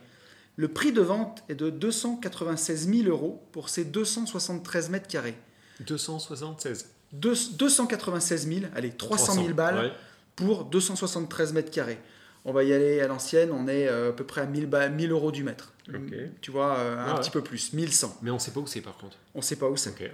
Le 0.55 0.67
prix 0.67 0.91
de 0.91 1.01
vente 1.01 1.43
est 1.47 1.55
de 1.55 1.69
296 1.69 2.89
000 2.89 3.07
euros 3.07 3.43
pour 3.51 3.69
ces 3.69 3.85
273 3.85 4.91
m2. 4.91 5.33
276. 5.85 6.89
Deux- 7.13 7.35
296 7.57 8.47
000, 8.47 8.59
allez, 8.75 8.91
300 8.91 9.33
000 9.33 9.49
balles 9.53 9.75
ouais. 9.77 9.91
pour 10.35 10.65
273 10.65 11.53
mètres 11.53 11.71
carrés. 11.71 11.99
On 12.45 12.53
va 12.53 12.63
y 12.63 12.71
aller 12.73 13.01
à 13.01 13.07
l'ancienne, 13.07 13.51
on 13.51 13.67
est 13.67 13.87
euh, 13.87 14.09
à 14.09 14.13
peu 14.13 14.23
près 14.23 14.41
à 14.41 14.45
1000, 14.45 14.67
ba- 14.67 14.89
1000 14.89 15.11
euros 15.11 15.31
du 15.31 15.43
mètre. 15.43 15.73
Ok. 15.93 16.13
Tu 16.41 16.51
vois, 16.51 16.77
euh, 16.77 16.97
un 16.97 17.05
Ah 17.07 17.13
ouais. 17.15 17.19
petit 17.19 17.31
peu 17.31 17.41
plus, 17.41 17.73
1100. 17.73 18.17
Mais 18.21 18.31
on 18.31 18.39
sait 18.39 18.51
pas 18.51 18.59
où 18.61 18.67
c'est 18.67 18.81
par 18.81 18.97
contre. 18.97 19.17
On 19.35 19.41
sait 19.41 19.55
pas 19.57 19.67
où 19.69 19.75
c'est. 19.75 19.89
Ouais. 19.99 20.11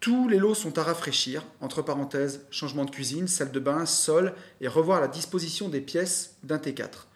Tous 0.00 0.28
les 0.28 0.38
lots 0.38 0.54
sont 0.54 0.76
à 0.78 0.82
rafraîchir, 0.82 1.44
entre 1.60 1.80
parenthèses, 1.82 2.40
changement 2.50 2.84
de 2.84 2.90
cuisine, 2.90 3.28
salle 3.28 3.52
de 3.52 3.60
bain, 3.60 3.86
sol, 3.86 4.34
et 4.60 4.66
revoir 4.66 5.00
la 5.00 5.06
disposition 5.08 5.68
des 5.68 5.80
pièces 5.80 6.34
d'un 6.42 6.56
T4. 6.58 7.06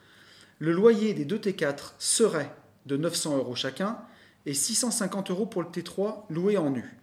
Le 0.60 0.70
loyer 0.72 1.12
des 1.12 1.24
deux 1.24 1.38
T4 1.38 1.94
serait 1.98 2.54
de 2.86 2.96
900 2.96 3.36
euros 3.38 3.56
chacun 3.56 3.98
et 4.46 4.54
650 4.54 5.30
euros 5.32 5.46
pour 5.46 5.62
le 5.62 5.68
T3 5.68 6.26
loué 6.30 6.56
en 6.56 6.70
nu. 6.70 6.95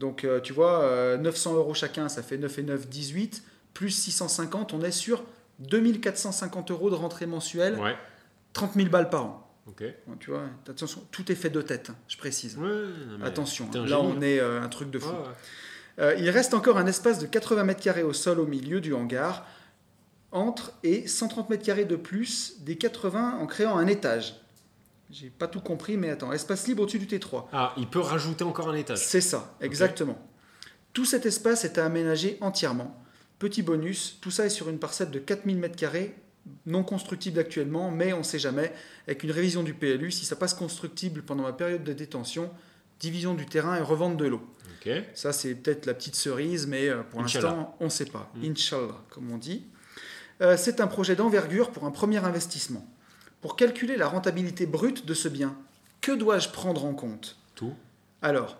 Donc 0.00 0.24
euh, 0.24 0.40
tu 0.40 0.52
vois, 0.54 0.82
euh, 0.82 1.18
900 1.18 1.54
euros 1.54 1.74
chacun, 1.74 2.08
ça 2.08 2.22
fait 2.22 2.38
9 2.38 2.58
et 2.58 2.62
9, 2.62 2.88
18, 2.88 3.44
plus 3.74 3.90
650, 3.90 4.72
on 4.72 4.80
est 4.80 4.90
sur 4.90 5.22
2450 5.60 6.70
euros 6.70 6.88
de 6.88 6.94
rentrée 6.94 7.26
mensuelle, 7.26 7.78
Ouais, 7.78 7.94
30 8.54 8.72
000 8.74 8.88
balles 8.88 9.10
par 9.10 9.26
an. 9.26 9.52
ok. 9.68 9.84
Tu 10.18 10.30
vois, 10.30 10.44
attention, 10.68 11.02
tout 11.10 11.30
est 11.30 11.34
fait 11.34 11.50
de 11.50 11.60
tête, 11.60 11.90
hein, 11.90 11.96
je 12.08 12.16
précise. 12.16 12.56
Ouais, 12.56 12.66
non, 12.66 13.18
mais 13.20 13.26
Attention, 13.26 13.68
un 13.74 13.80
là 13.80 13.86
génie, 13.86 14.00
on 14.02 14.16
hein. 14.16 14.22
est 14.22 14.40
euh, 14.40 14.62
un 14.62 14.68
truc 14.68 14.90
de 14.90 14.98
fou. 14.98 15.10
Ouais. 15.10 15.16
Euh, 15.98 16.14
il 16.18 16.30
reste 16.30 16.54
encore 16.54 16.78
un 16.78 16.86
espace 16.86 17.18
de 17.18 17.26
80 17.26 17.64
mètres 17.64 17.82
carrés 17.82 18.02
au 18.02 18.14
sol 18.14 18.40
au 18.40 18.46
milieu 18.46 18.80
du 18.80 18.94
hangar, 18.94 19.46
entre 20.32 20.72
et 20.82 21.06
130 21.06 21.50
mètres 21.50 21.64
carrés 21.64 21.84
de 21.84 21.96
plus 21.96 22.54
des 22.60 22.76
80 22.78 23.36
en 23.38 23.46
créant 23.46 23.76
un 23.76 23.86
étage. 23.86 24.40
J'ai 25.10 25.30
pas 25.30 25.48
tout 25.48 25.60
compris, 25.60 25.96
mais 25.96 26.10
attends, 26.10 26.32
espace 26.32 26.66
libre 26.68 26.82
au-dessus 26.82 26.98
du 26.98 27.06
T3. 27.06 27.46
Ah, 27.52 27.74
il 27.76 27.86
peut 27.88 28.00
rajouter 28.00 28.44
encore 28.44 28.68
un 28.68 28.74
étage. 28.74 28.98
C'est 28.98 29.20
ça, 29.20 29.56
exactement. 29.60 30.18
Tout 30.92 31.04
cet 31.04 31.26
espace 31.26 31.64
est 31.64 31.78
à 31.78 31.84
aménager 31.84 32.38
entièrement. 32.40 32.96
Petit 33.38 33.62
bonus, 33.62 34.18
tout 34.20 34.30
ça 34.30 34.46
est 34.46 34.50
sur 34.50 34.68
une 34.68 34.78
parcelle 34.78 35.10
de 35.10 35.18
4000 35.18 35.56
mètres 35.56 35.76
carrés, 35.76 36.14
non 36.66 36.82
constructible 36.82 37.38
actuellement, 37.38 37.90
mais 37.90 38.12
on 38.12 38.18
ne 38.18 38.22
sait 38.22 38.38
jamais. 38.38 38.72
Avec 39.06 39.22
une 39.22 39.30
révision 39.30 39.62
du 39.62 39.74
PLU, 39.74 40.10
si 40.10 40.24
ça 40.24 40.36
passe 40.36 40.54
constructible 40.54 41.22
pendant 41.22 41.44
la 41.44 41.52
période 41.52 41.84
de 41.84 41.92
détention, 41.92 42.50
division 43.00 43.34
du 43.34 43.46
terrain 43.46 43.76
et 43.76 43.80
revente 43.80 44.16
de 44.16 44.26
l'eau. 44.26 44.42
Ok. 44.80 44.92
Ça, 45.14 45.32
c'est 45.32 45.54
peut-être 45.54 45.86
la 45.86 45.94
petite 45.94 46.16
cerise, 46.16 46.66
mais 46.66 46.88
euh, 46.88 47.02
pour 47.02 47.22
l'instant, 47.22 47.76
on 47.80 47.86
ne 47.86 47.90
sait 47.90 48.04
pas. 48.04 48.30
Mm. 48.36 48.50
Inch'Allah, 48.50 49.04
comme 49.10 49.30
on 49.30 49.38
dit. 49.38 49.64
Euh, 50.42 50.56
c'est 50.56 50.80
un 50.80 50.86
projet 50.86 51.16
d'envergure 51.16 51.70
pour 51.70 51.84
un 51.84 51.90
premier 51.90 52.18
investissement. 52.18 52.86
Pour 53.40 53.56
calculer 53.56 53.96
la 53.96 54.06
rentabilité 54.08 54.66
brute 54.66 55.06
de 55.06 55.14
ce 55.14 55.28
bien, 55.28 55.56
que 56.00 56.12
dois-je 56.12 56.50
prendre 56.50 56.84
en 56.84 56.94
compte? 56.94 57.36
Tout. 57.54 57.74
Alors, 58.22 58.58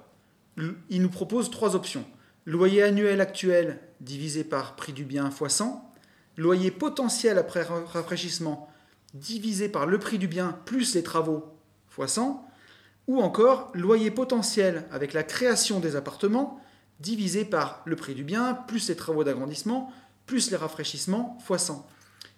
il 0.88 1.02
nous 1.02 1.08
propose 1.10 1.50
trois 1.50 1.74
options. 1.74 2.04
Loyer 2.46 2.82
annuel 2.82 3.20
actuel 3.20 3.78
divisé 4.00 4.44
par 4.44 4.76
prix 4.76 4.92
du 4.92 5.04
bien 5.04 5.28
x 5.30 5.52
100. 5.54 5.86
Loyer 6.36 6.70
potentiel 6.70 7.38
après 7.38 7.62
ra- 7.62 7.84
rafraîchissement 7.84 8.68
divisé 9.12 9.68
par 9.68 9.86
le 9.86 9.98
prix 9.98 10.18
du 10.18 10.28
bien 10.28 10.58
plus 10.64 10.94
les 10.94 11.02
travaux 11.02 11.44
x 11.98 12.12
100. 12.12 12.46
Ou 13.08 13.20
encore 13.20 13.70
loyer 13.74 14.10
potentiel 14.10 14.86
avec 14.90 15.12
la 15.12 15.22
création 15.22 15.80
des 15.80 15.96
appartements 15.96 16.60
divisé 17.00 17.44
par 17.44 17.82
le 17.84 17.96
prix 17.96 18.14
du 18.14 18.24
bien 18.24 18.54
plus 18.54 18.88
les 18.88 18.96
travaux 18.96 19.24
d'agrandissement 19.24 19.92
plus 20.26 20.50
les 20.50 20.56
rafraîchissements 20.56 21.36
x 21.50 21.62
100. 21.64 21.86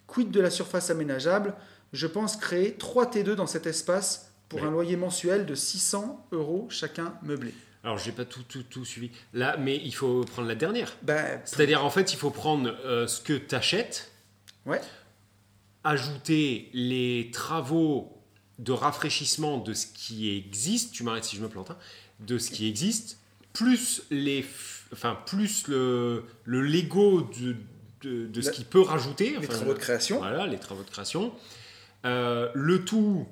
Quid 0.06 0.30
de 0.30 0.40
la 0.40 0.50
surface 0.50 0.90
aménageable? 0.90 1.54
Je 1.92 2.06
pense 2.06 2.36
créer 2.36 2.74
3 2.74 3.10
T2 3.10 3.34
dans 3.34 3.46
cet 3.46 3.66
espace 3.66 4.32
pour 4.48 4.64
un 4.64 4.70
loyer 4.70 4.96
mensuel 4.96 5.46
de 5.46 5.54
600 5.54 6.26
euros 6.32 6.66
chacun 6.70 7.14
meublé. 7.22 7.54
Alors, 7.84 7.98
j'ai 7.98 8.12
pas 8.12 8.24
tout, 8.24 8.42
tout, 8.44 8.62
tout 8.62 8.84
suivi. 8.84 9.10
Là, 9.32 9.56
mais 9.56 9.76
il 9.76 9.92
faut 9.92 10.20
prendre 10.24 10.46
la 10.46 10.54
dernière. 10.54 10.96
Ben, 11.02 11.40
C'est-à-dire, 11.44 11.84
en 11.84 11.90
fait, 11.90 12.12
il 12.12 12.16
faut 12.16 12.30
prendre 12.30 12.68
euh, 12.84 13.06
ce 13.08 13.20
que 13.20 13.32
tu 13.32 13.54
achètes, 13.54 14.12
ouais, 14.66 14.80
ajouter 15.82 16.70
les 16.72 17.30
travaux 17.32 18.16
de 18.58 18.72
rafraîchissement 18.72 19.58
de 19.58 19.74
ce 19.74 19.86
qui 19.86 20.36
existe, 20.36 20.92
tu 20.92 21.02
m'arrêtes 21.02 21.24
si 21.24 21.36
je 21.36 21.42
me 21.42 21.48
plante, 21.48 21.72
hein, 21.72 21.76
de 22.20 22.38
ce 22.38 22.50
qui 22.50 22.68
existe, 22.68 23.18
plus, 23.52 24.02
les, 24.10 24.46
enfin, 24.92 25.18
plus 25.26 25.66
le, 25.66 26.24
le 26.44 26.62
Lego 26.62 27.22
de, 27.22 27.56
de, 28.02 28.26
de 28.26 28.40
ce 28.40 28.50
qu'il 28.50 28.64
peut 28.64 28.80
rajouter. 28.80 29.30
les 29.30 29.38
enfin, 29.38 29.48
travaux 29.48 29.74
de 29.74 29.78
création. 29.78 30.18
Voilà, 30.18 30.46
les 30.46 30.58
travaux 30.58 30.84
de 30.84 30.90
création. 30.90 31.32
Euh, 32.04 32.50
le 32.54 32.84
tout 32.84 33.26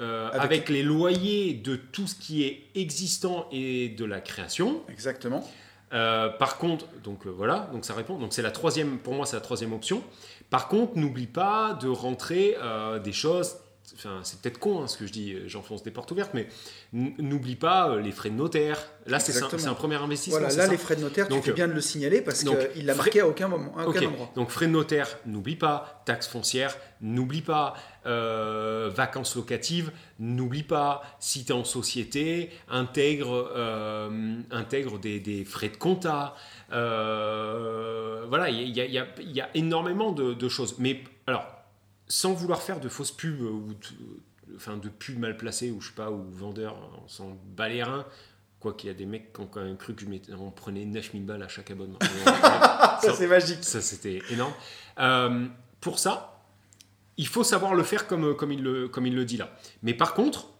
euh, 0.00 0.28
Avec- 0.30 0.42
avec, 0.44 0.68
les 0.68 0.82
loyers 0.82 1.54
de 1.54 1.76
tout 1.76 2.06
ce 2.06 2.14
qui 2.14 2.42
est 2.44 2.64
existant 2.74 3.48
et 3.52 3.88
de 3.90 4.04
la 4.04 4.20
création. 4.20 4.82
Exactement. 4.88 5.48
Euh, 5.92 6.28
par 6.28 6.58
contre, 6.58 6.86
donc 7.04 7.26
voilà, 7.26 7.68
donc 7.72 7.84
ça 7.84 7.94
répond. 7.94 8.18
Donc 8.18 8.32
c'est 8.32 8.42
la 8.42 8.50
troisième, 8.50 8.98
pour 8.98 9.14
moi, 9.14 9.26
c'est 9.26 9.36
la 9.36 9.42
troisième 9.42 9.72
option. 9.72 10.02
Par 10.50 10.68
contre, 10.68 10.96
n'oublie 10.96 11.26
pas 11.26 11.74
de 11.80 11.88
rentrer 11.88 12.56
des 13.04 13.12
choses. 13.12 13.56
Enfin, 13.94 14.20
c'est 14.22 14.40
peut-être 14.40 14.58
con 14.58 14.82
hein, 14.82 14.86
ce 14.86 14.96
que 14.96 15.06
je 15.06 15.12
dis, 15.12 15.34
euh, 15.34 15.48
j'enfonce 15.48 15.82
des 15.82 15.90
portes 15.90 16.10
ouvertes, 16.12 16.32
mais 16.34 16.48
n'oublie 16.92 17.56
pas 17.56 17.90
euh, 17.90 18.00
les 18.00 18.10
frais 18.12 18.30
de 18.30 18.34
notaire. 18.36 18.78
Là, 19.06 19.18
c'est 19.18 19.36
un, 19.66 19.74
premier 19.74 19.96
investissement. 19.96 20.38
Voilà, 20.38 20.54
là, 20.54 20.64
ça 20.66 20.70
les 20.70 20.78
frais 20.78 20.96
de 20.96 21.02
notaire, 21.02 21.28
Donc, 21.28 21.42
tu 21.42 21.50
fais 21.50 21.52
bien 21.54 21.68
de 21.68 21.72
le 21.72 21.80
signaler 21.80 22.22
parce 22.22 22.42
qu'il 22.42 22.86
l'a 22.86 22.94
frais- 22.94 23.04
marqué 23.04 23.20
à 23.20 23.28
aucun 23.28 23.48
moment, 23.48 23.76
à 23.76 23.86
aucun 23.86 24.06
endroit. 24.06 24.30
donc 24.34 24.50
frais 24.50 24.66
de 24.66 24.70
notaire, 24.72 25.08
n'oublie 25.26 25.56
pas. 25.56 26.02
Taxes 26.06 26.28
foncières, 26.28 26.76
n'oublie 27.00 27.42
pas. 27.42 27.74
Euh, 28.06 28.90
vacances 28.94 29.36
locatives, 29.36 29.90
n'oublie 30.18 30.62
pas. 30.62 31.02
Si 31.20 31.44
tu 31.44 31.52
es 31.52 31.54
en 31.54 31.64
société, 31.64 32.50
intègre, 32.70 33.50
euh, 33.54 34.36
intègre 34.52 34.98
des, 34.98 35.20
des 35.20 35.44
frais 35.44 35.68
de 35.68 35.76
compta. 35.76 36.34
Euh, 36.72 38.24
voilà, 38.28 38.48
y, 38.50 38.62
y 38.62 39.00
il 39.20 39.32
y 39.32 39.40
a 39.40 39.48
énormément 39.54 40.12
de, 40.12 40.34
de 40.34 40.48
choses. 40.48 40.76
Mais 40.78 41.02
alors, 41.26 41.44
sans 42.08 42.32
vouloir 42.32 42.62
faire 42.62 42.80
de 42.80 42.88
fausses 42.88 43.12
pubs 43.12 43.40
ou 43.40 43.74
de, 43.74 44.56
enfin, 44.56 44.76
de 44.76 44.88
pubs 44.88 45.18
mal 45.18 45.36
placées 45.36 45.70
ou 45.70 45.80
je 45.80 45.88
sais 45.88 45.94
pas, 45.94 46.10
ou 46.10 46.24
vendeurs, 46.30 46.76
on 47.04 47.08
s'en 47.08 47.36
bat 47.56 47.68
les 47.68 47.82
reins. 47.82 48.06
Quoi 48.60 48.74
qu'il 48.74 48.88
y 48.88 48.90
a 48.90 48.94
des 48.94 49.06
mecs 49.06 49.32
qui 49.32 49.40
ont 49.40 49.46
quand 49.46 49.64
même 49.64 49.76
cru 49.76 49.94
que 49.94 50.02
je 50.02 50.34
on 50.34 50.50
prenait 50.50 50.84
9000 50.84 51.24
balles 51.24 51.42
à 51.42 51.48
chaque 51.48 51.70
abonnement. 51.72 51.98
Ça, 53.02 53.12
c'est 53.12 53.26
magique. 53.26 53.64
Ça, 53.64 53.80
c'était 53.80 54.22
énorme. 54.30 54.52
Euh, 55.00 55.46
pour 55.80 55.98
ça, 55.98 56.44
il 57.16 57.26
faut 57.26 57.42
savoir 57.42 57.74
le 57.74 57.82
faire 57.82 58.06
comme, 58.06 58.36
comme, 58.36 58.52
il 58.52 58.62
le, 58.62 58.88
comme 58.88 59.04
il 59.06 59.16
le 59.16 59.24
dit 59.24 59.36
là. 59.36 59.50
Mais 59.82 59.94
par 59.94 60.14
contre, 60.14 60.50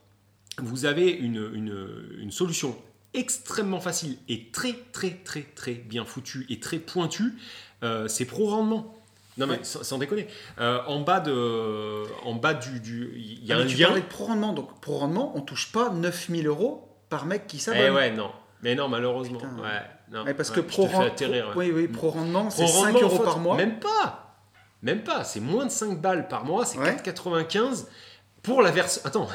vous 0.58 0.84
avez 0.84 1.10
une, 1.10 1.50
une, 1.54 2.16
une 2.18 2.32
solution 2.32 2.76
extrêmement 3.14 3.80
facile 3.80 4.16
et 4.28 4.50
très, 4.50 4.74
très, 4.92 5.10
très, 5.10 5.42
très 5.42 5.74
bien 5.74 6.04
foutue 6.04 6.46
et 6.48 6.60
très 6.60 6.78
pointue. 6.78 7.34
Euh, 7.82 8.08
c'est 8.08 8.24
Pro 8.24 8.48
Rendement. 8.48 8.94
Non, 9.38 9.46
mais 9.46 9.60
sans, 9.62 9.82
sans 9.82 9.98
déconner. 9.98 10.26
Euh, 10.60 10.80
en 10.86 11.00
bas, 11.00 11.20
de, 11.20 12.04
en 12.24 12.34
bas 12.34 12.54
du. 12.54 12.80
du- 12.80 13.12
Il 13.16 13.44
y 13.46 13.52
a 13.52 13.56
Ah, 13.56 13.58
mais 13.58 13.64
un 13.64 13.66
tu 13.66 13.76
lien. 13.76 13.86
parlais 13.86 14.02
de 14.02 14.06
pro 14.06 14.24
rendement. 14.26 14.52
Donc, 14.52 14.80
pro 14.80 14.98
rendement, 14.98 15.32
on 15.36 15.40
touche 15.40 15.72
pas 15.72 15.88
9000 15.90 16.46
euros 16.46 16.88
par 17.08 17.24
mec 17.26 17.46
qui 17.46 17.58
s'abonne. 17.58 17.82
Eh 17.86 17.90
ouais, 17.90 18.10
non. 18.10 18.30
Mais 18.62 18.74
non, 18.74 18.88
malheureusement. 18.88 19.38
Putain. 19.38 19.56
Ouais, 19.62 19.80
non. 20.10 20.24
Ouais, 20.24 20.34
parce 20.34 20.50
Ouais, 20.50 20.56
que 20.56 20.60
je 20.62 20.66
pro, 20.66 20.88
oui, 21.56 21.72
oui, 21.74 21.88
pro 21.88 22.10
rendement, 22.10 22.50
c'est 22.50 22.64
Pro 22.64 22.72
5 22.72 22.78
rendement, 22.92 22.98
en 22.98 23.02
euros 23.02 23.16
fait, 23.18 23.24
par 23.24 23.38
mois. 23.38 23.56
Même 23.56 23.80
pas. 23.80 24.36
Même 24.82 25.02
pas. 25.02 25.24
C'est 25.24 25.40
moins 25.40 25.64
de 25.66 25.70
5 25.70 26.00
balles 26.00 26.28
par 26.28 26.44
mois. 26.44 26.64
C'est 26.66 26.78
Ouais. 26.78 26.84
4,95 26.96 27.86
pour 28.42 28.60
la 28.62 28.70
version. 28.70 29.00
Attends. 29.04 29.28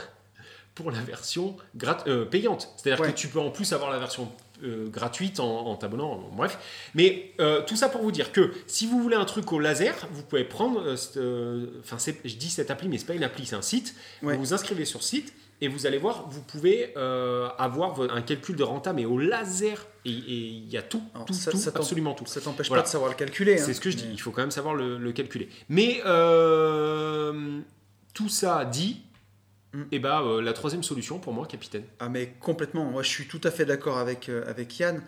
Pour 0.76 0.92
la 0.92 1.00
version 1.00 1.58
grat- 1.76 2.04
euh, 2.08 2.24
payante. 2.26 2.70
C'est-à-dire 2.78 3.04
que 3.04 3.12
tu 3.12 3.30
peux 3.30 3.40
en 3.40 3.50
plus 3.50 3.74
avoir 3.74 3.90
la 3.90 3.98
version 3.98 4.32
euh, 4.64 4.88
gratuite 4.90 5.40
en, 5.40 5.68
en 5.68 5.76
t'abonnant. 5.76 6.30
Bref. 6.36 6.58
Mais 6.96 7.32
euh, 7.40 7.62
tout 7.66 7.76
ça 7.76 7.90
pour 7.90 8.02
vous 8.02 8.12
dire 8.12 8.32
que 8.32 8.52
si 8.68 8.86
vous 8.88 9.02
voulez 9.02 9.16
un 9.16 9.26
truc 9.26 9.52
au 9.54 9.60
laser, 9.60 9.96
vous 10.12 10.24
pouvez 10.24 10.44
prendre. 10.44 10.82
euh, 10.82 10.96
euh, 11.18 11.66
Enfin, 11.84 11.98
je 12.26 12.36
dis 12.36 12.50
cette 12.50 12.72
appli, 12.72 12.90
mais 12.90 12.98
c'est 12.98 13.06
pas 13.06 13.14
une 13.16 13.24
appli, 13.24 13.46
c'est 13.46 13.56
un 13.56 13.62
site. 13.62 13.96
Ouais. 14.24 14.34
Vous 14.36 14.40
vous 14.40 14.54
inscrivez 14.54 14.86
sur 14.86 15.04
site. 15.04 15.34
Et 15.60 15.68
vous 15.70 15.88
allez 15.88 15.98
voir, 15.98 16.28
vous 16.30 16.42
pouvez 16.44 16.96
avoir 16.96 17.96
vo- 17.96 18.08
un 18.12 18.22
calcul 18.22 18.56
de 18.56 18.62
renta, 18.62 18.94
mais 18.94 19.06
au 19.06 19.18
laser. 19.18 19.88
Et 20.06 20.12
il 20.12 20.70
y 20.70 20.78
a 20.78 20.84
tout, 20.84 21.02
Alors, 21.16 21.26
tout, 21.26 21.34
ça- 21.34 21.50
tout, 21.50 21.58
ça 21.58 21.72
absolument 21.74 22.14
tout. 22.14 22.28
Ça 22.28 22.40
t'empêche 22.42 22.68
Voilà. 22.68 22.84
pas 22.84 22.88
de 22.88 22.92
savoir 22.92 23.10
le 23.10 23.16
calculer. 23.16 23.58
C'est 23.58 23.72
hein. 23.72 23.74
ce 23.74 23.82
que 23.82 23.90
je 23.90 23.98
dis, 23.98 24.08
il 24.12 24.22
faut 24.22 24.30
quand 24.30 24.42
même 24.42 24.52
savoir 24.52 24.76
le, 24.76 25.00
le 25.00 25.12
calculer. 25.14 25.50
Mais 25.70 26.00
tout 28.14 28.30
ça 28.30 28.66
dit, 28.66 29.02
Mm. 29.74 29.84
et 29.92 30.00
bah, 30.00 30.22
euh, 30.24 30.42
la 30.42 30.54
troisième 30.54 30.84
solution 30.84 31.20
pour 31.20 31.34
moi, 31.34 31.46
capitaine. 31.46 31.84
Ah 32.00 32.10
mais 32.10 32.34
complètement, 32.40 32.86
moi 32.86 33.04
je 33.04 33.10
suis 33.10 33.28
tout 33.28 33.42
à 33.44 33.52
fait 33.52 33.66
d'accord 33.66 33.98
avec, 33.98 34.30
euh, 34.30 34.44
avec 34.50 34.78
Yann. 34.80 35.02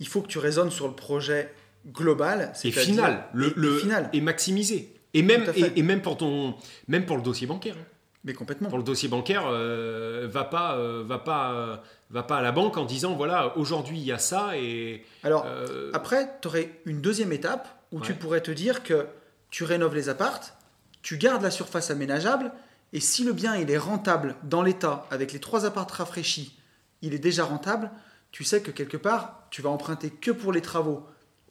Il 0.00 0.08
faut 0.08 0.20
que 0.22 0.28
tu 0.28 0.38
raisonnes 0.38 0.70
sur 0.70 0.86
le 0.88 0.94
projet 0.94 1.52
global, 1.92 2.52
Et 2.64 2.70
final, 2.72 3.24
le, 3.32 3.48
et- 3.48 3.52
le- 3.56 3.78
final. 3.78 4.10
et 4.12 4.20
maximisé. 4.20 4.90
Et 5.12 5.22
même, 5.22 5.44
et, 5.54 5.78
et 5.78 5.82
même, 5.82 6.02
pour 6.02 6.16
ton, 6.16 6.54
même 6.88 7.06
pour 7.06 7.16
le 7.16 7.22
dossier 7.22 7.46
bancaire. 7.46 7.76
hein. 7.78 7.84
Mais 8.24 8.32
complètement. 8.32 8.68
Pour 8.70 8.78
le 8.78 8.84
dossier 8.84 9.08
bancaire, 9.08 9.44
euh, 9.46 10.26
va, 10.30 10.44
pas, 10.44 10.76
euh, 10.76 11.04
va, 11.06 11.18
pas, 11.18 11.52
euh, 11.52 11.76
va 12.10 12.22
pas 12.22 12.38
à 12.38 12.42
la 12.42 12.52
banque 12.52 12.78
en 12.78 12.84
disant 12.86 13.14
voilà, 13.14 13.56
aujourd'hui 13.58 13.98
il 13.98 14.04
y 14.04 14.12
a 14.12 14.18
ça 14.18 14.56
et. 14.56 15.04
Alors, 15.22 15.46
après, 15.92 16.30
tu 16.40 16.48
aurais 16.48 16.70
une 16.86 17.00
deuxième 17.02 17.32
étape 17.32 17.68
où 17.92 18.00
tu 18.00 18.14
pourrais 18.14 18.40
te 18.40 18.50
dire 18.50 18.82
que 18.82 19.06
tu 19.50 19.62
rénoves 19.64 19.94
les 19.94 20.08
appartes, 20.08 20.56
tu 21.02 21.18
gardes 21.18 21.42
la 21.42 21.50
surface 21.50 21.90
aménageable, 21.90 22.50
et 22.94 23.00
si 23.00 23.24
le 23.24 23.34
bien 23.34 23.56
il 23.56 23.70
est 23.70 23.76
rentable 23.78 24.36
dans 24.44 24.62
l'état, 24.62 25.06
avec 25.10 25.32
les 25.32 25.40
trois 25.40 25.66
appartes 25.66 25.90
rafraîchis, 25.90 26.56
il 27.02 27.12
est 27.12 27.18
déjà 27.18 27.44
rentable, 27.44 27.90
tu 28.30 28.44
sais 28.44 28.62
que 28.62 28.70
quelque 28.70 28.96
part, 28.96 29.42
tu 29.50 29.60
vas 29.60 29.68
emprunter 29.68 30.08
que 30.10 30.30
pour 30.30 30.52
les 30.52 30.62
travaux 30.62 31.04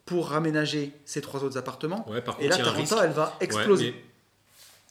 pour 0.05 0.33
aménager 0.33 0.91
ces 1.05 1.21
trois 1.21 1.43
autres 1.43 1.57
appartements, 1.57 2.09
ouais, 2.09 2.21
par 2.21 2.35
et 2.41 2.49
contre, 2.49 2.49
là 2.49 2.57
y 2.57 2.61
a 2.61 2.63
ta 2.65 2.71
risque. 2.71 2.91
renta, 2.93 3.05
elle 3.05 3.11
va 3.11 3.37
exploser. 3.39 3.91
Ouais, 3.91 3.95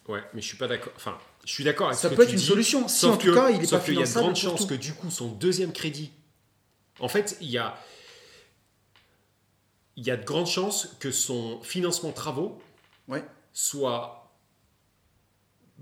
mais, 0.08 0.14
ouais, 0.14 0.24
mais 0.34 0.40
je 0.40 0.46
suis 0.46 0.56
pas 0.56 0.68
d'accord. 0.68 0.92
Enfin, 0.96 1.18
je 1.44 1.52
suis 1.52 1.64
d'accord 1.64 1.88
avec 1.88 1.98
Ça 1.98 2.08
ce 2.08 2.12
que 2.12 2.16
peut 2.16 2.22
être 2.22 2.30
une 2.32 2.36
dis, 2.36 2.44
solution, 2.46 2.88
si 2.88 3.04
en 3.06 3.16
tout 3.16 3.34
cas 3.34 3.50
il 3.50 3.58
n'est 3.58 3.66
sauf 3.66 3.80
pas 3.80 3.84
qu'il 3.84 3.94
y 3.98 4.02
a 4.02 4.06
de 4.06 4.12
grandes 4.12 4.36
chances 4.36 4.64
que 4.64 4.74
du 4.74 4.94
coup 4.94 5.10
son 5.10 5.28
deuxième 5.28 5.72
crédit. 5.72 6.12
En 7.00 7.08
fait, 7.08 7.36
il 7.40 7.50
y 7.50 7.58
a. 7.58 7.76
Il 9.96 10.06
y 10.06 10.10
a 10.10 10.16
de 10.16 10.24
grandes 10.24 10.46
chances 10.46 10.96
que 11.00 11.10
son 11.10 11.60
financement 11.62 12.12
travaux 12.12 12.60
Ouais. 13.08 13.22
soit 13.52 14.21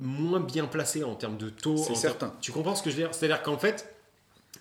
moins 0.01 0.41
bien 0.41 0.67
placé 0.67 1.05
en 1.05 1.15
termes 1.15 1.37
de 1.37 1.51
taux. 1.51 1.77
C'est 1.77 1.95
certain. 1.95 2.29
termes- 2.29 2.41
Tu 2.41 2.53
comprends 2.53 2.75
ce 2.75 2.83
que 2.83 2.91
je 2.91 2.97
veux 2.97 3.03
dire? 3.03 3.15
C'est-à-dire 3.15 3.43
qu'en 3.43 3.59
fait, 3.59 3.95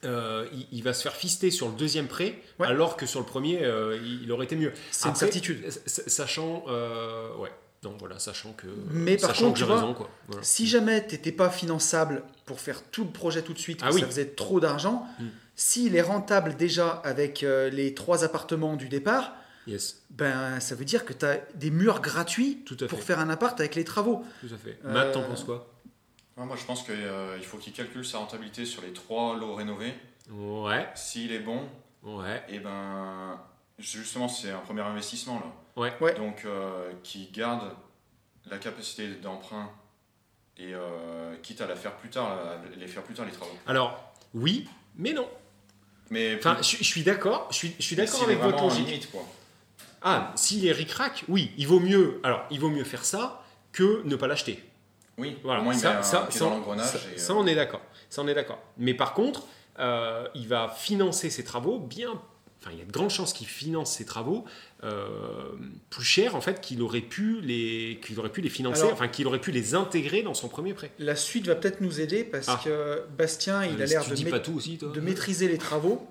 euh, 0.06 0.48
il, 0.54 0.68
il 0.72 0.84
va 0.84 0.94
se 0.94 1.02
faire 1.04 1.16
fister 1.16 1.52
sur 1.52 1.68
le 1.68 1.74
deuxième 1.74 2.08
prêt, 2.08 2.40
Ouais. 2.60 2.68
alors 2.68 2.96
que 2.98 3.06
sur 3.06 3.20
le 3.20 3.26
premier, 3.26 3.64
euh, 3.64 3.98
il, 4.24 4.32
aurait 4.32 4.46
été 4.46 4.56
mieux. 4.56 4.72
C'est 4.92 5.10
une 5.10 5.16
certitude. 5.16 5.70
Sachant, 5.86 6.64
euh, 6.70 7.36
ouais, 7.38 7.52
non, 7.84 7.96
voilà, 8.00 8.18
sachant 8.20 8.54
que, 8.54 8.68
Mais 8.92 9.18
par 9.18 9.30
sachant 9.32 9.46
contre, 9.48 9.54
que 9.54 9.60
j'ai 9.60 9.66
tu 9.66 9.72
vois, 9.72 9.82
raison, 9.82 9.94
quoi. 9.94 10.10
Voilà. 10.28 10.44
Si 10.44 10.68
jamais 10.68 11.06
tu 11.06 11.16
n'étais 11.16 11.32
pas 11.32 11.50
finançable 11.50 12.24
pour 12.46 12.60
faire 12.62 12.82
tout 12.92 13.04
le 13.04 13.10
projet 13.12 13.42
tout 13.42 13.54
de 13.54 13.60
suite, 13.60 13.80
Ah 13.84 13.90
oui. 13.94 14.00
ça 14.02 14.06
faisait 14.08 14.26
trop 14.28 14.60
d'argent, 14.60 15.06
Mm. 15.20 15.26
s'il 15.56 15.96
est 15.96 16.02
rentable 16.02 16.56
déjà 16.56 16.90
avec 16.90 17.44
euh, 17.44 17.70
les 17.70 17.94
trois 17.94 18.24
appartements 18.24 18.76
du 18.76 18.88
départ, 18.90 19.34
Yes, 19.68 20.04
ben 20.10 20.60
ça 20.60 20.74
veut 20.76 20.86
dire 20.86 21.06
que 21.06 21.14
tu 21.14 21.26
as 21.26 21.38
des 21.56 21.70
murs 21.70 22.02
gratuits 22.02 22.64
tout 22.66 22.78
à 22.82 22.88
pour 22.88 23.00
fait, 23.00 23.06
faire 23.06 23.20
un 23.20 23.30
appart 23.30 23.60
avec 23.60 23.76
les 23.76 23.84
travaux. 23.84 24.24
tout 24.42 24.54
à 24.54 24.58
fait. 24.58 24.80
Euh, 24.86 24.94
Matt, 24.94 25.12
t'en 25.14 25.22
penses 25.24 25.44
quoi? 25.44 25.68
Ouais, 26.38 26.46
moi, 26.46 26.56
je 26.56 26.66
pense 26.66 26.84
qu'il 26.84 27.44
faut 27.44 27.58
qu'il 27.58 27.74
calcule 27.74 28.06
sa 28.06 28.18
rentabilité 28.20 28.66
sur 28.66 28.82
les 28.82 28.94
trois 28.94 29.36
lots 29.38 29.56
rénovés. 29.56 29.94
Ouais, 30.32 30.88
S'il 30.96 31.32
est 31.34 31.40
bon, 31.40 31.68
ouais, 32.04 32.44
et 32.48 32.60
ben 32.60 33.40
justement, 33.78 34.28
c'est 34.28 34.52
un 34.52 34.60
premier 34.60 34.82
investissement 34.82 35.36
là. 35.40 35.82
ouais. 35.82 35.94
Ouais. 36.02 36.14
Donc, 36.16 36.44
euh, 36.46 36.92
qui 37.04 37.30
garde 37.32 37.72
la 38.50 38.58
capacité 38.58 39.08
d'emprunt 39.16 39.70
et 40.58 40.74
euh, 40.74 41.36
quitte 41.44 41.62
à 41.62 41.68
la 41.68 41.76
faire 41.76 41.96
plus 41.98 42.10
tard, 42.10 42.38
les 42.78 42.88
faire 42.88 43.04
plus 43.04 43.14
tard 43.16 43.26
les 43.26 43.32
travaux. 43.32 43.56
Alors, 43.68 44.14
oui, 44.34 44.68
mais 44.96 45.14
non. 45.14 45.28
Mais 46.10 46.36
Enfin, 46.38 46.58
je, 46.62 46.78
je 46.78 46.84
suis 46.84 47.04
d'accord, 47.04 47.48
je 47.52 47.56
suis, 47.56 47.76
je 47.78 47.84
suis 47.84 47.96
mais 47.96 48.06
d'accord 48.06 48.24
avec 48.24 48.40
votre 48.40 48.64
logique. 48.64 48.88
limite, 48.88 49.12
quoi. 49.12 49.24
Ah, 50.02 50.32
s'il 50.36 50.66
est 50.66 50.72
ric-rac, 50.72 51.26
oui, 51.28 51.52
il 51.58 51.68
vaut 51.68 51.80
mieux. 51.80 52.20
Alors, 52.24 52.44
il 52.52 52.60
vaut 52.60 52.70
mieux 52.70 52.84
faire 52.84 53.04
ça 53.06 53.44
que 53.72 54.02
ne 54.06 54.16
pas 54.16 54.28
l'acheter. 54.28 54.64
Oui, 55.18 55.38
Voilà, 55.44 55.62
moins 55.62 55.74
ça, 55.74 56.02
ça, 56.02 56.22
pied 56.30 56.40
ça, 56.40 56.46
dans 56.46 56.52
l'engrenage. 56.52 56.88
ça- 56.88 57.00
et, 57.14 57.18
ça, 57.18 57.34
euh, 57.34 57.38
on 57.38 57.46
est 57.48 57.56
d'accord. 57.56 57.82
Ça, 58.10 58.22
on 58.22 58.28
est 58.28 58.34
d'accord. 58.34 58.60
Mais 58.78 58.94
par 58.94 59.14
contre, 59.14 59.46
euh, 59.80 60.26
il 60.36 60.48
va 60.48 60.70
financer 60.70 61.30
ses 61.30 61.44
travaux 61.44 61.80
bien. 61.80 62.12
Enfin, 62.62 62.72
il 62.74 62.80
y 62.80 62.82
a 62.82 62.86
de 62.86 62.92
grandes 62.92 63.10
chances 63.10 63.32
qu'il 63.34 63.48
finance 63.48 63.94
ses 63.96 64.04
travaux 64.06 64.44
euh, 64.84 65.52
plus 65.90 66.04
cher 66.04 66.36
en 66.36 66.42
fait 66.42 66.60
qu'il 66.62 66.82
aurait 66.82 67.00
pu 67.02 67.40
les 67.42 68.00
qu'il 68.06 68.20
aurait 68.20 68.32
pu 68.32 68.42
les 68.42 68.50
financer, 68.50 68.82
Alors- 68.82 68.94
enfin 68.94 69.08
qu'il 69.08 69.28
aurait 69.28 69.40
pu 69.40 69.52
les 69.52 69.76
intégrer 69.76 70.24
dans 70.24 70.34
son 70.34 70.48
premier 70.50 70.74
prêt. 70.74 70.92
La 71.00 71.16
suite 71.16 71.48
va 71.48 71.56
peut-être 71.56 71.80
nous 71.82 72.00
aider 72.02 72.24
parce 72.26 72.48
Ah. 72.50 72.60
que 72.64 73.04
Bastien, 73.18 73.64
il 73.66 73.80
Euh, 73.80 73.84
a 73.84 73.88
si 73.88 73.94
l'air 73.94 74.06
de, 74.10 74.24
ma- 74.26 74.30
pas 74.32 74.40
tout 74.40 74.56
aussi, 74.56 74.78
de 74.78 75.00
maîtriser 75.02 75.48
les 75.48 75.58
travaux. 75.58 76.06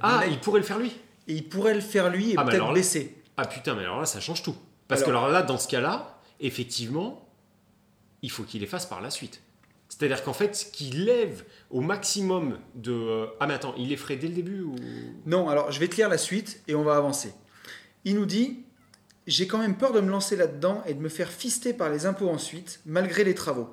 Ah, 0.00 0.22
il 0.28 0.38
pourrait 0.38 0.60
le 0.60 0.66
faire 0.66 0.78
lui. 0.78 0.92
Et 1.28 1.34
il 1.34 1.48
pourrait 1.48 1.74
le 1.74 1.80
faire 1.80 2.10
lui 2.10 2.30
et 2.30 2.34
Ah, 2.36 2.42
bah 2.42 2.50
peut-être 2.50 2.54
alors 2.62 2.68
là- 2.68 2.74
baisser. 2.74 3.16
Ah 3.36 3.46
putain, 3.46 3.74
mais 3.74 3.82
alors 3.82 4.00
là, 4.00 4.06
ça 4.06 4.20
change 4.20 4.42
tout. 4.42 4.56
Parce 4.88 5.02
Alors- 5.02 5.12
que 5.12 5.16
alors 5.18 5.28
là, 5.30 5.42
dans 5.42 5.58
ce 5.58 5.68
cas-là, 5.68 6.18
effectivement, 6.40 7.28
il 8.22 8.30
faut 8.30 8.42
qu'il 8.42 8.60
les 8.60 8.66
fasse 8.66 8.86
par 8.86 9.00
la 9.00 9.10
suite. 9.10 9.40
C'est-à-dire 9.88 10.22
qu'en 10.24 10.32
fait, 10.32 10.70
qu'il 10.72 11.04
lève 11.04 11.44
au 11.70 11.80
maximum 11.80 12.58
de. 12.74 13.26
Ah, 13.40 13.46
mais 13.46 13.54
attends, 13.54 13.74
il 13.76 13.88
les 13.88 13.96
ferait 13.96 14.16
dès 14.16 14.28
le 14.28 14.34
début 14.34 14.62
ou? 14.62 14.74
Non, 15.26 15.48
alors 15.48 15.70
je 15.70 15.78
vais 15.80 15.88
te 15.88 15.96
lire 15.96 16.08
la 16.08 16.18
suite 16.18 16.62
et 16.68 16.74
on 16.74 16.82
va 16.82 16.96
avancer. 16.96 17.32
Il 18.04 18.14
nous 18.14 18.26
dit 18.26 18.64
J'ai 19.26 19.46
quand 19.46 19.58
même 19.58 19.76
peur 19.76 19.92
de 19.92 20.00
me 20.00 20.10
lancer 20.10 20.34
là-dedans 20.34 20.82
et 20.86 20.94
de 20.94 21.00
me 21.00 21.08
faire 21.10 21.30
fister 21.30 21.72
par 21.74 21.90
les 21.90 22.06
impôts 22.06 22.28
ensuite, 22.30 22.80
malgré 22.86 23.22
les 23.22 23.34
travaux. 23.34 23.68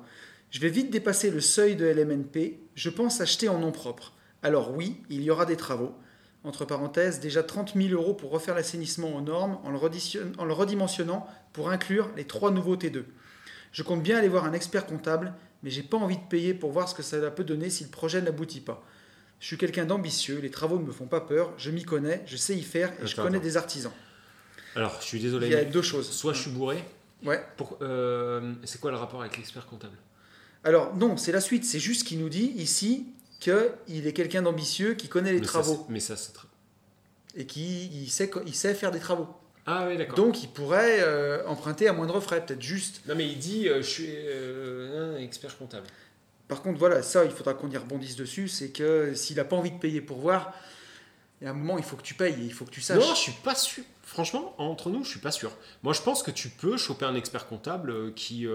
Je 0.50 0.60
vais 0.60 0.68
vite 0.68 0.90
dépasser 0.90 1.30
le 1.30 1.40
seuil 1.40 1.74
de 1.74 1.86
LMNP. 1.86 2.60
Je 2.74 2.90
pense 2.90 3.20
acheter 3.20 3.48
en 3.48 3.58
nom 3.58 3.72
propre. 3.72 4.12
Alors, 4.42 4.74
oui, 4.76 5.02
il 5.10 5.22
y 5.22 5.30
aura 5.30 5.46
des 5.46 5.56
travaux. 5.56 5.94
Entre 6.42 6.64
parenthèses, 6.64 7.20
déjà 7.20 7.42
30 7.42 7.74
000 7.76 7.88
euros 7.90 8.14
pour 8.14 8.30
refaire 8.30 8.54
l'assainissement 8.54 9.14
aux 9.14 9.20
normes 9.20 9.58
en 9.64 9.70
le, 9.70 9.76
redition- 9.76 10.32
en 10.38 10.44
le 10.46 10.52
redimensionnant 10.54 11.26
pour 11.52 11.70
inclure 11.70 12.08
les 12.16 12.24
trois 12.24 12.50
nouveaux 12.50 12.76
T2. 12.76 13.04
Je 13.72 13.82
compte 13.82 14.02
bien 14.02 14.16
aller 14.16 14.28
voir 14.28 14.44
un 14.46 14.52
expert 14.54 14.86
comptable, 14.86 15.34
mais 15.62 15.68
j'ai 15.70 15.82
pas 15.82 15.98
envie 15.98 16.16
de 16.16 16.22
payer 16.30 16.54
pour 16.54 16.72
voir 16.72 16.88
ce 16.88 16.94
que 16.94 17.02
ça 17.02 17.18
peut 17.30 17.44
donner 17.44 17.68
si 17.68 17.84
le 17.84 17.90
projet 17.90 18.22
n'aboutit 18.22 18.60
pas. 18.60 18.82
Je 19.38 19.46
suis 19.46 19.58
quelqu'un 19.58 19.84
d'ambitieux, 19.84 20.38
les 20.40 20.50
travaux 20.50 20.78
ne 20.78 20.84
me 20.84 20.92
font 20.92 21.06
pas 21.06 21.20
peur, 21.20 21.52
je 21.58 21.70
m'y 21.70 21.82
connais, 21.84 22.22
je 22.26 22.36
sais 22.36 22.54
y 22.56 22.62
faire 22.62 22.90
et 23.02 23.06
je 23.06 23.16
connais 23.16 23.36
attends. 23.36 23.44
des 23.44 23.56
artisans. 23.58 23.92
Alors, 24.76 24.96
je 25.00 25.06
suis 25.06 25.18
Il 25.18 25.22
désolé. 25.22 25.48
y 25.50 25.54
a 25.54 25.64
deux 25.64 25.82
choses. 25.82 26.10
Soit 26.10 26.32
je 26.32 26.40
suis 26.42 26.50
bourré. 26.50 26.82
Ouais. 27.24 27.44
Pour, 27.58 27.76
euh, 27.82 28.54
c'est 28.64 28.80
quoi 28.80 28.90
le 28.90 28.96
rapport 28.96 29.20
avec 29.20 29.36
l'expert 29.36 29.66
comptable? 29.66 29.96
Alors 30.64 30.94
non, 30.96 31.16
c'est 31.16 31.32
la 31.32 31.40
suite. 31.40 31.64
C'est 31.64 31.78
juste 31.80 32.06
qu'il 32.06 32.18
nous 32.18 32.28
dit 32.28 32.52
ici 32.56 33.06
qu'il 33.40 34.06
est 34.06 34.12
quelqu'un 34.12 34.42
d'ambitieux, 34.42 34.94
qui 34.94 35.08
connaît 35.08 35.32
les 35.32 35.40
mais 35.40 35.46
travaux 35.46 35.86
mais 35.88 35.98
ça, 35.98 36.16
c'est 36.16 36.32
très. 36.32 36.46
et 37.34 37.46
qui 37.46 37.86
il 37.86 38.10
sait, 38.10 38.30
il 38.46 38.54
sait 38.54 38.74
faire 38.74 38.92
des 38.92 39.00
travaux. 39.00 39.28
Ah 39.66 39.86
oui, 39.88 39.96
d'accord. 39.96 40.16
Donc 40.16 40.42
il 40.42 40.48
pourrait 40.48 41.00
euh, 41.00 41.46
emprunter 41.46 41.88
à 41.88 41.92
moindre 41.92 42.20
frais, 42.20 42.44
peut-être 42.44 42.62
juste. 42.62 43.02
Non, 43.06 43.14
mais 43.14 43.26
il 43.26 43.38
dit 43.38 43.68
euh, 43.68 43.82
je 43.82 43.88
suis 43.88 44.08
euh, 44.10 45.16
un 45.16 45.20
expert 45.20 45.56
comptable. 45.56 45.86
Par 46.48 46.62
contre, 46.62 46.78
voilà, 46.78 47.02
ça, 47.02 47.24
il 47.24 47.30
faudra 47.30 47.54
qu'on 47.54 47.70
y 47.70 47.76
rebondisse 47.76 48.16
dessus. 48.16 48.48
C'est 48.48 48.70
que 48.70 49.14
s'il 49.14 49.36
n'a 49.36 49.44
pas 49.44 49.56
envie 49.56 49.70
de 49.70 49.78
payer 49.78 50.00
pour 50.00 50.18
voir, 50.18 50.52
il 51.40 51.44
y 51.44 51.46
a 51.46 51.50
un 51.50 51.54
moment, 51.54 51.78
il 51.78 51.84
faut 51.84 51.96
que 51.96 52.02
tu 52.02 52.14
payes 52.14 52.34
et 52.34 52.44
il 52.44 52.52
faut 52.52 52.64
que 52.64 52.70
tu 52.70 52.80
saches. 52.80 52.98
Non, 52.98 53.14
je 53.14 53.20
suis 53.20 53.32
pas 53.44 53.54
sûr. 53.54 53.84
Franchement, 54.02 54.54
entre 54.58 54.90
nous, 54.90 55.04
je 55.04 55.10
suis 55.10 55.20
pas 55.20 55.30
sûr. 55.30 55.52
Moi, 55.84 55.92
je 55.92 56.02
pense 56.02 56.24
que 56.24 56.32
tu 56.32 56.48
peux 56.48 56.76
choper 56.76 57.04
un 57.04 57.14
expert 57.14 57.46
comptable 57.46 58.12
qui. 58.14 58.46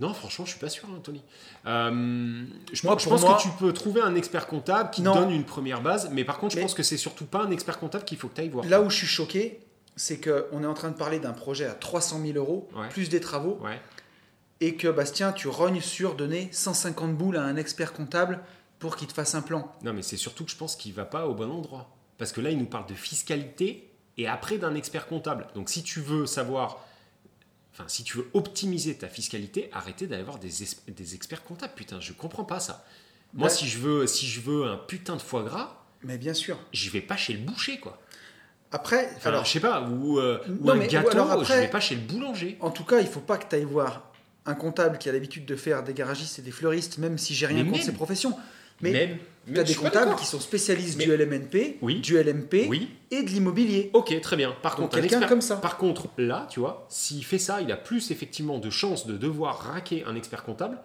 Non, 0.00 0.12
franchement, 0.12 0.44
je 0.44 0.50
suis 0.50 0.60
pas 0.60 0.68
sûr, 0.68 0.84
hein, 0.90 1.00
Tony. 1.02 1.22
Euh, 1.66 2.44
je 2.72 2.86
Moi, 2.86 2.94
pense, 2.94 3.02
je 3.02 3.08
pour 3.08 3.12
pense 3.18 3.22
moi- 3.22 3.36
que 3.38 3.42
tu 3.42 3.48
peux 3.58 3.72
trouver 3.72 4.02
un 4.02 4.14
expert 4.14 4.46
comptable 4.46 4.90
qui 4.90 5.00
te 5.00 5.06
Non. 5.06 5.14
donne 5.14 5.30
une 5.30 5.44
première 5.44 5.80
base, 5.80 6.10
mais 6.12 6.24
par 6.24 6.38
contre, 6.38 6.52
je 6.52 6.56
Mais- 6.58 6.62
pense 6.62 6.74
que 6.74 6.82
c'est 6.82 6.98
surtout 6.98 7.24
pas 7.24 7.42
un 7.42 7.50
expert 7.50 7.78
comptable 7.78 8.04
qu'il 8.04 8.18
faut 8.18 8.28
que 8.28 8.34
tu 8.34 8.42
ailles 8.42 8.50
voir. 8.50 8.64
Là 8.66 8.82
où 8.82 8.90
je 8.90 8.96
suis 8.96 9.06
choqué, 9.06 9.60
c'est 9.96 10.20
qu'on 10.20 10.62
est 10.62 10.66
en 10.66 10.74
train 10.74 10.90
de 10.90 10.96
parler 10.96 11.18
d'un 11.18 11.32
projet 11.32 11.64
à 11.64 11.72
300 11.72 12.20
000 12.20 12.36
euros, 12.36 12.68
Ouais. 12.76 12.88
plus 12.90 13.08
des 13.08 13.20
travaux, 13.20 13.58
Ouais. 13.62 13.80
et 14.60 14.74
que 14.76 14.88
Bastien, 14.88 15.32
tu 15.32 15.48
rognes 15.48 15.80
sur 15.80 16.14
donner 16.14 16.50
150 16.52 17.16
boules 17.16 17.38
à 17.38 17.42
un 17.42 17.56
expert 17.56 17.94
comptable 17.94 18.40
pour 18.78 18.96
qu'il 18.96 19.08
te 19.08 19.14
fasse 19.14 19.34
un 19.34 19.40
plan. 19.40 19.72
Non, 19.82 19.94
mais 19.94 20.02
c'est 20.02 20.18
surtout 20.18 20.44
que 20.44 20.50
je 20.50 20.56
pense 20.56 20.76
qu'il 20.76 20.92
va 20.92 21.06
pas 21.06 21.26
au 21.26 21.34
bon 21.34 21.50
endroit. 21.50 21.88
Parce 22.18 22.32
que 22.32 22.42
là, 22.42 22.50
il 22.50 22.58
nous 22.58 22.66
parle 22.66 22.86
de 22.86 22.94
fiscalité 22.94 23.90
et 24.18 24.28
après 24.28 24.58
d'un 24.58 24.74
expert 24.74 25.06
comptable. 25.06 25.46
Donc, 25.54 25.70
si 25.70 25.82
tu 25.82 26.00
veux 26.00 26.26
savoir. 26.26 26.82
Enfin, 27.78 27.88
si 27.88 28.04
tu 28.04 28.16
veux 28.16 28.28
optimiser 28.32 28.94
ta 28.96 29.06
fiscalité, 29.06 29.68
arrêtez 29.72 30.06
d'aller 30.06 30.22
voir 30.22 30.38
des, 30.38 30.62
es- 30.62 30.90
des 30.90 31.14
experts 31.14 31.44
comptables. 31.44 31.74
Putain, 31.76 32.00
je 32.00 32.14
comprends 32.14 32.44
pas 32.44 32.58
ça. 32.58 32.84
Moi, 33.34 33.48
Ouais. 33.48 33.54
si 33.54 33.66
je 33.68 33.76
veux, 33.78 34.06
si 34.06 34.26
je 34.26 34.40
veux 34.40 34.64
un 34.64 34.76
putain 34.78 35.14
de 35.16 35.20
foie 35.20 35.42
gras, 35.42 35.82
Mais 36.02 36.16
bien 36.16 36.32
sûr. 36.32 36.58
je 36.72 36.88
vais 36.88 37.02
pas 37.02 37.16
chez 37.18 37.34
le 37.34 37.40
boucher, 37.40 37.78
quoi. 37.78 38.00
Après, 38.72 39.10
Enfin, 39.16 39.28
alors, 39.28 39.44
je 39.44 39.50
sais 39.52 39.60
pas, 39.60 39.82
ou, 39.82 40.18
euh, 40.18 40.38
ou 40.60 40.70
un 40.70 40.74
mais- 40.76 40.86
ou 40.86 40.90
gâteau, 40.90 41.10
alors 41.10 41.30
après- 41.32 41.54
je 41.54 41.60
vais 41.60 41.68
pas 41.68 41.80
chez 41.80 41.96
le 41.96 42.00
boulanger. 42.00 42.56
en 42.60 42.70
tout 42.70 42.84
cas, 42.84 43.00
il 43.00 43.06
faut 43.06 43.20
pas 43.20 43.36
que 43.36 43.48
tu 43.48 43.54
ailles 43.56 43.64
voir 43.64 44.10
un 44.46 44.54
comptable 44.54 44.96
qui 44.98 45.08
a 45.08 45.12
l'habitude 45.12 45.44
de 45.44 45.54
faire 45.56 45.82
des 45.82 45.92
garagistes 45.92 46.38
et 46.38 46.42
des 46.42 46.50
fleuristes, 46.52 46.96
même 46.98 47.18
si 47.18 47.34
j'ai 47.34 47.46
rien 47.46 47.62
Mais 47.64 47.70
contre 47.72 47.84
ces 47.84 47.92
professions. 47.92 48.36
Mais 48.80 48.92
Même, 48.92 49.18
tu 49.46 49.58
as 49.58 49.64
des 49.64 49.74
comptables 49.74 50.14
qui 50.16 50.26
sont 50.26 50.40
spécialistes 50.40 50.98
Mais- 50.98 51.04
du 51.06 51.12
LMNP, 51.12 51.78
Oui. 51.82 52.00
du 52.00 52.16
LMP 52.18 52.66
Oui, 52.68 52.90
et 53.10 53.22
de 53.22 53.28
l'immobilier. 53.30 53.90
ok, 53.94 54.20
très 54.20 54.36
bien. 54.36 54.52
Par 54.62 54.76
Donc 54.76 54.86
contre, 54.90 54.98
un 54.98 55.00
quelqu'un 55.02 55.26
comme 55.26 55.40
ça. 55.40 55.56
Par 55.56 55.78
contre, 55.78 56.08
là, 56.18 56.46
tu 56.50 56.60
vois, 56.60 56.86
s'il 56.90 57.24
fait 57.24 57.38
ça, 57.38 57.60
il 57.62 57.70
a 57.72 57.76
plus 57.76 58.10
effectivement 58.10 58.58
de 58.58 58.68
chances 58.70 59.06
de 59.06 59.16
devoir 59.16 59.58
raquer 59.58 60.04
un 60.04 60.14
expert 60.14 60.42
comptable 60.44 60.78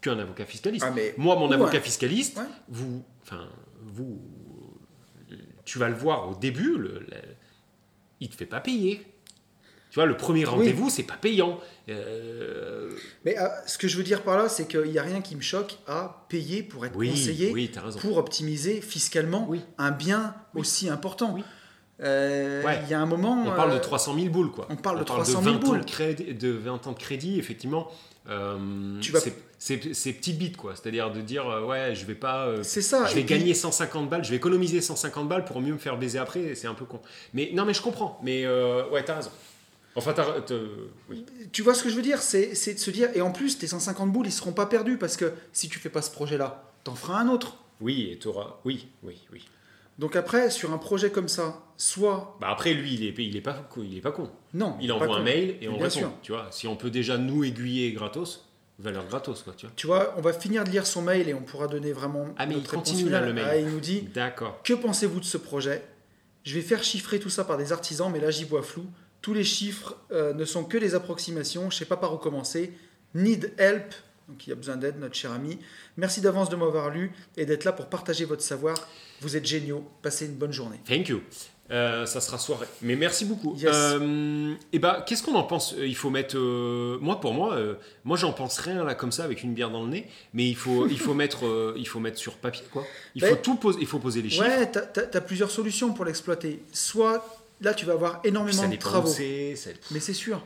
qu'un 0.00 0.18
avocat 0.18 0.46
fiscaliste. 0.46 0.84
Ah, 0.88 0.92
mais 0.94 1.14
Moi, 1.18 1.36
mon 1.36 1.48
Ouais. 1.48 1.54
avocat 1.54 1.80
fiscaliste, 1.80 2.38
Ouais. 2.38 2.44
vous, 2.68 3.02
enfin, 3.22 3.48
vous, 3.82 4.20
tu 5.64 5.78
vas 5.78 5.88
le 5.88 5.94
voir 5.94 6.28
au 6.30 6.34
début, 6.34 6.76
le, 6.78 7.00
le- 7.00 7.06
il 8.20 8.28
te 8.28 8.36
fait 8.36 8.46
pas 8.46 8.60
payer. 8.60 9.02
Tu 9.90 9.96
vois, 9.96 10.06
le 10.06 10.16
premier 10.16 10.40
Oui. 10.40 10.44
rendez-vous, 10.46 10.88
c'est 10.88 11.02
pas 11.02 11.16
payant. 11.20 11.58
Euh, 11.88 12.90
Mais 13.24 13.36
euh, 13.38 13.46
ce 13.66 13.76
que 13.78 13.88
je 13.88 13.96
veux 13.96 14.04
dire 14.04 14.22
par 14.22 14.36
là, 14.38 14.48
c'est 14.48 14.66
qu'il 14.68 14.90
n'y 14.90 14.98
a 14.98 15.02
rien 15.02 15.20
qui 15.20 15.34
me 15.36 15.40
choque 15.40 15.78
à 15.88 16.24
payer 16.28 16.62
pour 16.62 16.86
être 16.86 16.96
oui, 16.96 17.10
conseillé, 17.10 17.50
oui, 17.52 17.70
pour 18.00 18.16
optimiser 18.18 18.80
fiscalement 18.80 19.46
Oui. 19.48 19.60
un 19.78 19.90
bien 19.90 20.34
Oui. 20.54 20.60
aussi 20.60 20.88
important. 20.88 21.32
Oui. 21.34 21.42
Euh, 22.02 22.62
Ouais. 22.62 22.78
Il 22.84 22.90
y 22.90 22.94
a 22.94 23.00
un 23.00 23.06
moment. 23.06 23.42
On 23.46 23.50
parle 23.54 23.72
de 23.72 23.76
euh, 23.76 23.80
300 23.80 24.14
000 24.14 24.28
boules, 24.28 24.50
quoi. 24.52 24.66
on 24.70 24.76
parle 24.76 25.00
de 25.00 25.04
parle 25.04 25.22
300 25.24 25.42
000 25.42 25.54
20 25.54 25.58
ans 25.58 25.68
boules. 25.70 25.80
de, 25.80 25.84
crédit, 25.90 26.34
de 26.34 26.50
20 26.50 26.86
ans 26.86 26.92
de 26.92 26.98
crédit, 26.98 27.38
effectivement. 27.38 27.90
Tu 29.00 29.12
vas- 29.12 29.20
c'est- 29.20 29.34
C'est 29.62 29.92
c'est 29.94 30.14
petite 30.14 30.38
bite, 30.38 30.56
quoi. 30.56 30.72
C'est-à-dire 30.74 31.10
de 31.12 31.20
dire, 31.20 31.46
euh, 31.46 31.66
ouais, 31.66 31.94
je 31.94 32.06
vais 32.06 32.14
pas. 32.14 32.46
euh, 32.46 32.62
C'est 32.62 32.80
ça. 32.80 33.04
je 33.04 33.14
vais 33.14 33.24
puis, 33.24 33.38
gagner 33.38 33.52
150 33.52 34.08
balles, 34.08 34.24
je 34.24 34.30
vais 34.30 34.36
économiser 34.36 34.80
150 34.80 35.28
balles 35.28 35.44
pour 35.44 35.60
mieux 35.60 35.74
me 35.74 35.78
faire 35.78 35.98
baiser 35.98 36.18
après, 36.18 36.54
c'est 36.54 36.66
un 36.66 36.72
peu 36.72 36.86
con. 36.86 36.98
Mais 37.34 37.50
non, 37.52 37.66
mais 37.66 37.74
je 37.74 37.82
comprends. 37.82 38.18
Mais 38.22 38.46
euh, 38.46 38.88
ouais, 38.88 39.04
t'as 39.04 39.16
raison. 39.16 39.30
Enfin, 39.96 40.14
oui. 41.08 41.26
Tu 41.52 41.62
vois 41.62 41.74
ce 41.74 41.82
que 41.82 41.90
je 41.90 41.96
veux 41.96 42.02
dire? 42.02 42.22
C'est 42.22 42.50
de 42.74 42.78
se 42.78 42.90
dire. 42.90 43.08
Et 43.14 43.20
en 43.20 43.32
plus, 43.32 43.58
tes 43.58 43.66
150 43.66 44.12
boules, 44.12 44.26
ils 44.26 44.32
seront 44.32 44.52
pas 44.52 44.66
perdus 44.66 44.96
parce 44.98 45.16
que 45.16 45.32
si 45.52 45.68
tu 45.68 45.78
fais 45.78 45.88
pas 45.90 46.02
ce 46.02 46.10
projet-là, 46.10 46.70
t'en 46.84 46.94
feras 46.94 47.18
un 47.20 47.28
autre. 47.28 47.56
Oui, 47.80 48.08
et 48.12 48.18
t'auras. 48.18 48.60
Oui, 48.64 48.88
oui, 49.02 49.18
oui. 49.32 49.44
Donc 49.98 50.16
après, 50.16 50.48
sur 50.50 50.72
un 50.72 50.78
projet 50.78 51.10
comme 51.10 51.28
ça, 51.28 51.62
soit. 51.76 52.36
Bah 52.40 52.48
après, 52.50 52.72
lui, 52.72 52.94
il 52.94 53.04
est, 53.04 53.14
il 53.18 53.36
est, 53.36 53.40
pas, 53.40 53.52
con- 53.68 53.82
il 53.82 53.96
est 53.96 54.00
pas 54.00 54.12
con. 54.12 54.30
Non. 54.54 54.76
Il 54.80 54.92
envoie 54.92 55.16
un 55.16 55.22
mail 55.22 55.56
et 55.60 55.68
on 55.68 55.72
Bien 55.72 55.82
répond. 55.88 55.98
sûr. 55.98 56.12
Tu 56.22 56.32
vois, 56.32 56.46
si 56.52 56.66
on 56.68 56.76
peut 56.76 56.90
déjà 56.90 57.18
nous 57.18 57.44
aiguiller 57.44 57.92
gratos, 57.92 58.46
valeur 58.78 59.04
gratos, 59.08 59.42
quoi, 59.42 59.52
tu 59.56 59.66
vois. 59.66 59.72
Tu 59.76 59.86
vois, 59.86 60.14
on 60.16 60.20
va 60.22 60.32
finir 60.32 60.64
de 60.64 60.70
lire 60.70 60.86
son 60.86 61.02
mail 61.02 61.28
et 61.28 61.34
on 61.34 61.42
pourra 61.42 61.66
donner 61.66 61.92
vraiment. 61.92 62.28
Ah, 62.38 62.46
mais 62.46 62.54
il 62.54 62.58
notre 62.58 62.70
réponse 62.70 62.88
continue, 62.90 63.10
là, 63.10 63.20
le 63.20 63.32
mail. 63.34 63.44
Ah, 63.46 63.56
il 63.58 63.66
nous 63.66 63.80
dit 63.80 64.02
D'accord. 64.14 64.62
Que 64.62 64.72
pensez-vous 64.72 65.20
de 65.20 65.24
ce 65.26 65.36
projet? 65.36 65.82
Je 66.44 66.54
vais 66.54 66.62
faire 66.62 66.82
chiffrer 66.82 67.18
tout 67.18 67.28
ça 67.28 67.44
par 67.44 67.58
des 67.58 67.72
artisans, 67.72 68.10
mais 68.10 68.20
là 68.20 68.30
j'y 68.30 68.44
vois 68.44 68.62
flou. 68.62 68.86
Tous 69.22 69.34
les 69.34 69.44
chiffres 69.44 69.96
euh, 70.12 70.32
ne 70.32 70.44
sont 70.44 70.64
que 70.64 70.78
des 70.78 70.94
approximations, 70.94 71.70
je 71.70 71.76
sais 71.76 71.84
pas 71.84 71.96
par 71.96 72.14
où 72.14 72.16
commencer. 72.16 72.72
Need 73.14 73.52
help, 73.58 73.92
donc 74.28 74.46
il 74.46 74.50
y 74.50 74.52
a 74.52 74.56
besoin 74.56 74.76
d'aide, 74.76 74.98
notre 74.98 75.14
cher 75.14 75.32
ami. 75.32 75.58
Merci 75.96 76.20
d'avance 76.20 76.48
de 76.48 76.56
m'avoir 76.56 76.90
lu 76.90 77.12
et 77.36 77.44
d'être 77.44 77.64
là 77.64 77.72
pour 77.72 77.86
partager 77.86 78.24
votre 78.24 78.42
savoir. 78.42 78.76
Vous 79.20 79.36
êtes 79.36 79.44
géniaux, 79.44 79.84
passez 80.02 80.26
une 80.26 80.34
bonne 80.36 80.52
journée. 80.52 80.80
Thank 80.86 81.08
you. 81.08 81.20
Euh, 81.72 82.04
ça 82.04 82.20
sera 82.20 82.36
soirée. 82.38 82.66
Mais 82.82 82.96
merci 82.96 83.24
beaucoup. 83.24 83.54
Yes. 83.56 83.70
Euh, 83.72 84.54
et 84.72 84.80
bah, 84.80 85.04
qu'est-ce 85.06 85.22
qu'on 85.22 85.36
en 85.36 85.44
pense? 85.44 85.74
Euh, 85.74 85.86
Il 85.86 85.94
faut 85.94 86.10
mettre. 86.10 86.36
euh, 86.36 86.98
moi, 87.00 87.20
pour 87.20 87.32
moi, 87.32 87.56
moi, 88.02 88.16
j'en 88.16 88.32
pense 88.32 88.58
rien 88.58 88.82
là 88.82 88.96
comme 88.96 89.12
ça 89.12 89.22
avec 89.22 89.44
une 89.44 89.54
bière 89.54 89.70
dans 89.70 89.84
le 89.84 89.88
nez. 89.90 90.08
Mais 90.34 90.48
il 90.48 90.56
faut, 90.56 90.88
il 90.88 90.98
faut 90.98 91.14
mettre, 91.22 91.74
il 91.76 91.86
faut 91.86 92.00
mettre 92.00 92.18
sur 92.18 92.34
papier 92.38 92.64
quoi. 92.72 92.84
Il 93.14 93.22
faut 93.24 93.34
Ouais. 93.34 93.40
tout 93.40 93.54
poser. 93.54 93.78
Il 93.80 93.86
faut 93.86 94.00
poser 94.00 94.20
les 94.20 94.30
chiffres. 94.30 94.44
Ouais, 94.48 94.68
t'as 94.70 94.82
as, 95.14 95.20
plusieurs 95.20 95.50
solutions 95.52 95.92
pour 95.92 96.04
l'exploiter. 96.04 96.60
Soit 96.72 97.24
là 97.60 97.74
tu 97.74 97.86
vas 97.86 97.92
avoir 97.94 98.20
énormément 98.24 98.68
de 98.68 98.76
travaux. 98.76 99.14
Mais 99.18 100.00
c'est 100.00 100.12
sûr. 100.14 100.42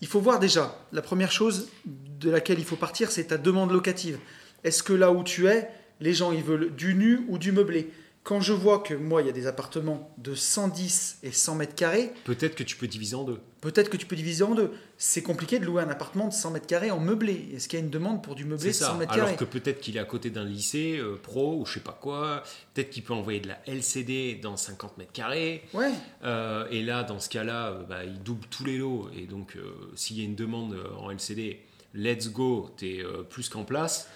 Il 0.00 0.06
faut 0.06 0.20
voir 0.20 0.38
déjà, 0.38 0.78
la 0.92 1.02
première 1.02 1.32
chose 1.32 1.68
de 1.84 2.30
laquelle 2.30 2.58
il 2.58 2.64
faut 2.64 2.76
partir, 2.76 3.10
c'est 3.10 3.24
ta 3.24 3.38
demande 3.38 3.72
locative. 3.72 4.18
Est-ce 4.64 4.82
que 4.82 4.92
là 4.92 5.10
où 5.10 5.24
tu 5.24 5.48
es, 5.48 5.68
les 6.00 6.14
gens 6.14 6.32
ils 6.32 6.42
veulent 6.42 6.74
du 6.74 6.94
nu 6.94 7.24
ou 7.28 7.38
du 7.38 7.52
meublé? 7.52 7.90
Quand 8.28 8.42
je 8.42 8.52
vois 8.52 8.80
que 8.80 8.92
moi, 8.92 9.22
il 9.22 9.26
y 9.26 9.30
a 9.30 9.32
des 9.32 9.46
appartements 9.46 10.12
de 10.18 10.34
110 10.34 11.20
et 11.22 11.32
100 11.32 11.54
mètres 11.54 11.74
carrés, 11.74 12.12
Peut-être 12.24 12.56
que 12.56 12.62
tu 12.62 12.76
peux 12.76 12.86
diviser 12.86 13.14
en 13.16 13.24
deux. 13.24 13.40
peut-être 13.62 13.88
que 13.88 13.96
tu 13.96 14.04
peux 14.04 14.16
diviser 14.16 14.44
en 14.44 14.54
deux. 14.54 14.70
C'est 14.98 15.22
compliqué 15.22 15.58
de 15.58 15.64
louer 15.64 15.82
un 15.82 15.88
appartement 15.88 16.28
de 16.28 16.34
100 16.34 16.50
mètres 16.50 16.66
carrés 16.66 16.90
en 16.90 17.00
meublé. 17.00 17.48
Est-ce 17.54 17.68
qu'il 17.68 17.78
y 17.78 17.82
a 17.82 17.84
une 17.86 17.90
demande 17.90 18.22
pour 18.22 18.34
du 18.34 18.44
meublé 18.44 18.68
de 18.68 18.72
100 18.74 18.84
ça. 18.84 18.94
mètres 18.94 19.12
Alors 19.14 19.24
carrés 19.28 19.36
que 19.38 19.44
peut-être 19.46 19.80
qu'il 19.80 19.96
est 19.96 20.00
à 20.00 20.04
côté 20.04 20.28
d'un 20.28 20.44
lycée 20.44 20.98
euh, 20.98 21.16
pro 21.16 21.56
ou 21.56 21.64
je 21.64 21.72
sais 21.72 21.80
pas 21.80 21.98
quoi. 21.98 22.42
Peut-être 22.74 22.90
qu'il 22.90 23.02
peut 23.02 23.14
envoyer 23.14 23.40
de 23.40 23.48
la 23.48 23.58
LCD 23.66 24.34
dans 24.42 24.58
50 24.58 24.98
mètres 24.98 25.12
carrés. 25.12 25.62
Ouais, 25.72 25.90
Euh, 26.22 26.66
et 26.70 26.82
là, 26.82 27.04
dans 27.04 27.20
ce 27.20 27.30
cas-là, 27.30 27.68
euh, 27.70 27.82
bah, 27.84 28.04
il 28.04 28.22
double 28.22 28.46
tous 28.50 28.64
les 28.66 28.76
lots. 28.76 29.08
Et 29.16 29.22
donc, 29.26 29.56
s'il 29.94 30.18
y 30.18 30.20
a 30.20 30.24
une 30.24 30.34
demande 30.34 30.76
en 31.00 31.10
LCD, 31.10 31.60
let's 31.94 32.28
go, 32.30 32.68
t'es 32.76 32.98
euh, 33.02 33.22
plus 33.22 33.48
qu'en 33.48 33.64
place. 33.64 34.06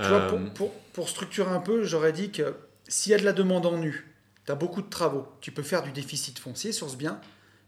Tu 0.00 0.08
vois, 0.08 0.20
pour, 0.28 0.38
pour- 0.54 0.72
pour 0.94 1.08
structurer 1.10 1.50
un 1.50 1.60
peu, 1.60 1.84
j'aurais 1.84 2.12
dit 2.14 2.30
que 2.30 2.54
s'il 2.92 3.12
y 3.12 3.14
a 3.14 3.18
de 3.18 3.24
la 3.24 3.32
demande 3.32 3.64
en 3.64 3.78
nu, 3.78 4.06
tu 4.44 4.52
as 4.52 4.54
beaucoup 4.54 4.82
de 4.82 4.88
travaux, 4.88 5.26
tu 5.40 5.50
peux 5.50 5.62
faire 5.62 5.82
du 5.82 5.92
déficit 5.92 6.38
foncier 6.38 6.72
sur 6.72 6.90
ce 6.90 6.96
bien, 6.96 7.20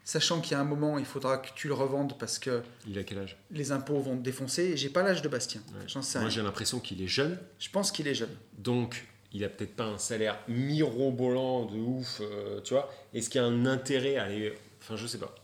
sachant 0.05 0.41
qu'il 0.43 0.53
y 0.53 0.55
a 0.55 0.61
un 0.61 0.65
moment, 0.65 0.99
il 0.99 1.07
faudra 1.07 1.39
que 1.39 1.49
tu 1.55 1.67
le 1.67 1.73
revendes 1.75 2.19
parce 2.19 2.39
que 2.39 2.63
il 2.87 2.99
a 2.99 3.05
quel 3.05 3.19
âge? 3.21 3.39
les 3.51 3.73
impôts 3.73 4.01
vont 4.01 4.19
te 4.19 4.23
défoncer. 4.23 4.65
Et 4.65 4.77
J'ai 4.77 4.91
pas 4.91 5.03
l'âge 5.03 5.23
de 5.23 5.29
Bastien, 5.29 5.63
Ouais. 5.73 6.03
sais 6.03 6.21
Moi, 6.21 6.29
j'ai 6.29 6.43
l'impression 6.43 6.79
qu'il 6.79 7.01
est 7.01 7.09
jeune. 7.09 7.39
Je 7.59 7.71
pense 7.71 7.91
qu'il 7.91 8.07
est 8.07 8.15
jeune. 8.15 8.37
Donc, 8.59 9.07
il 9.33 9.43
a 9.45 9.49
peut-être 9.49 9.75
pas 9.75 9.87
un 9.87 9.97
salaire 9.97 10.39
mirobolant 10.47 11.65
de 11.65 11.79
ouf, 11.79 12.21
euh, 12.21 12.61
tu 12.61 12.75
vois. 12.75 12.93
Est-ce 13.15 13.31
qu'il 13.31 13.41
y 13.41 13.45
a 13.45 13.47
un 13.47 13.65
intérêt 13.65 14.17
à 14.17 14.25
aller. 14.25 14.55
Enfin, 14.83 14.97
je 14.97 15.07
sais 15.07 15.19
pas. 15.19 15.35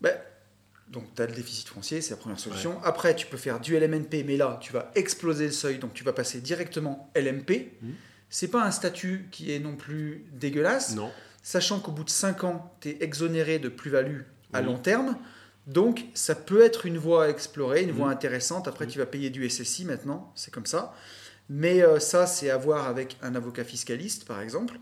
Ben, 0.00 0.16
donc 0.88 1.14
tu 1.14 1.20
as 1.20 1.26
le 1.26 1.34
déficit 1.34 1.68
foncier, 1.68 2.00
c'est 2.00 2.12
la 2.12 2.16
première 2.16 2.40
solution. 2.40 2.82
Après, 2.82 3.14
tu 3.14 3.26
peux 3.26 3.36
faire 3.36 3.60
du 3.60 3.78
LMNP, 3.78 4.24
mais 4.24 4.38
là, 4.38 4.58
tu 4.62 4.72
vas 4.72 4.90
exploser 4.94 5.44
le 5.46 5.52
seuil, 5.52 5.78
donc 5.78 5.92
tu 5.92 6.04
vas 6.04 6.14
passer 6.14 6.40
directement 6.40 7.10
LMP. 7.14 7.72
Mhm. 7.82 7.94
C'est 8.30 8.48
pas 8.48 8.62
un 8.64 8.70
statut 8.70 9.28
qui 9.30 9.52
est 9.52 9.58
non 9.58 9.76
plus 9.76 10.24
dégueulasse. 10.32 10.94
Non. 10.94 11.10
sachant 11.42 11.80
qu'au 11.80 11.92
bout 11.92 12.04
de 12.04 12.10
5 12.10 12.44
ans, 12.44 12.74
tu 12.80 12.90
es 12.90 12.98
exonéré 13.02 13.58
de 13.58 13.68
plus-value 13.70 14.20
à 14.52 14.60
Oui. 14.60 14.66
long 14.66 14.76
terme. 14.76 15.16
Donc, 15.66 16.04
ça 16.12 16.34
peut 16.34 16.62
être 16.62 16.84
une 16.84 16.98
voie 16.98 17.24
à 17.24 17.28
explorer, 17.28 17.82
une 17.82 17.92
voie 17.92 18.10
intéressante. 18.10 18.68
Après, 18.68 18.84
Mhm. 18.84 18.90
tu 18.90 18.98
vas 18.98 19.06
payer 19.06 19.30
du 19.30 19.44
SSI 19.48 19.84
maintenant, 19.86 20.30
c'est 20.34 20.50
comme 20.52 20.66
ça. 20.66 20.94
Mais 21.48 21.82
euh, 21.82 22.00
ça, 22.00 22.26
c'est 22.26 22.50
à 22.50 22.58
voir 22.58 22.86
avec 22.86 23.16
un 23.22 23.34
avocat 23.34 23.64
fiscaliste, 23.64 24.26
par 24.26 24.40
exemple. 24.42 24.78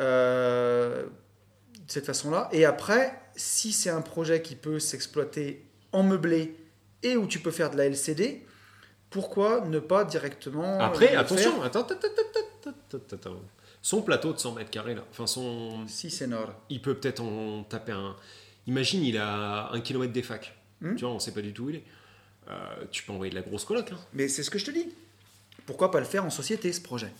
Euh, 0.00 1.04
de 1.04 1.90
cette 1.90 2.06
façon-là. 2.06 2.48
Et 2.52 2.64
après, 2.64 3.12
si 3.36 3.72
c'est 3.72 3.90
un 3.90 4.02
projet 4.02 4.42
qui 4.42 4.54
peut 4.56 4.78
s'exploiter 4.78 5.64
en 5.92 6.02
meublé 6.02 6.56
et 7.02 7.16
où 7.16 7.26
tu 7.26 7.38
peux 7.38 7.50
faire 7.52 7.70
de 7.70 7.76
la 7.76 7.86
LCD, 7.86 8.44
pourquoi 9.10 9.60
ne 9.62 9.78
pas 9.78 10.04
directement. 10.04 10.78
Après, 10.80 11.10
euh, 11.10 11.12
le 11.12 11.18
attention, 11.18 11.52
faire 11.52 11.64
attends, 11.64 11.82
attends, 11.82 11.94
attends, 11.94 12.70
attends, 12.70 12.96
attends, 12.96 13.16
attends. 13.16 13.42
Son 13.82 14.02
plateau 14.02 14.32
de 14.32 14.38
100 14.38 14.54
mètres 14.54 14.70
carrés, 14.70 14.94
là, 14.94 15.04
enfin, 15.10 15.26
son. 15.26 15.86
Si 15.86 16.10
c'est 16.10 16.26
nord. 16.26 16.52
il 16.68 16.82
peut 16.82 16.94
peut-être 16.94 17.22
en 17.22 17.62
taper 17.64 17.92
un. 17.92 18.16
Imagine, 18.66 19.04
il 19.04 19.16
a 19.16 19.70
un 19.72 19.80
kilomètre 19.80 20.12
des 20.12 20.22
facs. 20.22 20.56
Hmm. 20.80 20.96
Tu 20.96 21.04
vois, 21.04 21.14
on 21.14 21.18
sait 21.18 21.32
pas 21.32 21.42
du 21.42 21.52
tout 21.52 21.64
où 21.64 21.70
il 21.70 21.76
est. 21.76 21.84
Euh, 22.48 22.84
tu 22.90 23.02
peux 23.02 23.12
envoyer 23.12 23.30
de 23.30 23.36
la 23.36 23.42
grosse 23.42 23.64
coloc. 23.64 23.92
Hein. 23.92 23.98
Mais 24.12 24.28
c'est 24.28 24.42
ce 24.42 24.50
que 24.50 24.58
je 24.58 24.64
te 24.64 24.70
dis. 24.70 24.88
Pourquoi 25.66 25.90
pas 25.90 26.00
le 26.00 26.06
faire 26.06 26.24
en 26.24 26.30
société, 26.30 26.72
ce 26.72 26.80
projet? 26.80 27.12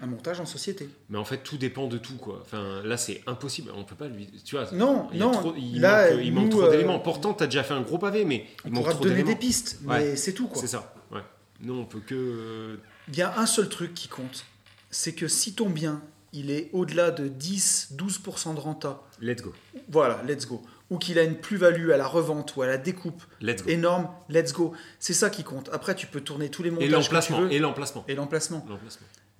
Un 0.00 0.06
montage 0.06 0.40
en 0.40 0.44
société. 0.46 0.88
Mais 1.08 1.18
en 1.18 1.24
fait, 1.24 1.38
tout 1.38 1.56
dépend 1.56 1.86
de 1.86 1.98
tout, 1.98 2.16
quoi. 2.16 2.40
Enfin, 2.42 2.82
là, 2.84 2.96
c'est 2.96 3.22
impossible. 3.26 3.70
On 3.76 3.84
peut 3.84 3.94
pas 3.94 4.08
lui. 4.08 4.26
Tu 4.44 4.56
vois, 4.56 4.68
Non, 4.72 5.08
il, 5.12 5.20
non, 5.20 5.30
trop- 5.30 5.54
il 5.56 5.80
là, 5.80 6.10
manque, 6.10 6.24
il 6.24 6.32
manque 6.34 6.50
trop 6.50 6.62
euh, 6.64 6.70
d'éléments. 6.70 6.98
Pourtant, 6.98 7.32
tu 7.32 7.44
as 7.44 7.46
déjà 7.46 7.62
fait 7.62 7.74
un 7.74 7.80
gros 7.82 7.98
pavé, 7.98 8.24
mais 8.24 8.46
On 8.64 8.68
il 8.68 8.72
manque 8.72 8.82
pourra 8.82 8.92
te 8.94 8.98
trop 8.98 9.08
donner 9.08 9.22
des 9.22 9.36
pistes, 9.36 9.78
mais 9.82 9.88
Ouais. 10.10 10.16
c'est 10.16 10.32
tout. 10.32 10.48
quoi. 10.48 10.60
C'est 10.60 10.66
ça, 10.66 10.94
ouais. 11.12 11.20
Nous, 11.60 11.74
on 11.74 11.84
peut 11.84 12.00
que. 12.00 12.78
Il 13.08 13.16
y 13.16 13.22
a 13.22 13.38
un 13.38 13.46
seul 13.46 13.68
truc 13.68 13.94
qui 13.94 14.08
compte. 14.08 14.44
C'est 14.90 15.12
que 15.14 15.28
si 15.28 15.54
ton 15.54 15.70
bien, 15.70 16.02
il 16.32 16.50
est 16.50 16.70
au-delà 16.72 17.10
de 17.12 17.28
10-12% 17.28 18.54
de 18.54 18.60
renta, 18.60 19.00
Let's 19.20 19.42
go. 19.42 19.52
voilà, 19.88 20.22
let's 20.26 20.46
go. 20.46 20.62
Ou 20.90 20.98
qu'il 20.98 21.18
a 21.18 21.22
une 21.22 21.36
plus-value 21.36 21.90
à 21.90 21.96
la 21.96 22.06
revente 22.06 22.56
ou 22.56 22.62
à 22.62 22.66
la 22.66 22.76
découpe 22.78 23.22
Let's 23.40 23.62
go. 23.62 23.70
énorme, 23.70 24.08
let's 24.28 24.52
go. 24.52 24.72
C'est 24.98 25.14
ça 25.14 25.30
qui 25.30 25.42
compte. 25.44 25.70
Après, 25.72 25.94
tu 25.94 26.06
peux 26.06 26.20
tourner 26.20 26.50
tous 26.50 26.62
les 26.62 26.68
Et 26.68 26.72
montages 26.72 26.88
tu 26.88 26.92
l'emplacement. 26.92 27.48
Et 27.48 27.58
l'emplacement. 27.58 28.04
Et 28.08 28.14
l'emplacement. 28.14 28.66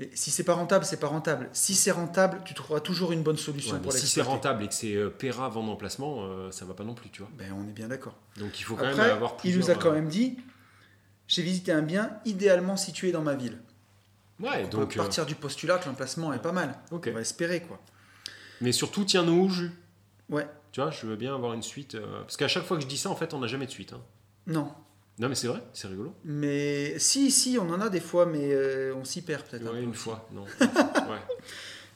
Et 0.01 0.11
Si 0.15 0.31
c'est 0.31 0.43
pas 0.45 0.55
rentable, 0.55 0.85
c'est 0.85 0.99
pas 0.99 1.07
rentable. 1.07 1.49
Si 1.53 1.75
c'est 1.75 1.91
rentable, 1.93 2.41
tu 2.45 2.53
trouveras 2.55 2.81
toujours 2.81 3.13
une 3.13 3.23
bonne 3.23 3.37
solution 3.37 3.77
Ouais, 3.77 3.81
pour 3.83 3.93
si 3.93 4.07
c'est 4.07 4.23
rentable 4.23 4.65
et 4.65 4.69
que 4.69 4.75
c'est 4.75 4.95
euh, 4.97 5.09
pérave 5.09 5.57
en 5.57 5.67
emplacement, 5.69 6.25
euh, 6.25 6.51
ça 6.51 6.65
va 6.65 6.75
pas 6.75 6.83
non 6.85 6.95
plus, 6.95 7.11
tu 7.11 7.23
vois. 7.23 7.31
Ben, 7.39 7.53
on 7.57 7.69
est 7.69 7.73
bien 7.73 7.89
d'accord. 7.89 8.17
Donc 8.39 8.59
il 8.59 8.65
faut 8.65 8.75
quand 8.75 8.87
Après, 8.87 9.03
même 9.03 9.13
avoir 9.17 9.35
il 9.45 9.53
plusieurs. 9.53 9.65
nous 9.65 9.71
a 9.71 9.75
quand 9.75 9.91
euh, 9.91 9.95
même 9.95 10.09
dit 10.09 10.37
j'ai 11.29 11.43
visité 11.43 11.73
un 11.73 11.83
bien 11.83 12.19
idéalement 12.25 12.77
situé 12.77 13.13
dans 13.13 13.23
ma 13.23 13.35
ville. 13.35 13.59
Ouais, 14.41 14.65
On 14.65 14.69
donc. 14.69 14.89
peut 14.95 15.01
euh, 15.01 15.03
partir 15.03 15.27
du 15.27 15.37
postulat 15.37 15.79
que 15.79 15.87
l'emplacement 15.89 16.33
est 16.33 16.43
pas 16.43 16.53
mal. 16.53 16.77
ok. 16.91 17.07
On 17.11 17.15
va 17.15 17.21
espérer 17.21 17.61
quoi. 17.63 17.81
Mais 18.61 18.73
surtout, 18.73 19.05
tiens-nous 19.05 19.45
au 19.45 19.49
jus. 19.49 19.71
Ouais. 20.29 20.47
Tu 20.73 20.81
vois, 20.81 20.91
je 20.91 21.07
veux 21.07 21.17
bien 21.17 21.35
avoir 21.35 21.53
une 21.55 21.63
suite. 21.63 21.97
Parce 22.23 22.37
qu'à 22.37 22.49
chaque 22.49 22.65
fois 22.65 22.77
que 22.77 22.83
je 22.83 22.89
dis 22.89 22.97
ça, 22.99 23.11
en 23.11 23.15
fait, 23.17 23.33
on 23.33 23.39
n'a 23.39 23.47
jamais 23.47 23.67
de 23.67 23.71
suite. 23.71 23.93
hein. 23.93 24.01
Non. 24.49 24.73
Non, 25.19 25.29
mais 25.29 25.35
c'est 25.37 25.47
vrai, 25.47 25.63
c'est 25.73 25.87
rigolo. 25.87 26.13
Mais 26.25 26.99
si, 26.99 27.31
si, 27.31 27.57
on 27.61 27.71
en 27.71 27.81
a 27.81 27.89
des 27.89 28.01
fois, 28.01 28.27
mais 28.27 28.53
euh, 28.53 28.93
on 28.97 29.05
s'y 29.05 29.23
perd 29.23 29.45
peut-être. 29.45 29.63
un 29.63 29.67
Ouais, 29.71 29.79
peu. 29.79 29.83
une 29.83 29.95
fois, 29.95 30.29
non. 30.33 30.43
ouais. 30.61 31.23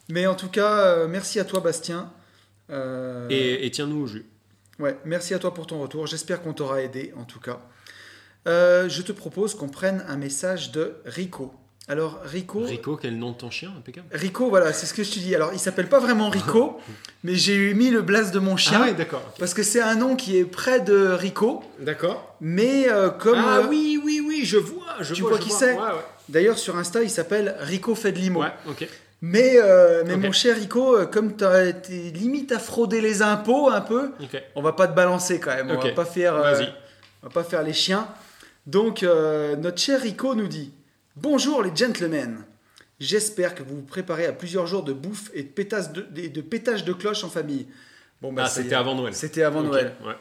Mais 0.07 0.25
en 0.25 0.35
tout 0.35 0.47
cas, 0.49 0.85
euh, 0.85 1.07
merci 1.07 1.39
à 1.39 1.45
toi 1.45 1.59
Bastien. 1.59 2.11
Euh, 2.69 3.27
Et, 3.29 3.65
et 3.65 3.71
tiens-nous 3.71 4.01
au 4.03 4.07
jus. 4.07 4.25
Ouais, 4.79 4.97
merci 5.03 5.33
à 5.33 5.39
toi 5.39 5.53
pour 5.53 5.67
ton 5.67 5.81
retour. 5.81 6.07
J'espère 6.07 6.41
qu'on 6.41 6.53
t'aura 6.53 6.81
aidé 6.81 7.13
en 7.17 7.25
tout 7.25 7.39
cas. 7.41 7.59
Je 8.45 9.01
te 9.01 9.11
propose 9.11 9.53
qu'on 9.53 9.69
prenne 9.69 10.03
un 10.07 10.15
message 10.17 10.71
de 10.71 10.95
Rico. 11.05 11.53
Alors 11.89 12.19
Rico, 12.23 12.59
Rico, 12.61 12.97
quel 13.01 13.17
nom 13.17 13.31
de 13.31 13.37
ton 13.37 13.49
chien, 13.49 13.71
impeccable. 13.75 14.05
Rico, 14.11 14.47
voilà, 14.49 14.71
c'est 14.73 14.85
ce 14.85 14.93
que 14.93 15.03
je 15.03 15.11
te 15.11 15.17
dis. 15.19 15.33
Alors 15.33 15.51
il 15.53 15.59
s'appelle 15.59 15.89
pas 15.89 15.99
vraiment 15.99 16.29
Rico, 16.29 16.79
mais 17.23 17.33
j'ai 17.35 17.73
mis 17.73 17.89
le 17.89 18.01
blast 18.03 18.31
de 18.31 18.37
mon 18.39 18.57
chien 18.57 18.79
Ah 18.83 18.85
ouais, 18.85 18.93
d'accord. 18.93 19.23
parce 19.39 19.55
que 19.55 19.63
c'est 19.63 19.81
un 19.81 19.95
nom 19.95 20.15
qui 20.15 20.37
est 20.37 20.45
près 20.45 20.79
de 20.81 21.07
Rico, 21.09 21.63
D'accord. 21.79 22.35
mais 22.41 22.87
euh, 22.89 23.09
comme 23.09 23.39
ah 23.43 23.57
euh, 23.61 23.67
oui, 23.69 23.99
oui, 24.03 24.21
oui, 24.25 24.41
je 24.45 24.57
vois. 24.57 24.85
Je 25.01 25.15
Tu 25.15 25.21
vois, 25.21 25.31
vois 25.31 25.39
je 25.39 25.43
qui 25.45 25.49
c'est 25.51 25.73
Ouais, 25.73 25.79
ouais. 25.79 26.05
d'ailleurs 26.29 26.59
sur 26.59 26.77
Insta 26.77 27.01
il 27.01 27.09
s'appelle 27.09 27.55
Rico 27.59 27.95
fait 27.95 28.11
de 28.11 28.19
limo. 28.19 28.41
Ouais, 28.41 28.53
ok. 28.67 28.87
Mais, 29.21 29.53
euh, 29.57 30.03
mais 30.05 30.15
mon 30.15 30.31
cher 30.31 30.55
Rico, 30.55 30.95
comme 31.11 31.35
tu 31.35 31.43
as 31.43 31.65
été 31.65 32.11
limite 32.11 32.51
à 32.53 32.59
frauder 32.59 33.01
les 33.01 33.21
impôts 33.21 33.69
un 33.69 33.81
peu, 33.81 34.11
Ok. 34.21 34.41
on 34.55 34.61
va 34.61 34.71
pas 34.73 34.87
te 34.87 34.93
balancer 34.95 35.39
quand 35.41 35.53
même. 35.55 35.71
On 35.71 35.77
va 35.81 35.89
pas 35.91 36.05
faire, 36.05 36.35
euh, 36.35 36.53
Vas-y. 36.53 36.71
on 37.23 37.27
va 37.27 37.33
pas 37.33 37.43
faire 37.43 37.63
les 37.63 37.73
chiens. 37.73 38.07
Donc 38.67 39.01
euh, 39.03 39.55
notre 39.57 39.79
cher 39.81 39.99
Rico 39.99 40.35
nous 40.35 40.47
dit 40.47 40.71
Bonjour 41.15 41.63
les 41.63 41.75
gentlemen. 41.75 42.43
J'espère 42.99 43.55
que 43.55 43.63
vous 43.63 43.77
vous 43.77 43.81
préparez 43.81 44.25
à 44.25 44.33
plusieurs 44.33 44.67
jours 44.67 44.83
de 44.83 44.93
bouffe 44.93 45.31
et 45.33 45.43
de 45.43 45.47
pétage 45.47 45.91
de, 45.91 46.01
de, 46.01 46.27
de 46.27 46.41
pétage 46.41 46.83
de 46.83 46.93
cloche 46.93 47.23
en 47.23 47.29
famille. 47.29 47.67
Bon, 48.21 48.33
bah, 48.33 48.43
Ah, 48.45 48.49
c'était 48.49 48.75
avant 48.75 48.95
Noël. 48.95 49.13
C'était 49.13 49.43
avant 49.43 49.63
Noël. 49.63 49.95
Ouais. 50.05 50.15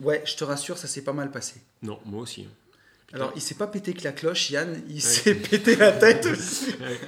Ouais, 0.00 0.22
je 0.26 0.34
te 0.36 0.44
rassure, 0.44 0.78
ça 0.78 0.88
s'est 0.88 1.02
pas 1.04 1.12
mal 1.12 1.30
passé. 1.30 1.60
Non, 1.82 1.98
moi 2.04 2.22
aussi. 2.22 2.46
Putain. 3.06 3.18
Alors, 3.18 3.32
il 3.36 3.42
s'est 3.42 3.54
pas 3.54 3.66
pété 3.66 3.92
que 3.94 4.02
la 4.04 4.12
cloche, 4.12 4.50
Yann, 4.50 4.82
il 4.88 5.00
s'est 5.00 5.34
pété 5.34 5.76
la 5.76 5.92
tête 5.92 6.26
aussi. 6.32 6.70
Ouais. 6.70 6.98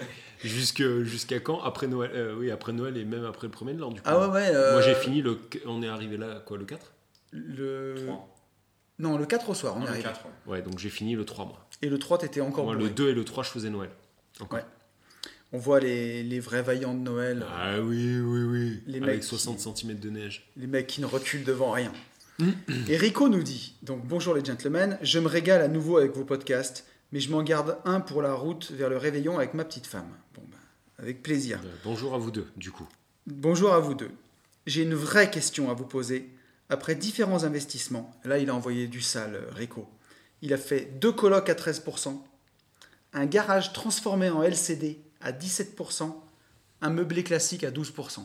Jusqu'à 0.45 1.41
quand? 1.41 1.61
Après 1.63 1.87
Noël 1.87 2.11
euh, 2.15 2.35
Oui, 2.39 2.51
après 2.51 2.73
Noël 2.73 2.97
et 2.97 3.05
même 3.05 3.25
après 3.25 3.47
le 3.47 3.51
premier 3.51 3.73
de 3.75 3.81
l'an, 3.81 3.91
du 3.91 3.97
coup. 4.01 4.07
Ah 4.09 4.29
ouais, 4.29 4.33
ouais. 4.35 4.49
euh, 4.55 4.73
Moi, 4.73 4.83
j'ai 4.83 4.95
fini 4.95 5.21
le. 5.23 5.39
On 5.67 5.83
est 5.83 5.89
arrivé 5.89 6.17
là, 6.17 6.43
quoi, 6.47 6.57
le 6.57 6.65
4 6.65 6.93
Le... 7.33 7.95
Trois. 8.07 8.29
Non, 8.99 9.17
le 9.17 9.27
4 9.27 9.51
au 9.51 9.55
soir, 9.55 9.75
on 9.77 9.81
Non, 9.81 9.85
est 9.85 9.89
le 9.89 9.93
arrivé. 9.95 10.09
4, 10.09 10.25
ouais. 10.25 10.53
Ouais, 10.55 10.63
donc 10.63 10.79
j'ai 10.79 10.91
fini 10.91 11.15
le 11.15 11.25
3, 11.25 11.45
moi. 11.47 11.67
Et 11.83 11.89
le 11.89 11.99
3, 11.99 12.19
t'étais 12.19 12.41
encore 12.41 12.65
Moi, 12.65 12.75
bourré. 12.75 12.89
le 12.89 12.95
2 12.95 13.11
et 13.11 13.15
le 13.15 13.25
3, 13.25 13.45
je 13.45 13.51
faisais 13.51 13.71
Noël. 13.71 13.91
Encore. 14.41 14.59
Ouais. 14.59 14.65
On 15.53 15.59
voit 15.59 15.81
les, 15.81 16.23
les 16.23 16.41
vrais 16.41 16.63
vaillants 16.63 16.95
de 16.95 17.01
Noël, 17.01 17.47
Ah 17.57 17.81
oui, 17.81 18.21
oui, 18.21 18.43
oui. 18.43 18.83
Les 18.87 18.99
Avec 18.99 19.15
mecs 19.17 19.25
60 19.25 19.59
cm 19.61 19.99
de 19.99 20.11
neige. 20.11 20.51
les 20.57 20.67
mecs 20.67 20.87
qui 20.87 21.01
ne 21.01 21.07
reculent 21.07 21.45
devant 21.45 21.71
rien. 21.71 21.93
Et 22.89 22.97
Rico 22.97 23.29
nous 23.29 23.43
dit, 23.43 23.75
donc 23.83 24.07
bonjour 24.07 24.33
les 24.35 24.45
gentlemen, 24.45 24.97
je 25.03 25.19
me 25.19 25.27
régale 25.27 25.61
à 25.63 25.67
nouveau 25.69 25.97
avec 25.97 26.15
vos 26.15 26.25
podcasts, 26.25 26.87
mais 27.11 27.19
je 27.19 27.33
m'en 27.33 27.43
garde 27.43 27.79
un 27.85 28.01
pour 28.01 28.23
la 28.23 28.35
route 28.35 28.71
vers 28.71 28.89
le 28.91 28.97
réveillon 28.97 29.39
avec 29.39 29.55
ma 29.55 29.65
petite 29.65 29.87
femme. 29.89 30.07
Bon, 30.35 30.43
ben, 30.49 30.59
avec 31.03 31.23
plaisir. 31.23 31.59
Euh, 31.65 31.69
bonjour 31.83 32.15
à 32.15 32.19
vous 32.19 32.31
deux, 32.31 32.47
du 32.57 32.71
coup. 32.71 32.87
Bonjour 33.27 33.73
à 33.73 33.81
vous 33.81 33.95
deux. 33.95 34.11
J'ai 34.67 34.83
une 34.83 34.95
vraie 34.95 35.31
question 35.31 35.69
à 35.71 35.75
vous 35.75 35.87
poser. 35.87 36.29
Après 36.71 36.95
différents 36.95 37.45
investissements, 37.45 38.11
là 38.25 38.39
il 38.39 38.51
a 38.51 38.55
envoyé 38.55 38.87
du 38.89 39.01
sale, 39.01 39.35
euh, 39.37 39.51
Rico. 39.55 39.87
Il 40.43 40.53
a 40.53 40.59
fait 40.59 40.99
deux 41.01 41.13
colocs 41.13 41.49
à 41.49 41.55
13%, 41.55 42.15
un 43.15 43.27
garage 43.27 43.73
transformé 43.73 44.31
en 44.31 44.43
LCD 44.43 45.01
à 45.21 45.33
17%, 45.33 46.15
un 46.83 46.91
meublé 46.91 47.25
classique 47.25 47.65
à 47.65 47.71
12%. 47.71 48.21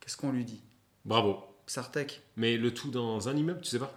Qu'est-ce 0.00 0.16
qu'on 0.16 0.32
lui 0.32 0.44
dit? 0.44 0.62
Bravo. 1.04 1.36
Sartek 1.66 2.22
Mais 2.36 2.56
le 2.56 2.72
tout 2.72 2.90
dans 2.90 3.28
un 3.28 3.36
immeuble, 3.36 3.60
tu 3.60 3.68
sais 3.68 3.78
pas? 3.78 3.94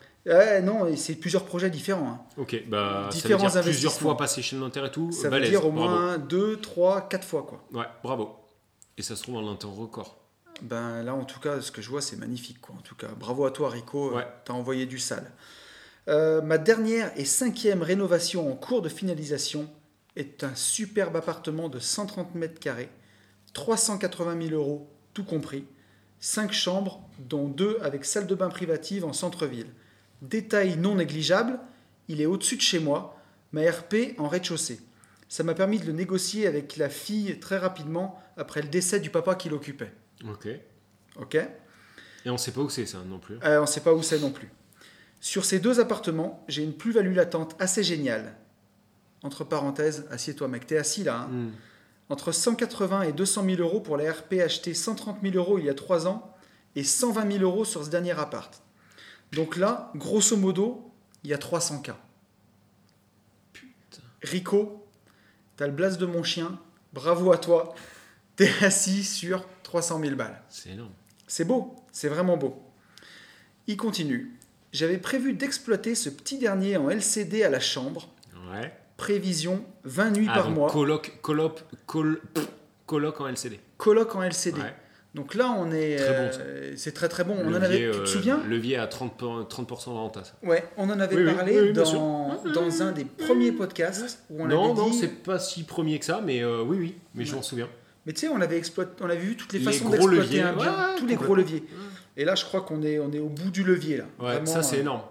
Non, 0.62 0.96
c'est 0.96 1.16
plusieurs 1.16 1.46
projets 1.46 1.70
différents. 1.72 2.10
hein. 2.10 2.22
Ok, 2.38 2.64
bah 2.68 3.10
Différents 3.12 3.50
ça 3.50 3.62
veut 3.62 3.64
dire 3.64 3.72
plusieurs 3.72 3.94
fois 3.94 4.18
passé 4.18 4.42
chez 4.44 4.56
notaire 4.56 4.86
et 4.86 4.92
tout. 4.92 5.12
Ça 5.12 5.30
veut 5.30 5.42
dire 5.42 5.66
au 5.66 5.72
bravo. 5.72 5.90
moins 5.90 6.18
deux, 6.20 6.58
trois, 6.58 7.08
quatre 7.08 7.26
fois 7.26 7.44
quoi. 7.44 7.64
Ouais, 7.74 7.88
bravo. 8.04 8.36
Et 8.98 9.02
ça 9.02 9.16
se 9.16 9.24
trouve 9.24 9.38
en 9.38 9.50
un 9.50 9.56
temps 9.56 9.72
record. 9.74 10.21
Ben 10.62 11.04
là, 11.04 11.16
en 11.16 11.26
tout 11.26 11.40
cas, 11.40 11.62
ce 11.62 11.72
que 11.72 11.82
je 11.82 11.90
vois, 11.90 12.02
c'est 12.02 12.18
magnifique. 12.18 12.62
Quoi. 12.62 12.76
En 12.76 12.82
tout 12.82 12.96
cas, 12.96 13.10
bravo 13.18 13.46
à 13.46 13.52
toi, 13.52 13.70
Rico. 13.70 14.16
Ouais. 14.16 14.28
T'as 14.46 14.54
envoyé 14.54 14.86
du 14.86 15.00
sale. 15.00 15.32
Euh, 16.08 16.42
ma 16.42 16.58
dernière 16.58 17.12
et 17.16 17.26
cinquième 17.26 17.82
rénovation 17.84 18.52
en 18.52 18.56
cours 18.56 18.82
de 18.82 18.90
finalisation 18.90 19.70
est 20.16 20.44
un 20.44 20.56
superbe 20.56 21.16
appartement 21.16 21.70
de 21.70 21.80
130 21.80 22.36
mètres 22.36 22.60
carrés, 22.60 22.90
380 23.54 24.50
000 24.50 24.56
euros, 24.56 24.90
tout 25.14 25.24
compris. 25.24 25.66
5 26.20 26.52
chambres, 26.52 27.02
dont 27.18 27.48
2 27.48 27.80
avec 27.82 28.06
salle 28.06 28.28
de 28.28 28.36
bain 28.36 28.50
privative 28.50 29.06
en 29.06 29.14
centre-ville. 29.14 29.70
Détail 30.22 30.78
non 30.78 30.96
négligeable, 30.96 31.60
il 32.08 32.22
est 32.22 32.28
au-dessus 32.28 32.58
de 32.58 32.62
chez 32.62 32.80
moi, 32.80 33.18
ma 33.54 33.62
RP 33.70 34.16
en 34.20 34.28
rez-de-chaussée. 34.28 34.80
Ça 35.30 35.44
m'a 35.44 35.54
permis 35.54 35.80
de 35.80 35.86
le 35.86 35.94
négocier 35.94 36.46
avec 36.46 36.78
la 36.78 36.90
fille 36.90 37.40
très 37.40 37.58
rapidement 37.58 38.22
après 38.38 38.62
le 38.62 38.68
décès 38.68 39.00
du 39.00 39.10
papa 39.10 39.34
qui 39.36 39.50
l'occupait. 39.50 39.94
Ok. 40.30 40.48
Ok 41.20 41.36
Et 42.26 42.30
on 42.30 42.38
sait 42.38 42.52
pas 42.52 42.62
où 42.62 42.70
c'est 42.70 42.86
ça 42.86 43.00
non 43.06 43.20
plus. 43.20 43.38
Euh, 43.44 43.58
On 43.60 43.62
ne 43.62 43.66
sait 43.68 43.82
pas 43.82 43.94
où 43.94 44.02
c'est 44.04 44.20
non 44.20 44.32
plus. 44.32 44.52
Sur 45.20 45.46
ces 45.46 45.60
deux 45.60 45.80
appartements, 45.80 46.44
j'ai 46.48 46.64
une 46.64 46.74
plus-value 46.74 47.16
latente 47.16 47.56
assez 47.60 47.84
géniale. 47.84 48.36
Entre 49.24 49.44
parenthèses, 49.44 50.08
assieds-toi 50.10 50.48
mec, 50.48 50.66
t'es 50.66 50.78
assis 50.78 51.04
là. 51.04 51.22
hein. 51.22 51.28
Hmm. 51.28 51.52
Entre 52.10 52.32
180 52.32 53.04
et 53.04 53.14
200 53.14 53.46
000 53.46 53.62
euros 53.62 53.80
pour 53.80 53.96
la 53.98 54.12
RP 54.12 54.34
achetée 54.44 54.74
130 54.74 55.20
000 55.22 55.36
euros 55.36 55.60
il 55.60 55.66
y 55.66 55.70
a 55.70 55.74
3 55.74 56.08
ans 56.08 56.36
et 56.76 56.84
120 56.84 57.32
000 57.34 57.44
euros 57.44 57.64
sur 57.66 57.86
ce 57.86 57.90
dernier 57.90 58.12
appart. 58.20 58.62
Donc 59.32 59.56
là, 59.56 59.92
grosso 59.96 60.36
modo, 60.36 60.92
il 61.24 61.30
y 61.30 61.34
a 61.34 61.38
300 61.38 61.80
cas. 61.82 61.98
Rico, 64.24 64.86
t'as 65.58 65.68
le 65.68 65.74
blase 65.74 65.98
de 65.98 66.06
mon 66.06 66.24
chien, 66.24 66.60
bravo 66.94 67.32
à 67.32 67.38
toi. 67.38 67.74
T'es 68.36 68.50
assis 68.62 69.04
sur 69.04 69.46
300 69.72 70.02
000 70.04 70.16
balles. 70.16 70.42
C'est 70.50 70.72
énorme. 70.72 70.92
C'est 71.28 71.46
beau, 71.46 71.74
c'est 71.94 72.10
vraiment 72.10 72.36
beau. 72.36 72.62
Il 73.68 73.78
continue. 73.78 74.38
J'avais 74.74 74.98
prévu 74.98 75.32
d'exploiter 75.32 75.96
ce 75.96 76.10
petit 76.10 76.38
dernier 76.38 76.76
en 76.76 76.90
LCD 76.90 77.44
à 77.44 77.50
la 77.50 77.62
chambre. 77.62 78.10
Ouais. 78.52 78.74
Prévision 78.98 79.64
20 79.86 80.12
nuits 80.12 80.28
Ah, 80.30 80.34
par 80.36 80.48
donc 80.48 80.56
mois. 80.56 80.70
Coloc, 80.70 81.20
coloc, 81.22 81.64
col, 81.86 82.20
pff, 82.34 82.50
coloc 82.86 83.22
en 83.22 83.28
LCD. 83.30 83.62
Coloc 83.78 84.14
en 84.14 84.24
LCD. 84.24 84.60
Ouais. 84.60 84.76
Donc 85.16 85.36
là, 85.36 85.56
on 85.58 85.72
est. 85.72 85.96
Très 85.96 86.10
bon, 86.10 86.30
euh, 86.42 86.74
c'est 86.76 86.92
très 86.94 87.08
très 87.08 87.24
bon. 87.24 87.38
On 87.42 87.50
en 87.52 87.54
avait. 87.62 87.78
Tu 87.78 87.84
euh, 87.86 88.02
te 88.04 88.06
souviens 88.10 88.44
Levier 88.46 88.76
à 88.76 88.88
30%, 88.88 89.10
pour- 89.12 89.48
30 89.48 89.70
de 89.70 89.90
renta, 89.90 90.24
ça. 90.26 90.34
Ouais, 90.44 90.66
on 90.76 90.90
en 90.90 91.00
avait 91.00 91.16
Oui, 91.16 91.34
parlé 91.34 91.54
oui, 91.62 91.68
oui, 91.68 91.72
bien 91.72 91.84
dans, 91.84 92.44
dans 92.54 92.82
un 92.82 92.92
des 92.92 93.06
premiers 93.06 93.54
podcasts 93.54 94.20
où 94.30 94.42
on 94.44 94.48
non, 94.48 94.66
avait 94.72 94.82
non, 94.82 94.90
dit. 94.90 94.98
c'est 94.98 95.24
pas 95.24 95.40
si 95.40 95.64
premier 95.64 95.98
que 95.98 96.06
ça, 96.06 96.20
mais 96.22 96.44
euh, 96.44 96.62
oui, 96.62 96.78
oui, 96.78 96.98
mais 97.16 97.24
je 97.24 97.36
m'en 97.36 97.42
souviens. 97.42 97.70
Mais 98.06 98.14
tu 98.14 98.22
sais, 98.22 98.28
on 98.30 98.42
avait 98.42 98.58
exploité, 98.58 98.92
on 99.02 99.06
avait 99.06 99.18
vu 99.18 99.36
toutes 99.38 99.54
les, 99.54 99.60
Les 99.60 99.66
façons 99.66 99.90
d'exploiter 99.90 100.42
un 100.42 100.54
bien, 100.54 100.66
ouais, 100.92 100.96
tous 100.98 101.06
les 101.06 101.16
gros 101.16 101.36
leviers. 101.36 101.64
Et 102.18 102.26
là, 102.26 102.36
je 102.36 102.44
crois 102.46 102.62
qu'on 102.62 102.82
est, 102.84 103.00
on 103.00 103.12
est 103.12 103.20
au 103.20 103.30
bout 103.30 103.52
du 103.52 103.64
levier 103.64 103.98
là. 103.98 104.06
Ouais, 104.20 104.26
Vraiment, 104.34 104.46
ça 104.48 104.64
c'est 104.64 104.78
euh, 104.78 104.82
énorme. 104.82 105.02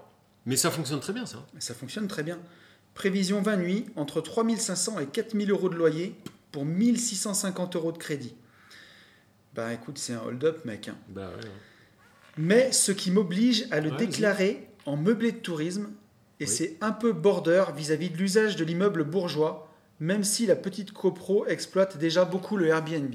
Mais 0.46 0.56
ça 0.56 0.70
fonctionne 0.70 1.00
très 1.00 1.12
bien, 1.12 1.24
ça. 1.26 1.44
Ça 1.58 1.74
fonctionne 1.74 2.08
très 2.08 2.22
bien. 2.22 2.38
Prévision 2.94 3.40
20 3.42 3.56
nuits, 3.58 3.86
entre 3.96 4.20
3500 4.20 4.98
et 5.00 5.06
4000 5.06 5.50
euros 5.50 5.68
de 5.68 5.76
loyer 5.76 6.14
pour 6.50 6.64
1650 6.64 7.76
euros 7.76 7.92
de 7.92 7.98
crédit. 7.98 8.34
Bah 9.54 9.72
écoute, 9.72 9.98
c'est 9.98 10.12
un 10.14 10.22
hold-up, 10.22 10.64
mec. 10.64 10.88
hein. 10.88 10.96
Bah 11.08 11.28
ouais. 11.28 11.44
ouais. 11.44 11.50
Mais 12.38 12.72
ce 12.72 12.92
qui 12.92 13.10
m'oblige 13.10 13.66
à 13.70 13.80
le 13.80 13.90
déclarer 13.92 14.68
en 14.86 14.96
meublé 14.96 15.32
de 15.32 15.38
tourisme, 15.38 15.90
et 16.40 16.44
Oui. 16.44 16.48
c'est 16.50 16.76
un 16.80 16.92
peu 16.92 17.12
border 17.12 17.64
vis-à-vis 17.76 18.10
de 18.10 18.16
l'usage 18.16 18.56
de 18.56 18.64
l'immeuble 18.64 19.04
bourgeois, 19.04 19.69
même 20.00 20.24
si 20.24 20.46
la 20.46 20.56
petite 20.56 20.92
copro 20.92 21.46
exploite 21.46 21.98
déjà 21.98 22.24
beaucoup 22.24 22.56
le 22.56 22.66
Airbnb. 22.68 23.14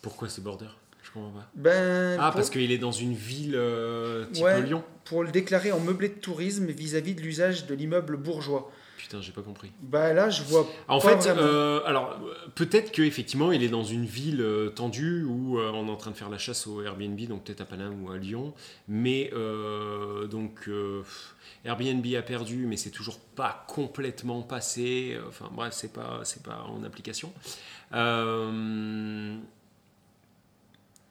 Pourquoi 0.00 0.28
c'est 0.28 0.42
border 0.42 0.66
Je 1.02 1.10
comprends 1.10 1.30
pas. 1.30 1.50
Ben, 1.54 2.16
Ah, 2.20 2.28
pour, 2.30 2.36
parce 2.36 2.50
qu'il 2.50 2.70
est 2.72 2.78
dans 2.78 2.92
une 2.92 3.14
ville 3.14 3.54
euh, 3.56 4.26
type 4.32 4.44
Ouais. 4.44 4.62
Lyon 4.62 4.82
pour 5.04 5.24
le 5.24 5.30
déclarer 5.32 5.72
en 5.72 5.80
meublé 5.80 6.08
de 6.08 6.14
tourisme 6.14 6.66
vis-à-vis 6.66 7.14
de 7.16 7.20
l'usage 7.20 7.66
de 7.66 7.74
l'immeuble 7.74 8.16
bourgeois. 8.16 8.70
Putain, 9.00 9.22
j'ai 9.22 9.32
pas 9.32 9.40
compris. 9.40 9.72
Bah 9.80 10.12
là, 10.12 10.28
je 10.28 10.42
vois 10.42 10.66
En 10.86 11.00
pas 11.00 11.16
fait, 11.18 11.30
euh, 11.30 11.80
alors 11.86 12.18
peut-être 12.54 12.92
qu'effectivement 12.92 13.50
il 13.50 13.62
est 13.62 13.70
dans 13.70 13.82
une 13.82 14.04
ville 14.04 14.42
euh, 14.42 14.68
tendue 14.68 15.24
où 15.24 15.58
euh, 15.58 15.70
on 15.72 15.88
est 15.88 15.90
en 15.90 15.96
train 15.96 16.10
de 16.10 16.16
faire 16.16 16.28
la 16.28 16.36
chasse 16.36 16.66
au 16.66 16.82
Airbnb, 16.82 17.18
donc 17.26 17.44
peut-être 17.44 17.62
à 17.62 17.64
Paname 17.64 18.04
ou 18.04 18.10
à 18.10 18.18
Lyon. 18.18 18.52
Mais 18.88 19.32
donc 20.30 20.68
Airbnb 21.64 22.06
a 22.14 22.22
perdu, 22.22 22.66
mais 22.66 22.76
c'est 22.76 22.90
toujours 22.90 23.18
pas 23.18 23.64
complètement 23.68 24.42
passé. 24.42 25.18
Enfin 25.28 25.48
bref, 25.50 25.72
c'est 25.72 25.92
pas 25.94 26.20
c'est 26.24 26.42
pas 26.42 26.66
en 26.68 26.84
application. 26.84 27.32
Euh, 27.94 29.36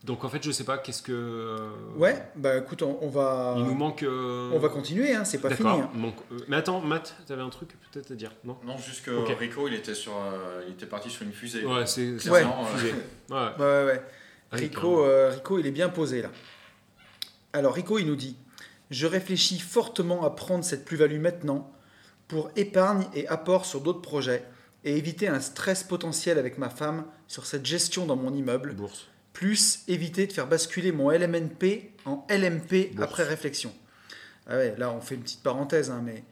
donc 0.04 0.24
en 0.24 0.28
fait, 0.28 0.42
je 0.42 0.50
sais 0.50 0.64
pas 0.64 0.78
qu'est-ce 0.78 1.02
que. 1.02 1.12
euh, 1.12 1.70
Ouais, 1.96 2.22
bah 2.36 2.56
écoute, 2.56 2.82
on, 2.82 2.98
on 3.02 3.08
va, 3.08 3.54
Il 3.58 3.64
nous 3.64 3.74
manque. 3.74 4.02
euh, 4.02 4.50
on 4.52 4.58
va 4.58 4.68
continuer, 4.70 5.14
hein, 5.14 5.24
c'est 5.24 5.38
pas 5.38 5.50
fini. 5.50 5.68
Hein. 5.68 5.90
donc, 5.94 6.14
euh, 6.32 6.38
mais 6.48 6.56
attends, 6.56 6.80
Matt, 6.80 7.14
t'avais 7.26 7.42
un 7.42 7.50
truc 7.50 7.70
peut-être 7.92 8.10
à 8.10 8.14
dire, 8.14 8.32
non? 8.44 8.56
Non, 8.64 8.78
juste 8.78 9.04
que 9.04 9.10
Ok. 9.10 9.36
Rico, 9.38 9.68
il 9.68 9.74
était, 9.74 9.94
sur, 9.94 10.12
euh, 10.16 10.62
il 10.66 10.72
était 10.72 10.86
parti 10.86 11.10
sur 11.10 11.22
une 11.24 11.32
fusée. 11.32 11.64
Ouais, 11.66 11.86
c'est 11.86 12.12
Ouais. 12.30 12.42
ça, 12.42 12.52
fusée. 12.76 12.94
Ouais. 13.30 13.36
Ouais, 13.36 13.50
ouais, 13.58 13.84
ouais. 13.84 14.02
Rico, 14.52 15.04
euh, 15.04 15.30
Rico, 15.34 15.58
il 15.58 15.66
est 15.66 15.70
bien 15.70 15.88
posé 15.90 16.22
là. 16.22 16.30
Alors 17.52 17.74
Rico, 17.74 17.98
il 17.98 18.06
nous 18.06 18.16
dit 18.16 18.36
Je 18.90 19.06
réfléchis 19.06 19.58
fortement 19.60 20.24
à 20.24 20.30
prendre 20.30 20.64
cette 20.64 20.84
plus-value 20.84 21.20
maintenant 21.20 21.70
pour 22.26 22.50
épargne 22.56 23.04
et 23.14 23.28
apport 23.28 23.64
sur 23.66 23.80
d'autres 23.80 24.00
projets 24.02 24.44
et 24.84 24.96
éviter 24.96 25.28
un 25.28 25.40
stress 25.40 25.82
potentiel 25.84 26.38
avec 26.38 26.58
ma 26.58 26.70
femme 26.70 27.04
sur 27.26 27.44
cette 27.44 27.66
gestion 27.66 28.06
dans 28.06 28.16
mon 28.16 28.32
immeuble, 28.34 28.72
Bourse. 28.74 29.08
Plus 29.40 29.80
éviter 29.88 30.26
de 30.26 30.32
faire 30.34 30.46
basculer 30.46 30.92
mon 30.92 31.10
LMNP 31.10 31.92
en 32.04 32.26
LMP 32.28 32.90
Bourse. 32.94 33.02
après 33.10 33.22
réflexion. 33.24 33.72
Ah 34.46 34.56
ouais, 34.56 34.74
là, 34.76 34.90
on 34.90 35.00
fait 35.00 35.14
une 35.14 35.22
petite 35.22 35.42
parenthèse, 35.42 35.90
hein, 35.90 36.02
mais 36.04 36.24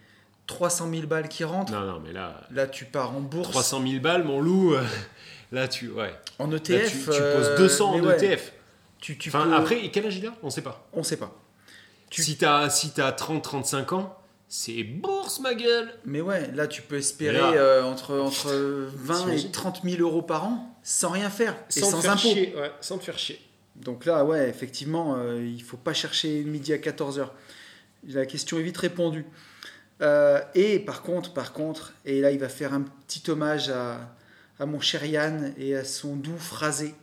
300 0.47 0.91
000 0.93 1.07
balles 1.07 1.29
qui 1.31 1.43
rentrent, 1.45 1.73
Non, 1.73 1.87
non, 1.87 2.01
mais 2.05 2.13
là, 2.13 2.43
là, 2.51 2.67
tu 2.67 2.85
pars 2.85 3.17
en 3.17 3.21
bourse, 3.21 3.51
300 3.51 3.83
000 3.87 4.03
balles, 4.03 4.25
mon 4.25 4.41
loup. 4.43 4.75
euh, 4.75 4.83
Là, 5.53 5.69
tu, 5.69 5.89
ouais. 5.89 6.15
en 6.39 6.49
Là, 6.49 6.57
ETF. 6.59 6.91
tu, 6.93 6.99
tu 7.05 7.11
euh, 7.13 7.37
poses 7.39 7.57
200 7.59 7.95
mais 7.95 8.01
en 8.03 8.05
ouais, 8.09 8.23
ETF. 8.23 8.53
Tu, 9.01 9.17
tu 9.17 9.31
Enfin, 9.31 9.45
peux- 9.45 9.55
après, 9.55 9.91
quel 9.91 10.05
âge 10.07 10.19
il 10.19 10.27
a? 10.27 10.35
On 10.43 10.51
sait 10.51 10.61
pas. 10.61 10.87
on 10.93 11.03
sait 11.03 11.17
pas. 11.17 11.35
Tu- 12.11 12.23
Si 12.23 12.37
t'as 12.37 12.69
si 12.69 12.91
t'as 12.91 13.13
30-35 13.13 13.95
ans, 13.95 14.19
c'est 14.49 14.83
bourse, 14.85 15.41
ma 15.41 15.55
gueule. 15.55 15.91
Mais 16.05 16.21
ouais, 16.21 16.51
là 16.55 16.67
tu 16.67 16.83
peux 16.83 16.97
espérer 16.97 17.39
là- 17.39 17.53
euh, 17.53 17.83
entre, 17.85 18.19
entre 18.19 18.51
20 18.95 19.15
et 19.15 19.21
T'imagines 19.25 19.51
30 19.53 19.81
000 19.85 20.03
euros 20.03 20.23
par 20.23 20.45
an 20.45 20.78
sans 20.89 21.11
rien 21.11 21.29
faire 21.29 21.55
et 21.77 21.81
sans 21.81 22.17
chier, 22.17 22.55
ouais, 22.57 22.73
sans 22.81 22.97
te 22.97 23.05
faire 23.05 23.19
chier. 23.19 23.39
Donc 23.77 24.07
là, 24.07 24.25
ouais, 24.25 24.49
effectivement, 24.49 25.17
euh, 25.17 25.45
il 25.45 25.63
faut 25.63 25.77
pas 25.77 25.93
chercher 25.93 26.43
midi 26.45 26.73
à 26.73 26.79
14h. 26.79 27.29
La 28.09 28.25
question 28.25 28.59
est 28.59 28.63
vite 28.63 28.79
répondue. 28.79 29.27
Euh, 30.01 30.41
et 30.55 30.79
par 30.79 31.03
contre, 31.03 31.35
par 31.35 31.53
contre, 31.53 31.93
et 32.07 32.23
là 32.23 32.31
il 32.31 32.39
va 32.39 32.49
faire 32.49 32.73
un 32.73 32.85
petit 33.07 33.31
hommage 33.31 33.69
à, 33.69 33.99
à 34.59 34.65
mon 34.65 34.81
cher 34.81 35.05
Yann 35.05 35.53
et 35.59 35.77
à 35.77 35.85
son 35.85 36.17
doux 36.17 36.39
phrasé. 36.39 36.95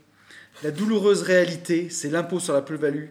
La 0.64 0.72
douloureuse 0.72 1.22
réalité, 1.22 1.92
c'est 1.92 2.10
l'impôt 2.10 2.40
sur 2.40 2.56
la 2.56 2.64
plus-value 2.64 3.10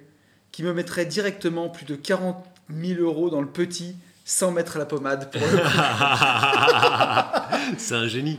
qui 0.51 0.65
me 0.65 0.73
mettrait 0.73 1.07
directement 1.07 1.69
plus 1.69 1.87
de 1.87 1.95
40 1.95 2.45
000 2.75 3.01
euros 3.01 3.31
dans 3.31 3.43
le 3.43 3.49
petit 3.49 3.95
sans 4.25 4.51
mettre 4.51 4.79
la 4.79 4.87
pommade. 4.87 5.31
Pour 5.31 5.41
le... 5.41 5.47
C'est 7.79 7.95
un 7.95 8.09
génie. 8.09 8.39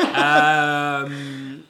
Euh, 0.00 1.04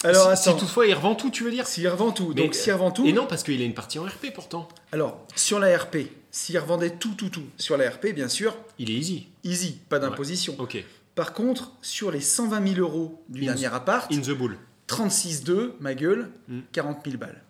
Alors, 0.04 0.36
si, 0.36 0.50
toutefois 0.56 0.86
il 0.86 0.94
revend 0.94 1.14
tout, 1.14 1.30
tu 1.30 1.44
veux 1.44 1.50
dire 1.50 1.66
S'il 1.66 1.88
revend 1.88 2.12
tout, 2.12 2.32
Mais- 2.34 2.42
donc 2.42 2.54
s'il 2.54 2.72
revend 2.72 2.90
tout, 2.90 3.06
Et 3.06 3.12
non, 3.12 3.26
parce 3.26 3.42
qu'il 3.42 3.60
a 3.60 3.64
une 3.64 3.74
partie 3.74 3.98
en 3.98 4.04
RP 4.04 4.32
pourtant. 4.34 4.68
alors 4.92 5.24
sur 5.36 5.58
la 5.58 5.76
RP, 5.76 5.96
s'il 6.30 6.58
revendait 6.58 6.90
tout, 6.90 7.14
tout, 7.16 7.28
tout, 7.30 7.44
sur 7.56 7.76
la 7.76 7.90
RP, 7.90 8.12
bien 8.14 8.28
sûr, 8.28 8.56
Il 8.78 8.90
est 8.90 8.94
easy. 8.94 9.26
easy, 9.44 9.78
pas 9.88 9.98
d'imposition. 9.98 10.54
Ok. 10.58 10.82
Par 11.14 11.32
contre, 11.32 11.72
sur 11.82 12.10
les 12.10 12.20
120 12.20 12.74
000 12.74 12.80
euros 12.80 13.22
du 13.28 13.42
In- 13.42 13.46
dernier 13.46 13.66
appart, 13.74 14.12
In 14.12 14.20
the 14.20 14.30
bull. 14.30 14.56
36,2, 14.86 15.74
ma 15.80 15.94
gueule, 15.94 16.30
Mm. 16.48 16.60
40 16.72 17.04
000 17.04 17.18
balles. 17.18 17.42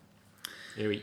Eh 0.79 0.87
oui. 0.89 1.03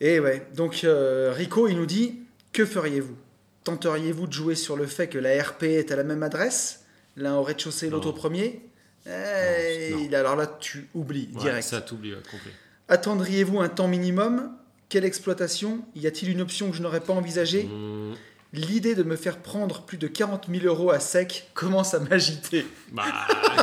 Et 0.00 0.18
ouais, 0.18 0.46
donc 0.56 0.80
euh, 0.84 1.32
Rico, 1.36 1.68
il 1.68 1.76
nous 1.76 1.86
dit 1.86 2.20
Que 2.52 2.64
feriez-vous? 2.64 3.16
Tenteriez-vous 3.64 4.26
de 4.26 4.32
jouer 4.32 4.54
sur 4.54 4.76
le 4.76 4.86
fait 4.86 5.08
que 5.08 5.18
la 5.18 5.40
RP 5.42 5.64
est 5.64 5.92
à 5.92 5.96
la 5.96 6.04
même 6.04 6.22
adresse? 6.22 6.79
L'un 7.16 7.36
au 7.36 7.42
rez-de-chaussée, 7.42 7.90
l'autre 7.90 8.08
au 8.08 8.12
premier 8.12 8.62
Eh, 9.06 9.90
Non, 9.92 9.98
non. 10.10 10.14
Alors 10.18 10.36
là, 10.36 10.46
tu 10.46 10.88
oublies 10.94 11.28
Ouais, 11.34 11.40
direct. 11.40 11.66
Ça 11.68 11.80
t'oublie 11.80 12.12
ouais, 12.12 12.20
complet. 12.30 12.52
Attendriez-vous 12.88 13.60
un 13.60 13.68
temps 13.68 13.88
minimum? 13.88 14.52
Quelle 14.88 15.04
exploitation? 15.04 15.84
Y 15.94 16.06
a-t-il 16.06 16.30
une 16.32 16.40
option 16.40 16.70
que 16.70 16.76
je 16.76 16.82
n'aurais 16.82 17.00
pas 17.00 17.12
envisagée? 17.12 17.64
Mmh, 17.64 18.14
L'idée 18.52 18.96
de 18.96 19.04
me 19.04 19.14
faire 19.14 19.38
prendre 19.38 19.82
plus 19.82 19.96
de 19.96 20.08
40 20.08 20.46
000 20.50 20.64
euros 20.66 20.90
à 20.90 20.98
sec 20.98 21.48
commence 21.54 21.94
à 21.94 22.00
m'agiter. 22.00 22.66
bah, 22.90 23.04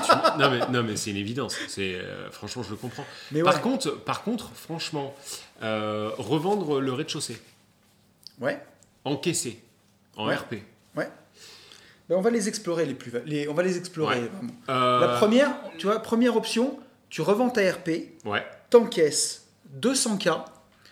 tu- 0.05 0.39
non 0.41 0.49
mais, 0.49 0.59
non, 0.71 0.83
mais 0.83 0.95
c'est 0.95 1.09
une 1.11 1.17
évidence. 1.17 1.57
C'est, 1.67 1.95
euh, 1.95 2.31
franchement, 2.31 2.63
je 2.63 2.69
le 2.69 2.77
comprends. 2.77 3.05
Mais 3.33 3.41
par, 3.43 3.55
ouais. 3.55 3.61
contre, 3.61 3.91
par 4.01 4.23
contre, 4.23 4.51
franchement, 4.55 5.13
euh, 5.61 6.09
revendre 6.17 6.79
le 6.79 6.93
rez-de-chaussée, 6.93 7.37
Ouais. 8.39 8.61
encaisser 9.03 9.59
en 10.15 10.27
Ouais. 10.27 10.35
RP. 10.35 10.55
Ben, 12.09 12.15
on 12.15 12.21
va 12.21 12.29
les 12.29 12.47
explorer 12.47 12.85
les 12.85 12.93
plus 12.93 13.11
les, 13.25 13.47
on 13.49 13.53
va 13.53 13.63
les 13.63 13.77
explorer 13.77 14.21
Ouais. 14.21 14.27
vraiment. 14.29 14.53
Euh, 14.69 14.99
La 15.01 15.07
première, 15.17 15.55
tu 15.77 15.87
vois, 15.87 15.99
première 15.99 16.35
option, 16.37 16.79
tu 17.09 17.21
revends 17.21 17.49
ta 17.49 17.61
RP, 17.71 18.17
Ouais. 18.25 18.45
t'encaisses 18.69 19.47
200K 19.79 20.45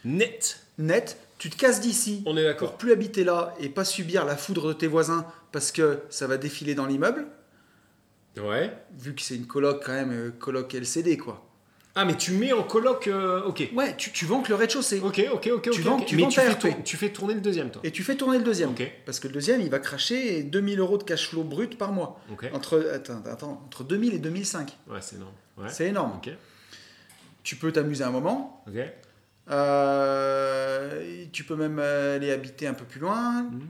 Net. 0.03 0.59
net, 0.78 1.18
tu 1.38 1.49
te 1.49 1.55
casses 1.57 1.80
d'ici 1.82 2.22
On 2.26 2.36
est 2.38 2.41
pour 2.41 2.68
d'accord. 2.68 2.78
plus 2.78 2.91
habiter 2.91 3.24
là 3.24 3.53
et 3.59 3.70
pas 3.70 3.86
subir 3.86 4.26
la 4.26 4.36
foudre 4.36 4.68
de 4.70 4.74
tes 4.74 4.88
voisins 4.88 5.26
parce 5.51 5.72
que 5.72 5.99
ça 6.09 6.28
va 6.28 6.38
défiler 6.38 6.76
dans 6.76 6.86
l'immeuble, 6.86 7.28
Ouais. 8.38 8.74
vu 8.97 9.16
que 9.16 9.22
c'est 9.22 9.36
une 9.36 9.47
coloc 9.47 9.84
quand 9.86 9.93
même, 9.93 10.11
euh, 10.11 10.32
coloc 10.38 10.74
LCD 10.74 11.16
quoi. 11.18 11.45
Ah, 11.98 12.04
mais 12.04 12.18
tu 12.18 12.32
mets 12.34 12.52
en 12.52 12.64
coloc. 12.64 13.08
euh, 13.08 13.41
ok. 13.43 13.70
Ouais, 13.74 13.96
tu, 13.96 14.12
tu 14.12 14.26
vends 14.26 14.41
que 14.41 14.50
le 14.50 14.56
rez-de-chaussée 14.56 15.00
Ok, 15.00 15.22
ok, 15.32 15.50
ok. 15.54 15.62
Tu 15.64 15.70
ok, 15.70 15.80
vends- 15.80 15.98
ok. 16.00 16.06
tu 16.06 16.16
mais 16.18 16.24
vends 16.24 16.28
tu 16.30 16.39
fais, 16.41 16.84
tu 16.84 16.98
fais 16.98 17.10
tourner 17.10 17.34
le 17.36 17.39
deuxième, 17.41 17.72
toi. 17.72 17.82
et 17.86 17.91
tu 17.91 18.04
fais 18.04 18.16
tourner 18.16 18.38
le 18.38 18.43
deuxième. 18.43 18.72
Ok. 18.72 18.84
Parce 19.06 19.22
que 19.22 19.28
le 19.28 19.34
deuxième, 19.34 19.62
il 19.62 19.70
va 19.70 19.80
cracher 19.80 20.43
2000 20.43 20.80
euros 20.80 20.98
de 20.98 21.04
cash 21.04 21.30
flow 21.30 21.43
brut 21.43 21.78
par 21.78 21.93
mois. 21.93 22.20
Ok. 22.32 22.50
Entre, 22.54 22.91
attends, 22.93 23.24
attends, 23.32 23.62
entre 23.66 23.84
2000 23.86 24.14
et 24.14 24.20
2005. 24.20 24.78
Ouais, 24.89 24.98
c'est 25.02 25.16
énorme. 25.16 25.32
Ouais. 25.58 25.70
C'est 25.70 25.88
énorme. 25.88 26.12
Ok. 26.18 26.30
Tu 27.43 27.56
peux 27.56 27.72
t'amuser 27.72 28.04
un 28.04 28.12
moment. 28.12 28.64
Ok. 28.68 28.76
Euh, 29.50 31.26
tu 31.32 31.43
peux 31.43 31.56
même 31.56 31.80
aller 31.80 32.32
habiter 32.32 32.68
un 32.68 32.74
peu 32.74 32.86
plus 32.86 33.00
loin. 33.00 33.43
Mhm. 33.43 33.68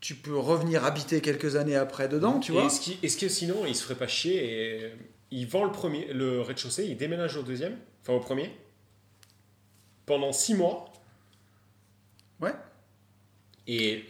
Tu 0.00 0.14
peux 0.14 0.36
revenir 0.36 0.84
habiter 0.84 1.20
quelques 1.20 1.56
années 1.56 1.74
après 1.76 2.08
dedans, 2.08 2.38
tu 2.38 2.52
vois. 2.52 2.66
Est-ce 3.02 3.16
que 3.16 3.28
sinon 3.28 3.64
il 3.66 3.74
se 3.74 3.82
ferait 3.82 3.96
pas 3.96 4.06
chier 4.06 4.84
et 4.84 4.92
il 5.30 5.46
vend 5.46 5.64
le 5.64 5.72
premier, 5.72 6.12
le 6.12 6.40
rez-de-chaussée, 6.40 6.84
il 6.86 6.96
déménage 6.96 7.36
au 7.36 7.42
deuxième, 7.42 7.76
enfin 8.02 8.12
au 8.14 8.20
premier, 8.20 8.50
pendant 10.06 10.32
six 10.32 10.54
mois 10.54 10.92
Ouais. 12.40 12.52
et 13.66 14.04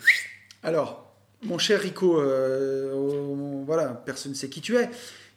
Alors, 0.62 1.12
mon 1.42 1.58
cher 1.58 1.80
Rico, 1.80 2.20
euh, 2.20 2.92
oh, 2.94 3.62
voilà, 3.66 3.88
personne 3.88 4.32
ne 4.32 4.36
sait 4.36 4.48
qui 4.48 4.60
tu 4.60 4.76
es. 4.76 4.88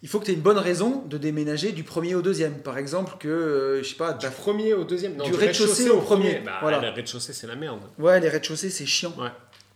Il 0.04 0.10
faut 0.10 0.20
que 0.20 0.26
tu 0.26 0.32
aies 0.32 0.34
une 0.34 0.42
bonne 0.42 0.58
raison 0.58 1.04
de 1.06 1.18
déménager 1.20 1.72
du 1.74 1.84
premier 1.84 2.16
au 2.16 2.24
deuxième. 2.24 2.56
Par 2.64 2.78
exemple, 2.80 3.14
que, 3.20 3.28
euh, 3.28 3.84
je 3.84 3.90
sais 3.90 3.96
pas, 3.96 4.14
du 4.14 4.26
ta- 4.26 4.32
premier 4.32 4.74
au 4.74 4.84
deuxième, 4.84 5.16
non, 5.16 5.26
Du 5.26 5.34
rez-de-chaussée 5.34 5.90
au 5.92 6.02
premier, 6.02 6.40
Bah, 6.40 6.58
voilà. 6.62 6.80
le 6.82 6.90
rez-de-chaussée 6.90 7.34
c'est 7.34 7.46
la 7.48 7.56
merde. 7.56 7.82
ouais, 8.00 8.20
les 8.20 8.28
rez-de-chaussée, 8.28 8.72
c'est 8.72 8.86
chiant. 8.88 9.14
Ouais. 9.18 9.30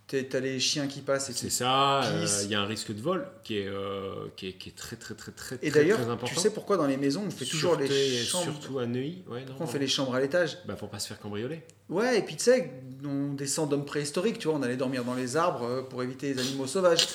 T'as 0.08 0.39
les 0.39 0.60
chiens 0.60 0.86
qui 0.86 1.01
passent 1.01 1.32
et 1.32 1.34
C'est 1.34 1.49
ça. 1.49 2.03
euh, 2.03 2.28
Il 2.43 2.51
y 2.51 2.56
a 2.56 2.62
un 2.62 2.66
risque 2.68 2.93
de 2.93 3.01
vol 3.01 3.28
qui 3.43 3.58
est, 3.58 3.68
euh, 3.68 4.28
qui 4.38 4.49
est, 4.49 4.53
qui 4.53 4.70
est 4.70 4.76
très 4.76 4.95
très 4.97 5.16
très 5.16 5.32
très 5.32 5.56
Et 5.64 5.72
très, 5.72 5.80
d'ailleurs, 5.80 5.97
très 5.99 6.08
important. 6.10 6.36
tu 6.36 6.39
sais 6.39 6.51
pourquoi 6.53 6.78
dans 6.78 6.86
les 6.86 6.95
maisons, 6.95 7.24
on 7.26 7.32
fait 7.32 7.45
toujours 7.45 7.76
les 7.76 8.24
chambres? 8.24 8.43
Surtout 8.43 8.78
à 8.78 8.86
Neuilly. 8.86 9.24
Ouais, 9.28 9.43
non, 9.45 9.56
on 9.60 9.66
fait 9.66 9.80
les 9.80 9.88
chambres 9.88 10.14
à 10.14 10.20
l'étage? 10.20 10.60
Bah 10.68 10.76
pour 10.76 10.89
pas 10.89 10.99
se 10.99 11.08
faire 11.08 11.20
cambrioler. 11.20 11.64
Ouais, 11.89 12.20
et 12.20 12.22
puis 12.22 12.36
tu 12.36 12.43
sais, 12.43 12.72
on 13.03 13.34
descend 13.34 13.68
d'hommes 13.68 13.86
préhistoriques, 13.86 14.38
tu 14.38 14.47
vois, 14.47 14.58
on 14.58 14.62
allait 14.62 14.78
dormir 14.78 15.03
dans 15.03 15.16
les 15.16 15.38
arbres 15.38 15.64
euh, 15.66 15.82
pour 15.82 16.03
éviter 16.03 16.34
les 16.36 16.39
animaux 16.39 16.68
sauvages. 16.68 17.08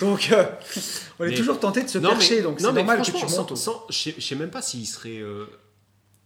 Donc, 0.00 0.30
euh, 0.30 0.44
on 1.18 1.24
est 1.24 1.30
Mais- 1.30 1.34
toujours 1.34 1.58
tenté 1.58 1.82
de 1.82 1.88
se 1.88 1.98
Non, 1.98 2.10
percher, 2.10 2.36
mais- 2.36 2.42
donc 2.42 2.60
c'est 2.60 2.72
normal 2.72 3.00
que 3.00 3.06
tu 3.06 3.12
montes. 3.12 3.52
je 3.90 4.20
sais- 4.20 4.34
même 4.36 4.50
pas 4.50 4.62
s'il 4.62 4.86
serait. 4.86 5.20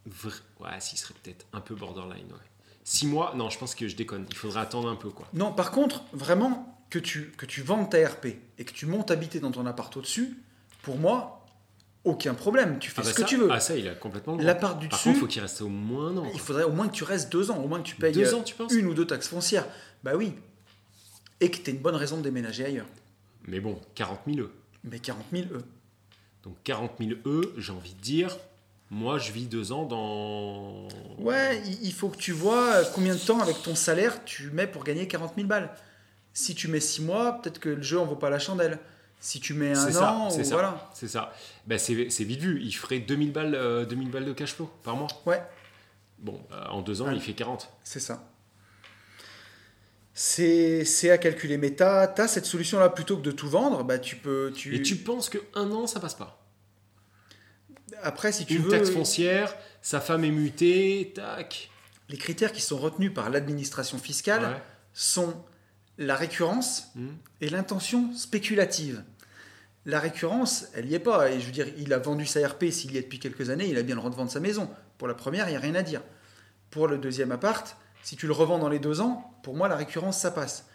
vra- 0.07 0.33
Ouais, 0.61 0.79
s'il 0.81 0.99
serait 0.99 1.15
peut-être 1.23 1.47
un 1.55 1.61
peu 1.61 1.75
borderline. 1.75 2.27
Ouais. 2.31 2.39
Six 2.85 3.07
mois, 3.07 3.33
non, 3.37 3.49
je 3.51 3.59
pense 3.59 3.75
que 3.75 3.87
je 3.89 3.95
déconne. 3.97 4.27
Il 4.31 4.37
faudrait 4.37 4.61
attendre 4.61 4.89
un 4.89 4.97
peu, 4.97 5.11
quoi. 5.11 5.29
Non, 5.35 5.53
par 5.53 5.71
contre, 5.71 6.03
vraiment, 6.13 6.77
que 6.91 6.99
tu, 6.99 7.33
que 7.39 7.47
tu 7.47 7.63
vendes 7.63 7.89
ta 7.91 8.07
RP 8.09 8.27
et 8.59 8.65
que 8.65 8.73
tu 8.73 8.87
montes 8.87 9.11
habiter 9.11 9.39
dans 9.41 9.51
ton 9.53 9.65
appart 9.67 9.97
au-dessus, 9.97 10.37
pour 10.83 10.99
moi, 10.99 11.47
aucun 12.05 12.35
problème. 12.35 12.79
Tu 12.81 12.91
fais 12.91 12.97
Ah 12.99 13.05
bah 13.05 13.11
ce 13.11 13.15
que 13.15 13.23
ça- 13.23 13.29
tu 13.29 13.37
veux. 13.37 13.49
Ah, 13.53 13.61
ça, 13.61 13.77
il 13.77 13.87
a 13.89 13.95
complètement 13.95 14.35
le. 14.37 14.43
L'appart 14.45 14.79
du 14.81 14.89
Par 14.89 14.99
dessus, 14.99 15.11
contre, 15.11 15.21
faut 15.21 15.27
qu'il 15.29 15.41
reste 15.43 15.63
au 15.63 15.69
moins 15.69 16.09
un 16.09 16.17
an. 16.19 16.31
il 16.35 16.41
faudrait 16.41 16.65
au 16.65 16.73
moins 16.73 16.89
que 16.89 16.95
tu 16.95 17.05
restes 17.05 17.31
deux 17.31 17.51
ans, 17.53 17.59
au 17.63 17.69
moins 17.69 17.79
que 17.81 17.87
tu 17.87 17.95
payes 17.95 18.13
Deux 18.13 18.35
euh, 18.35 18.39
ans, 18.39 18.43
tu 18.43 18.55
penses? 18.57 18.73
une 18.73 18.87
ou 18.87 18.95
deux 18.95 19.07
taxes 19.07 19.29
foncières. 19.29 19.67
Bah 20.03 20.13
oui. 20.17 20.33
Et 21.41 21.51
que 21.51 21.59
tu 21.59 21.71
une 21.71 21.79
bonne 21.79 21.95
raison 21.95 22.17
de 22.17 22.23
déménager 22.23 22.65
ailleurs. 22.65 22.87
Mais 23.47 23.61
bon, 23.61 23.81
40 23.95 24.21
000 24.27 24.39
E. 24.41 24.51
Mais 24.85 24.99
40 24.99 25.25
000, 25.33 25.45
eux. 25.53 25.65
Donc 26.43 26.57
40 26.65 26.93
000 26.99 27.13
E, 27.27 27.55
j'ai 27.59 27.73
envie 27.73 27.95
de 27.95 28.01
dire, 28.01 28.37
moi, 28.93 29.17
je 29.19 29.33
vis 29.33 29.47
deux 29.47 29.73
ans 29.73 29.85
dans. 29.87 30.87
Ouais, 31.19 31.61
il- 31.83 31.93
faut 31.95 32.09
que 32.11 32.19
tu 32.19 32.31
vois 32.33 32.75
euh, 32.75 32.85
combien 32.95 33.15
de 33.15 33.19
temps 33.21 33.41
avec 33.41 33.63
ton 33.63 33.75
salaire 33.75 34.23
tu 34.27 34.51
mets 34.51 34.67
pour 34.67 34.85
gagner 34.85 35.09
40 35.09 35.33
000 35.35 35.49
balles. 35.49 35.71
Si 36.35 36.55
tu 36.55 36.69
mets 36.69 36.79
6 36.81 37.01
mois, 37.03 37.41
peut-être 37.41 37.59
que 37.59 37.71
le 37.71 37.83
jeu 37.83 37.99
en 37.99 38.05
vaut 38.05 38.17
pas 38.17 38.29
la 38.31 38.39
chandelle. 38.39 38.79
Si 39.19 39.41
tu 39.41 39.55
mets 39.55 39.71
un 39.73 39.91
ça, 39.91 40.13
an, 40.13 40.31
c'est 40.31 40.41
ou 40.41 40.45
ça. 40.45 40.55
voilà. 40.55 40.91
C'est 40.95 41.09
ça. 41.09 41.33
Bah, 41.67 41.79
c'est 41.79 41.95
vite 41.95 42.41
vu. 42.41 42.61
Il 42.63 42.73
ferait 42.73 42.99
2000 42.99 43.33
balles, 43.33 43.55
euh, 43.55 43.85
2000 43.87 44.11
balles 44.11 44.25
de 44.27 44.33
cash 44.33 44.53
flow 44.55 44.69
par 44.83 44.97
mois. 44.97 45.09
Ouais, 45.27 45.43
Bon, 46.19 46.41
euh, 46.53 46.67
en 46.71 46.83
deux 46.83 47.01
ans, 47.03 47.07
Ouais. 47.07 47.15
il 47.17 47.21
fait 47.21 47.33
40. 47.33 47.69
c'est 47.85 47.99
ça. 48.01 48.29
C'est 50.15 51.11
à 51.11 51.19
calculer. 51.19 51.57
Mais 51.57 51.75
tu 51.75 51.83
as, 51.83 52.29
cette 52.29 52.47
solution-là, 52.47 52.89
plutôt 52.91 53.17
que 53.17 53.23
de 53.23 53.31
tout 53.33 53.49
vendre, 53.49 53.83
bah, 53.85 53.99
tu 53.99 54.17
peux... 54.17 54.53
Tu... 54.55 54.75
Et 54.77 54.83
tu 54.83 54.97
penses 54.97 55.29
que 55.31 55.39
un 55.55 55.71
an, 55.71 55.87
ça 55.87 56.01
passe 56.01 56.15
pas? 56.15 56.42
Après, 58.03 58.33
si 58.33 58.47
tu 58.47 58.57
Une 58.57 58.63
veux, 58.63 58.71
taxe 58.71 58.91
foncière, 58.91 59.55
sa 59.81 60.01
femme 60.01 60.25
est 60.25 60.31
mutée, 60.31 61.13
tac. 61.15 61.71
les 62.09 62.17
critères 62.17 62.53
qui 62.53 62.61
sont 62.61 62.79
retenus 62.79 63.13
par 63.15 63.31
l'administration 63.31 63.99
fiscale 63.99 64.43
Ouais. 64.43 64.63
sont 64.93 65.35
la 65.99 66.17
récurrence 66.17 66.89
Hmm. 66.95 67.09
et 67.41 67.49
l'intention 67.49 68.13
spéculative. 68.15 69.03
La 69.85 69.99
récurrence, 69.99 70.67
elle 70.75 70.87
n'y 70.87 70.95
est 70.95 70.99
pas. 71.01 71.31
Et 71.31 71.41
je 71.41 71.47
veux 71.47 71.53
dire, 71.53 71.67
il 71.77 71.93
a 71.93 71.99
vendu 71.99 72.25
sa 72.27 72.47
RP, 72.47 72.71
s'il 72.71 72.93
y 72.93 72.99
est 72.99 73.03
depuis 73.03 73.19
quelques 73.19 73.51
années, 73.51 73.67
il 73.69 73.77
a 73.79 73.83
bien 73.83 73.95
le 73.97 74.01
droit 74.01 74.11
de 74.11 74.17
vendre 74.17 74.31
sa 74.31 74.41
maison. 74.41 74.71
Pour 74.99 75.09
la 75.09 75.15
première, 75.15 75.49
il 75.49 75.53
n'y 75.53 75.57
a 75.57 75.61
rien 75.61 75.75
à 75.75 75.83
dire. 75.83 76.03
Pour 76.71 76.87
le 76.89 76.99
deuxième 76.99 77.33
appart, 77.33 77.77
si 78.03 78.17
tu 78.17 78.27
le 78.27 78.33
revends 78.33 78.59
dans 78.59 78.69
les 78.69 78.79
deux 78.79 79.01
ans, 79.01 79.35
pour 79.43 79.55
moi, 79.55 79.69
la 79.69 79.77
récurrence, 79.77 80.19
ça 80.19 80.31
passe. 80.31 80.67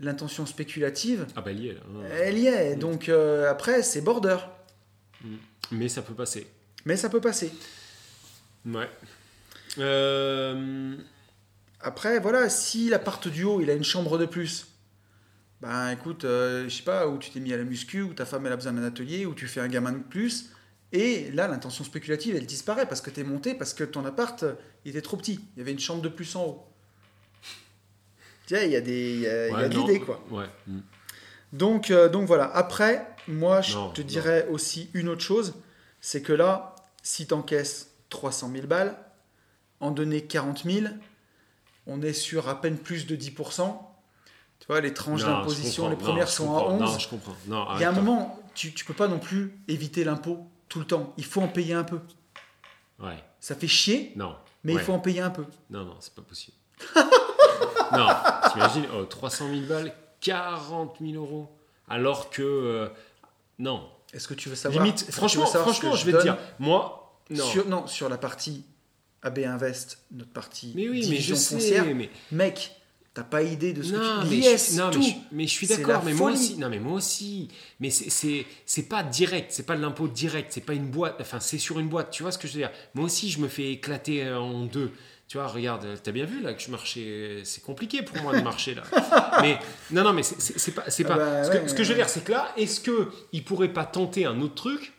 L'intention 0.00 0.44
spéculative, 0.46 1.26
Ah 1.36 1.40
bah 1.40 1.52
il 1.52 1.60
y 1.60 1.68
est 1.68 1.74
là. 1.74 1.80
elle 2.12 2.38
y 2.38 2.46
est. 2.48 2.74
Donc 2.76 3.08
euh, 3.08 3.48
après, 3.50 3.82
c'est 3.82 4.00
border. 4.00 4.36
Mais 5.70 5.88
ça 5.88 6.02
peut 6.02 6.14
passer. 6.14 6.46
Mais 6.84 6.96
ça 6.96 7.08
peut 7.08 7.20
passer. 7.20 7.52
Ouais. 8.66 8.88
Euh, 9.78 10.96
Après, 11.80 12.18
voilà, 12.20 12.48
si 12.48 12.88
l'appart 12.88 13.26
du 13.28 13.44
haut, 13.44 13.60
il 13.60 13.70
a 13.70 13.74
une 13.74 13.84
chambre 13.84 14.18
de 14.18 14.26
plus, 14.26 14.68
ben 15.60 15.90
écoute, 15.90 16.24
euh, 16.24 16.64
je 16.64 16.76
sais 16.76 16.82
pas, 16.82 17.08
où 17.08 17.18
tu 17.18 17.30
t'es 17.30 17.40
mis 17.40 17.52
à 17.52 17.56
la 17.56 17.64
muscu, 17.64 18.02
où 18.02 18.14
ta 18.14 18.24
femme 18.24 18.46
elle 18.46 18.52
a 18.52 18.56
besoin 18.56 18.72
d'un 18.72 18.84
atelier, 18.84 19.26
où 19.26 19.34
tu 19.34 19.46
fais 19.46 19.60
un 19.60 19.68
gamin 19.68 19.92
de 19.92 19.98
plus, 19.98 20.50
et 20.92 21.30
là, 21.32 21.48
l'intention 21.48 21.82
spéculative, 21.82 22.36
elle 22.36 22.46
disparaît 22.46 22.86
parce 22.86 23.00
que 23.00 23.10
t'es 23.10 23.24
monté, 23.24 23.54
parce 23.54 23.74
que 23.74 23.82
ton 23.82 24.04
appart, 24.04 24.44
il 24.84 24.90
était 24.90 25.02
trop 25.02 25.16
petit. 25.16 25.40
Il 25.56 25.58
y 25.58 25.62
avait 25.62 25.72
une 25.72 25.80
chambre 25.80 26.02
de 26.02 26.08
plus 26.08 26.36
en 26.36 26.44
haut. 26.44 26.68
Tiens, 28.46 28.62
il 28.62 28.70
y 28.70 28.76
a, 28.76 28.80
des, 28.80 29.14
il 29.14 29.20
y 29.20 29.26
a, 29.26 29.48
y 29.48 29.52
ouais, 29.52 29.68
de 29.68 29.74
l'idée, 29.74 30.00
quoi. 30.00 30.24
Ouais. 30.30 30.44
hmm. 30.68 30.80
Donc, 31.52 31.90
euh, 31.90 32.08
donc 32.08 32.26
voilà. 32.26 32.44
Après, 32.54 33.08
moi, 33.28 33.60
je 33.60 33.74
Non, 33.74 33.90
te 33.90 34.00
non. 34.00 34.06
dirais 34.06 34.46
aussi 34.50 34.90
une 34.94 35.08
autre 35.08 35.22
chose, 35.22 35.54
c'est 36.00 36.22
que 36.22 36.32
là, 36.32 36.74
si 37.02 37.26
tu 37.26 37.34
encaisses 37.34 37.90
300 38.10 38.50
000 38.52 38.66
balles, 38.66 38.96
en 39.80 39.90
donner 39.90 40.24
40 40.24 40.64
000, 40.64 40.86
on 41.86 42.00
est 42.02 42.12
sur 42.12 42.48
à 42.48 42.60
peine 42.60 42.78
plus 42.78 43.06
de 43.06 43.16
10%. 43.16 43.76
Tu 44.60 44.66
vois, 44.68 44.80
les 44.80 44.94
tranches 44.94 45.24
d'imposition, 45.24 45.90
les 45.90 45.96
premières 45.96 46.24
Non, 46.26 46.30
sont 46.30 46.56
à 46.56 46.60
comprends. 46.60 46.74
11. 46.74 46.80
Non, 46.92 46.98
je 46.98 47.08
comprends. 47.08 47.36
Non, 47.48 47.66
Il 47.74 47.80
y 47.80 47.84
a 47.84 47.88
un 47.90 47.92
moment, 47.92 48.40
tu, 48.54 48.72
tu 48.72 48.84
peux 48.84 48.94
pas 48.94 49.08
non 49.08 49.18
plus 49.18 49.58
éviter 49.68 50.04
l'impôt 50.04 50.46
tout 50.68 50.78
le 50.78 50.86
temps. 50.86 51.12
Il 51.18 51.24
faut 51.24 51.42
en 51.42 51.48
payer 51.48 51.74
un 51.74 51.84
peu. 51.84 52.00
Ouais. 53.00 53.22
Ça 53.40 53.54
fait 53.54 53.66
chier, 53.68 54.12
Non. 54.16 54.36
mais 54.62 54.74
Ouais. 54.74 54.80
il 54.80 54.84
faut 54.84 54.92
en 54.94 55.00
payer 55.00 55.20
un 55.20 55.30
peu. 55.30 55.44
Non, 55.68 55.84
non, 55.84 55.96
c'est 56.00 56.14
pas 56.14 56.22
possible. 56.22 56.56
non, 57.92 58.08
t'imagines, 58.52 58.86
oh, 58.96 59.04
300 59.04 59.48
000 59.50 59.60
balles, 59.66 59.94
40 60.20 60.96
000 61.00 61.12
euros. 61.22 61.50
Alors 61.88 62.30
que. 62.30 62.42
euh, 62.42 62.88
non. 63.58 63.88
Est-ce 64.12 64.28
que 64.28 64.34
tu 64.34 64.48
veux 64.48 64.54
savoir 64.54 64.84
Limite, 64.84 65.10
franchement, 65.10 65.46
savoir 65.46 65.70
franchement 65.74 65.96
je 65.96 66.06
vais 66.06 66.12
te 66.12 66.22
dire, 66.22 66.38
moi. 66.58 67.00
Non. 67.30 67.44
Sur, 67.44 67.66
non, 67.68 67.86
sur 67.86 68.08
la 68.08 68.18
partie 68.18 68.64
AB 69.22 69.38
Invest, 69.40 69.98
notre 70.12 70.30
partie 70.30 70.72
mais 70.76 70.88
oui, 70.88 70.98
mais 70.98 71.02
je 71.02 71.08
division 71.08 71.36
sais. 71.36 71.54
foncière, 71.54 71.84
Mais, 71.86 72.10
mec, 72.30 72.72
t'as 73.14 73.22
pas 73.24 73.42
idée 73.42 73.72
de 73.72 73.82
ce 73.82 73.92
non, 73.94 73.98
que 73.98 74.28
tu 74.28 74.36
mais, 74.36 74.42
je, 74.58 74.76
non, 74.76 74.84
mais, 74.88 74.92
tout. 74.92 75.02
je, 75.02 75.08
mais 75.32 75.46
je 75.46 75.50
suis 75.52 75.66
d'accord, 75.66 76.02
mais 76.04 76.12
moi 76.12 76.30
aussi. 76.32 76.58
Non, 76.58 76.68
mais 76.68 76.78
moi 76.78 76.92
aussi. 76.94 77.48
Mais 77.80 77.88
c'est- 77.90 78.10
c'est 78.10 78.44
c'est 78.66 78.82
pas 78.88 79.02
direct, 79.02 79.50
c'est 79.52 79.62
pas 79.64 79.74
de 79.76 79.80
l'impôt 79.82 80.06
direct, 80.06 80.52
c'est 80.52 80.60
pas 80.60 80.74
une 80.74 80.88
boîte. 80.90 81.16
Enfin, 81.20 81.40
c'est 81.40 81.58
sur 81.58 81.80
une 81.80 81.88
boîte, 81.88 82.10
tu 82.10 82.22
vois 82.22 82.30
ce 82.32 82.38
que 82.38 82.46
je 82.46 82.52
veux 82.52 82.58
dire. 82.60 82.70
Moi 82.94 83.06
aussi, 83.06 83.30
je 83.30 83.40
me 83.40 83.48
fais 83.48 83.72
éclater 83.72 84.22
euh, 84.24 84.38
en 84.38 84.64
deux. 84.66 84.92
Tu 85.26 85.38
vois, 85.38 85.46
regarde, 85.46 85.86
t'as 86.02 86.12
bien 86.12 86.26
vu 86.26 86.40
là 86.42 86.52
que 86.54 86.60
je 86.62 86.70
marchais. 86.70 87.40
C'est 87.44 87.62
compliqué 87.62 88.02
pour 88.02 88.16
moi 88.22 88.36
de 88.36 88.42
marcher 88.42 88.74
là. 88.74 88.82
mais 89.42 89.58
non, 89.90 90.04
non, 90.04 90.12
mais 90.12 90.22
c'est- 90.22 90.72
pas. 90.72 90.90
c'est 90.90 91.04
Ah 91.06 91.08
pas 91.08 91.16
bah 91.16 91.44
ce, 91.44 91.50
que, 91.50 91.56
ouais, 91.58 91.68
ce 91.68 91.74
que 91.74 91.82
je 91.82 91.88
veux 91.90 91.94
dire, 91.94 92.08
c'est 92.08 92.22
que 92.24 92.32
là, 92.32 92.52
est-ce 92.56 92.80
que 92.80 93.08
il 93.32 93.42
pourrait 93.44 93.72
pas 93.72 93.86
tenter 93.86 94.26
un 94.26 94.40
autre 94.42 94.54
truc? 94.54 94.92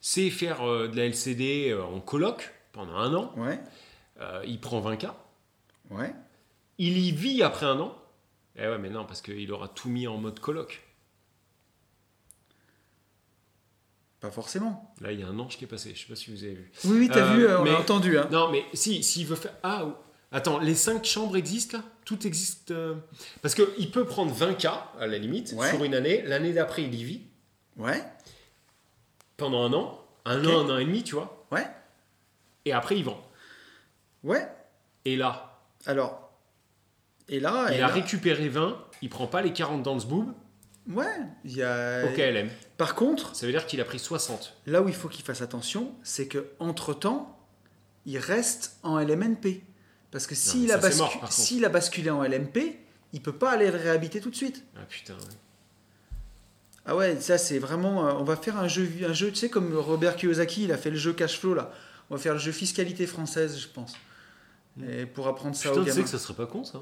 C'est 0.00 0.30
faire 0.30 0.66
euh, 0.68 0.88
de 0.88 0.96
la 0.96 1.06
LCD 1.06 1.70
euh, 1.70 1.82
en 1.84 2.00
coloc 2.00 2.52
pendant 2.72 2.96
un 2.96 3.14
an. 3.14 3.32
Ouais, 3.36 3.58
Euh, 4.20 4.42
il 4.46 4.60
prend 4.60 4.80
20K. 4.80 5.10
ouais. 5.90 6.14
Il 6.78 6.98
y 6.98 7.10
vit 7.12 7.42
après 7.42 7.66
un 7.66 7.78
an. 7.80 7.96
Eh 8.56 8.66
ouais, 8.66 8.78
mais 8.78 8.90
non, 8.90 9.04
parce 9.06 9.22
qu'il 9.22 9.50
aura 9.52 9.68
tout 9.68 9.88
mis 9.88 10.06
en 10.06 10.18
mode 10.18 10.40
coloc. 10.40 10.82
Pas 14.20 14.30
forcément. 14.30 14.94
Là, 15.00 15.12
il 15.12 15.20
y 15.20 15.22
a 15.22 15.26
un 15.28 15.38
ange 15.38 15.56
qui 15.58 15.64
est 15.64 15.68
passé. 15.68 15.92
Je 15.94 16.00
sais 16.02 16.08
pas 16.08 16.16
si 16.16 16.30
vous 16.30 16.42
avez 16.42 16.54
vu. 16.54 16.72
Oui, 16.84 16.98
oui, 17.00 17.10
t'as 17.12 17.26
Euh, 17.32 17.34
vu, 17.34 17.46
euh, 17.46 17.60
on 17.60 17.64
mais- 17.64 17.70
a 17.74 17.78
entendu. 17.80 18.18
Hein. 18.18 18.28
Non, 18.32 18.50
mais 18.50 18.64
si, 18.72 19.02
s'il 19.02 19.26
veut 19.26 19.36
faire. 19.36 19.52
Ah, 19.62 19.84
attends, 20.32 20.58
les 20.58 20.74
5 20.74 21.04
chambres 21.04 21.36
existent 21.36 21.78
là? 21.78 21.84
Tout 22.06 22.26
existe 22.26 22.70
euh, 22.70 22.94
Parce 23.42 23.54
qu'il 23.54 23.90
peut 23.90 24.04
prendre 24.06 24.32
20K 24.32 24.66
à 24.98 25.06
la 25.06 25.18
limite 25.18 25.52
Ouais. 25.56 25.70
sur 25.70 25.84
une 25.84 25.94
année. 25.94 26.22
L'année 26.22 26.52
d'après, 26.52 26.82
il 26.84 26.94
y 26.94 27.04
vit 27.04 27.22
Ouais, 27.76 28.02
pendant 29.36 29.62
un 29.64 29.72
an. 29.74 30.02
Un 30.24 30.42
Ok. 30.42 30.50
an, 30.50 30.66
un 30.66 30.74
an 30.74 30.78
et 30.78 30.84
demi, 30.86 31.02
tu 31.04 31.14
vois. 31.14 31.46
ouais, 31.52 31.66
Et 32.64 32.72
après, 32.72 32.96
il 32.96 33.04
vend. 33.04 33.20
ouais. 34.24 34.46
Et 35.04 35.16
là, 35.16 35.60
Alors, 35.84 36.32
et 37.28 37.38
là, 37.38 37.68
et 37.70 37.74
il 37.76 37.82
a 37.82 37.86
là- 37.86 37.92
récupéré 37.92 38.48
20. 38.48 38.76
Il 39.02 39.08
prend 39.10 39.26
pas 39.28 39.42
les 39.42 39.52
40 39.52 39.82
dans 39.84 40.00
ce 40.00 40.06
boob. 40.06 40.32
ouais, 40.88 41.04
il 41.44 41.52
y 41.56 41.62
a. 41.62 42.04
au 42.06 42.08
KLM. 42.16 42.48
Par 42.76 42.94
contre, 42.94 43.34
Ça 43.34 43.46
veut 43.46 43.52
dire 43.52 43.66
qu'il 43.66 43.80
a 43.80 43.84
pris 43.84 43.98
60. 43.98 44.54
là 44.66 44.82
où 44.82 44.88
il 44.88 44.94
faut 44.94 45.08
qu'il 45.08 45.24
fasse 45.24 45.40
attention, 45.40 45.92
c'est 46.02 46.26
que 46.28 46.46
entre 46.58 46.92
temps, 46.94 47.38
il 48.04 48.18
reste 48.18 48.76
en 48.82 48.98
LMNP. 48.98 49.62
Parce 50.10 50.26
que 50.26 50.34
s'il 50.34 50.70
a, 50.72 50.78
bascu- 50.78 50.98
mort, 50.98 51.64
a 51.64 51.68
basculé 51.68 52.10
en 52.10 52.22
LMP, 52.22 52.78
il 53.12 53.20
peut 53.22 53.32
pas 53.32 53.50
aller 53.52 53.70
le 53.70 53.76
réhabiter 53.76 54.20
tout 54.20 54.30
de 54.30 54.36
suite. 54.36 54.62
Ah 54.76 54.80
putain, 54.88 55.14
ouais. 55.14 55.36
Ah 56.84 56.94
ouais, 56.96 57.20
ça 57.20 57.36
c'est 57.38 57.58
vraiment. 57.58 58.06
euh, 58.06 58.12
on 58.12 58.24
va 58.24 58.36
faire 58.36 58.56
un 58.58 58.68
jeu, 58.68 58.88
un 59.08 59.12
jeu, 59.12 59.30
tu 59.30 59.36
sais, 59.36 59.48
comme 59.50 59.74
Robert 59.76 60.16
Kiyosaki, 60.16 60.64
il 60.64 60.72
a 60.72 60.78
fait 60.78 60.90
le 60.90 60.96
jeu 60.96 61.12
cash 61.12 61.38
flow 61.38 61.54
là. 61.54 61.72
On 62.10 62.14
va 62.14 62.20
faire 62.20 62.34
le 62.34 62.38
jeu 62.38 62.52
fiscalité 62.52 63.06
française, 63.06 63.58
je 63.58 63.66
pense. 63.68 63.94
Et 64.88 65.06
pour 65.06 65.26
apprendre 65.26 65.56
ça 65.56 65.70
Putain, 65.70 65.80
aux 65.80 65.84
tu 65.84 65.90
sais 65.90 65.96
gamins. 65.96 66.04
que 66.04 66.10
ça 66.10 66.18
serait 66.18 66.34
pas 66.34 66.46
con 66.46 66.62
ça 66.62 66.80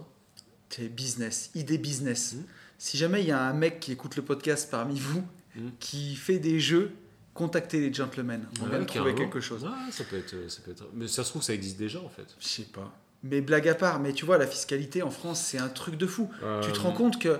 C'est 0.68 0.88
business, 0.88 1.50
idée 1.54 1.78
business. 1.78 2.34
Mm. 2.34 2.42
Si 2.76 2.96
jamais 2.98 3.22
il 3.22 3.28
y 3.28 3.32
a 3.32 3.40
un 3.40 3.52
mec 3.54 3.80
qui 3.80 3.92
écoute 3.92 4.16
le 4.16 4.22
podcast 4.22 4.68
parmi 4.70 4.98
vous, 4.98 5.22
Mm. 5.56 5.68
qui 5.80 6.16
fait 6.16 6.38
des 6.38 6.58
jeux, 6.60 6.92
contactez 7.32 7.80
les 7.80 7.92
gentlemen. 7.92 8.44
On 8.60 8.68
Ouais, 8.68 8.78
de 8.78 8.84
trouver 8.84 9.14
quelque 9.14 9.40
chose. 9.40 9.64
Ouais, 9.64 9.70
ça 9.92 10.04
peut 10.04 10.16
être, 10.18 10.34
ça 10.50 10.60
peut 10.64 10.70
être. 10.72 10.84
Mais 10.94 11.06
ça 11.08 11.22
se 11.24 11.30
trouve, 11.30 11.42
ça 11.42 11.54
existe 11.54 11.76
déjà 11.78 12.00
en 12.00 12.08
fait. 12.08 12.26
Je 12.40 12.46
sais 12.46 12.62
pas. 12.64 12.92
Mais 13.22 13.40
blague 13.40 13.68
à 13.68 13.74
part, 13.74 14.00
mais 14.00 14.12
tu 14.12 14.24
vois, 14.26 14.36
la 14.38 14.46
fiscalité 14.46 15.02
en 15.02 15.10
France, 15.10 15.40
c'est 15.40 15.58
un 15.58 15.68
truc 15.68 15.96
de 15.96 16.06
fou. 16.06 16.28
Tu 16.62 16.72
te 16.72 16.78
rends 16.80 16.92
compte 16.92 17.18
que 17.20 17.38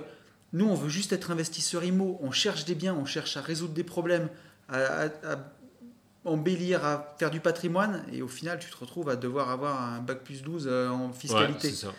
nous, 0.53 0.65
on 0.65 0.73
veut 0.75 0.89
juste 0.89 1.11
être 1.13 1.29
investisseur 1.31 1.83
IMO, 1.83 2.17
on 2.21 2.31
cherche 2.31 2.65
des 2.65 2.75
biens, 2.75 2.95
on 2.95 3.05
cherche 3.05 3.35
à 3.37 3.41
résoudre 3.41 3.73
des 3.73 3.83
problèmes, 3.83 4.29
à, 4.69 4.77
à- 4.77 5.05
à 5.33 5.51
embellir, 6.23 6.83
à 6.85 7.15
faire 7.19 7.29
du 7.29 7.39
patrimoine, 7.39 8.03
et 8.11 8.21
au 8.21 8.27
final, 8.27 8.57
tu 8.59 8.69
te 8.71 8.77
retrouves 8.77 9.09
à 9.09 9.15
devoir 9.15 9.51
avoir 9.51 9.81
un 9.81 9.99
bac 9.99 10.23
plus 10.23 10.41
12 10.41 10.67
euh, 10.67 10.89
en 10.89 11.07
Ouais, 11.07 11.13
fiscalité. 11.13 11.69
c'est 11.69 11.85
ça. 11.85 11.93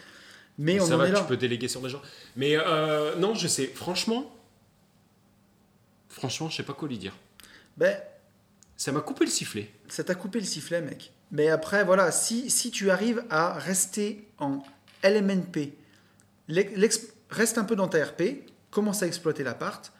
mais 0.59 0.81
on 0.81 0.87
ça 0.87 0.95
en 0.95 0.99
va, 0.99 1.09
est 1.09 1.12
là. 1.12 1.21
tu 1.21 1.27
peux 1.27 1.37
déléguer 1.37 1.69
sur 1.69 1.81
des 1.81 1.89
gens. 1.91 2.03
Mais 2.35 2.57
euh, 2.57 3.14
non, 3.17 3.35
je 3.35 3.47
sais. 3.47 3.67
Franchement, 3.67 4.36
franchement, 6.17 6.49
je 6.49 6.57
sais 6.57 6.62
pas 6.62 6.73
quoi 6.73 6.89
lui 6.89 6.99
dire. 6.99 7.14
Ben, 7.77 7.97
Ça 8.77 8.91
m'a 8.91 9.01
coupé 9.01 9.25
le 9.25 9.31
sifflet. 9.31 9.71
ça 9.89 10.03
t'a 10.03 10.14
coupé 10.14 10.41
le 10.41 10.47
sifflet, 10.47 10.81
mec. 10.81 11.12
Mais 11.31 11.49
après, 11.49 11.85
voilà, 11.85 12.11
si, 12.12 12.51
si 12.51 12.71
tu 12.71 12.91
arrives 12.91 13.25
à 13.31 13.53
rester 13.55 14.27
en 14.39 14.62
LMNP, 15.03 15.73
reste 16.49 17.59
un 17.59 17.64
peu 17.64 17.77
dans 17.77 17.89
ta 17.89 18.05
RP, 18.05 18.23
commence 18.71 19.03
à 19.03 19.07
exploiter 19.07 19.43
l'appart, 19.43 19.93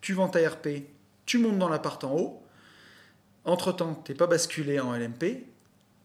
tu 0.00 0.12
vends 0.12 0.28
ta 0.28 0.46
RP, 0.46 0.68
tu 1.26 1.38
montes 1.38 1.58
dans 1.58 1.68
l'appart 1.68 2.02
en 2.04 2.14
haut, 2.16 2.42
entre-temps, 3.44 4.02
tu 4.04 4.12
n'es 4.12 4.16
pas 4.18 4.26
basculé 4.26 4.80
en 4.80 4.92
LMP, 4.94 5.46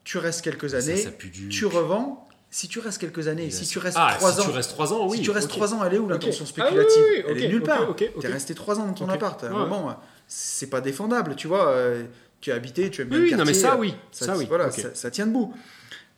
tu 0.04 0.18
restes 0.18 0.42
quelques 0.42 0.74
années, 0.74 0.96
ça 0.96 1.10
pue 1.10 1.30
du. 1.30 1.48
tu 1.48 1.66
revends, 1.66 2.28
si 2.56 2.68
tu 2.68 2.78
restes 2.78 3.00
quelques 3.00 3.26
années, 3.26 3.50
si 3.50 3.66
tu 3.66 3.80
restes 3.80 3.96
ah, 3.98 4.14
3 4.16 4.32
si 4.34 4.40
ans, 4.40 4.44
tu 4.44 4.50
restes 4.50 4.70
3 4.70 4.92
ans, 4.92 5.08
oui. 5.08 5.16
si 5.16 5.24
tu 5.24 5.30
restes 5.32 5.50
ok. 5.50 5.56
3 5.56 5.74
ans, 5.74 5.84
elle 5.84 5.94
est 5.94 5.98
où 5.98 6.06
l'intention 6.08 6.44
Ah 6.46 6.48
spéculative 6.48 7.02
oui, 7.02 7.16
oui, 7.16 7.24
Elle 7.28 7.42
est 7.42 7.48
nulle 7.48 7.62
part. 7.64 7.96
Tu 7.96 8.04
es 8.04 8.28
resté 8.28 8.54
3 8.54 8.78
ans 8.78 8.86
dans 8.86 8.92
ton 8.92 9.08
appart. 9.08 9.42
À 9.42 9.48
un 9.48 9.50
Ouais. 9.50 9.58
moment, 9.58 9.98
c'est 10.28 10.68
pas 10.70 10.80
défendable, 10.80 11.34
tu 11.34 11.48
vois. 11.48 11.68
euh, 11.70 12.04
Tu 12.40 12.52
as 12.52 12.54
habité, 12.54 12.90
tu 12.90 13.00
aimes 13.02 13.08
bien 13.08 13.18
Oui, 13.18 13.24
le 13.24 13.30
oui, 13.32 13.38
non, 13.38 13.44
mais 13.44 13.52
quartier, 13.52 13.62
ça, 13.70 13.76
oui. 13.76 13.94
ça, 14.12 14.26
Ça, 14.26 14.36
oui. 14.36 14.44
voilà, 14.48 14.70
ça, 14.70 14.94
ça 14.94 15.10
tient 15.10 15.26
debout. 15.26 15.52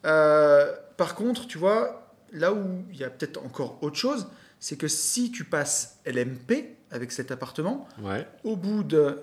Euh, 0.05 0.71
par 0.99 1.15
contre, 1.15 1.47
tu 1.47 1.57
vois, 1.57 2.13
là 2.33 2.53
où 2.53 2.83
il 2.93 2.99
y 2.99 3.05
a 3.05 3.09
peut-être 3.11 3.43
encore 3.45 3.79
autre 3.83 3.97
chose, 3.97 4.27
c'est 4.61 4.77
que 4.77 4.89
si 4.89 5.31
tu 5.31 5.45
passes 5.45 6.01
LMP 6.05 6.77
avec 6.91 7.13
cet 7.13 7.31
appartement, 7.31 7.89
Ouais. 8.03 8.27
au 8.45 8.57
bout 8.57 8.83
de 8.83 9.23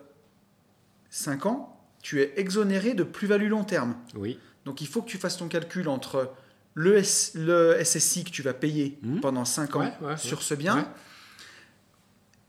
5 1.10 1.46
ans, 1.46 1.78
tu 2.02 2.22
es 2.22 2.34
exonéré 2.38 2.94
de 2.96 3.04
plus-value 3.04 3.50
long 3.50 3.64
terme. 3.66 3.96
Oui. 4.16 4.40
Donc 4.66 4.82
il 4.82 4.88
faut 4.88 5.02
que 5.02 5.10
tu 5.10 5.18
fasses 5.18 5.38
ton 5.38 5.48
calcul 5.48 5.88
entre 5.90 6.32
le, 6.76 6.98
S- 6.98 7.32
le 7.36 7.78
SSI 7.84 8.24
que 8.24 8.30
tu 8.32 8.42
vas 8.42 8.54
payer 8.54 8.98
Mhm. 9.04 9.22
pendant 9.22 9.46
5 9.46 9.76
ans 9.76 9.80
Ouais, 9.82 9.94
ouais, 10.02 10.18
sur 10.18 10.40
ouais. 10.40 10.44
ce 10.44 10.54
bien, 10.56 10.78
Ouais. 10.78 10.86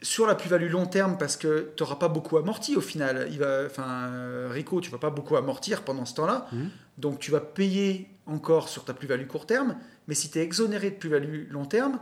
sur 0.03 0.27
la 0.27 0.35
plus-value 0.35 0.71
long 0.71 0.87
terme 0.87 1.17
parce 1.19 1.37
que 1.37 1.73
tu 1.77 1.83
n'auras 1.83 1.97
pas 1.97 2.09
beaucoup 2.09 2.37
amorti 2.37 2.77
au 2.77 2.81
final. 2.81 3.29
Il 3.31 3.39
va, 3.39 3.65
enfin, 3.67 4.49
Rico, 4.51 4.81
tu 4.81 4.91
vas 4.91 4.99
pas 4.99 5.11
beaucoup 5.11 5.37
amortir 5.37 5.83
pendant 5.83 6.05
ce 6.05 6.15
temps-là. 6.15 6.47
Mhm. 6.53 6.71
Donc 6.99 7.19
tu 7.21 7.31
vas 7.31 7.41
payer 7.41 8.09
encore 8.27 8.69
sur 8.69 8.85
ta 8.85 8.95
plus-value 8.95 9.27
court 9.27 9.47
terme. 9.47 9.77
Mais 10.09 10.15
si 10.15 10.31
tu 10.31 10.39
es 10.39 10.43
exonéré 10.43 10.91
de 10.91 10.97
plus-value 10.97 11.51
long 11.51 11.65
terme, 11.65 11.99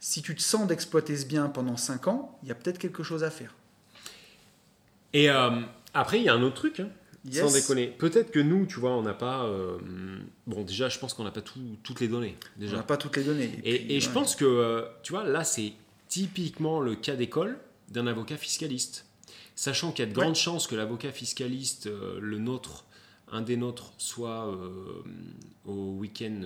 si 0.00 0.20
tu 0.22 0.34
te 0.34 0.42
sens 0.42 0.66
d'exploiter 0.66 1.16
ce 1.16 1.26
bien 1.26 1.46
pendant 1.48 1.76
5 1.76 2.08
ans, 2.08 2.38
il 2.42 2.48
y 2.48 2.52
a 2.52 2.54
peut-être 2.54 2.78
quelque 2.78 3.02
chose 3.02 3.22
à 3.24 3.30
faire. 3.30 3.54
Et 5.12 5.30
euh, 5.30 5.50
après, 5.94 6.18
il 6.18 6.24
y 6.24 6.28
a 6.28 6.34
un 6.34 6.42
autre 6.42 6.56
truc. 6.56 6.80
hein, 6.80 6.88
Yes. 7.26 7.40
Sans 7.46 7.52
déconner. 7.52 7.86
Peut-être 7.86 8.30
que 8.30 8.38
nous, 8.40 8.66
tu 8.66 8.78
vois, 8.80 8.90
on 8.90 9.02
n'a 9.02 9.14
pas. 9.14 9.44
euh, 9.46 9.78
bon, 10.46 10.62
déjà, 10.62 10.88
je 10.90 10.98
pense 10.98 11.14
qu'on 11.14 11.24
n'a 11.24 11.30
pas 11.30 11.40
tout- 11.40 11.76
toutes 11.82 12.00
les 12.00 12.08
données. 12.08 12.36
On 12.60 12.64
n'a 12.66 12.82
pas 12.82 12.96
toutes 12.98 13.16
les 13.16 13.24
données. 13.24 13.50
Et, 13.64 13.78
puis, 13.78 13.92
et 13.94 14.00
je 14.00 14.10
pense 14.10 14.36
que, 14.36 14.44
euh, 14.44 14.82
tu 15.02 15.12
vois, 15.12 15.24
là, 15.24 15.42
c'est 15.42 15.72
typiquement 16.08 16.80
le 16.80 16.94
cas 16.96 17.16
d'école 17.16 17.58
d'un 17.88 18.06
avocat 18.06 18.36
fiscaliste. 18.36 19.06
Sachant 19.54 19.90
qu'il 19.92 20.04
y 20.04 20.08
a 20.08 20.12
de 20.12 20.16
Ouais. 20.18 20.22
grandes 20.24 20.34
chances 20.36 20.66
que 20.66 20.74
l'avocat 20.76 21.12
fiscaliste, 21.12 21.86
euh, 21.86 22.18
le 22.20 22.38
nôtre, 22.38 22.84
un 23.32 23.40
des 23.40 23.56
nôtres, 23.56 23.94
soit 23.96 24.54
au 25.64 25.92
week-end 25.92 26.42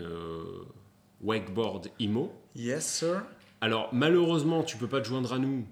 wakeboard 1.23 1.89
IMO. 1.99 2.33
Yes, 2.55 2.87
sir. 2.87 3.23
Alors, 3.61 3.89
malheureusement, 3.93 4.63
tu 4.63 4.77
peux 4.77 4.87
pas 4.87 5.01
te 5.01 5.09
joindre 5.09 5.33
à 5.33 5.39
nous, 5.39 5.67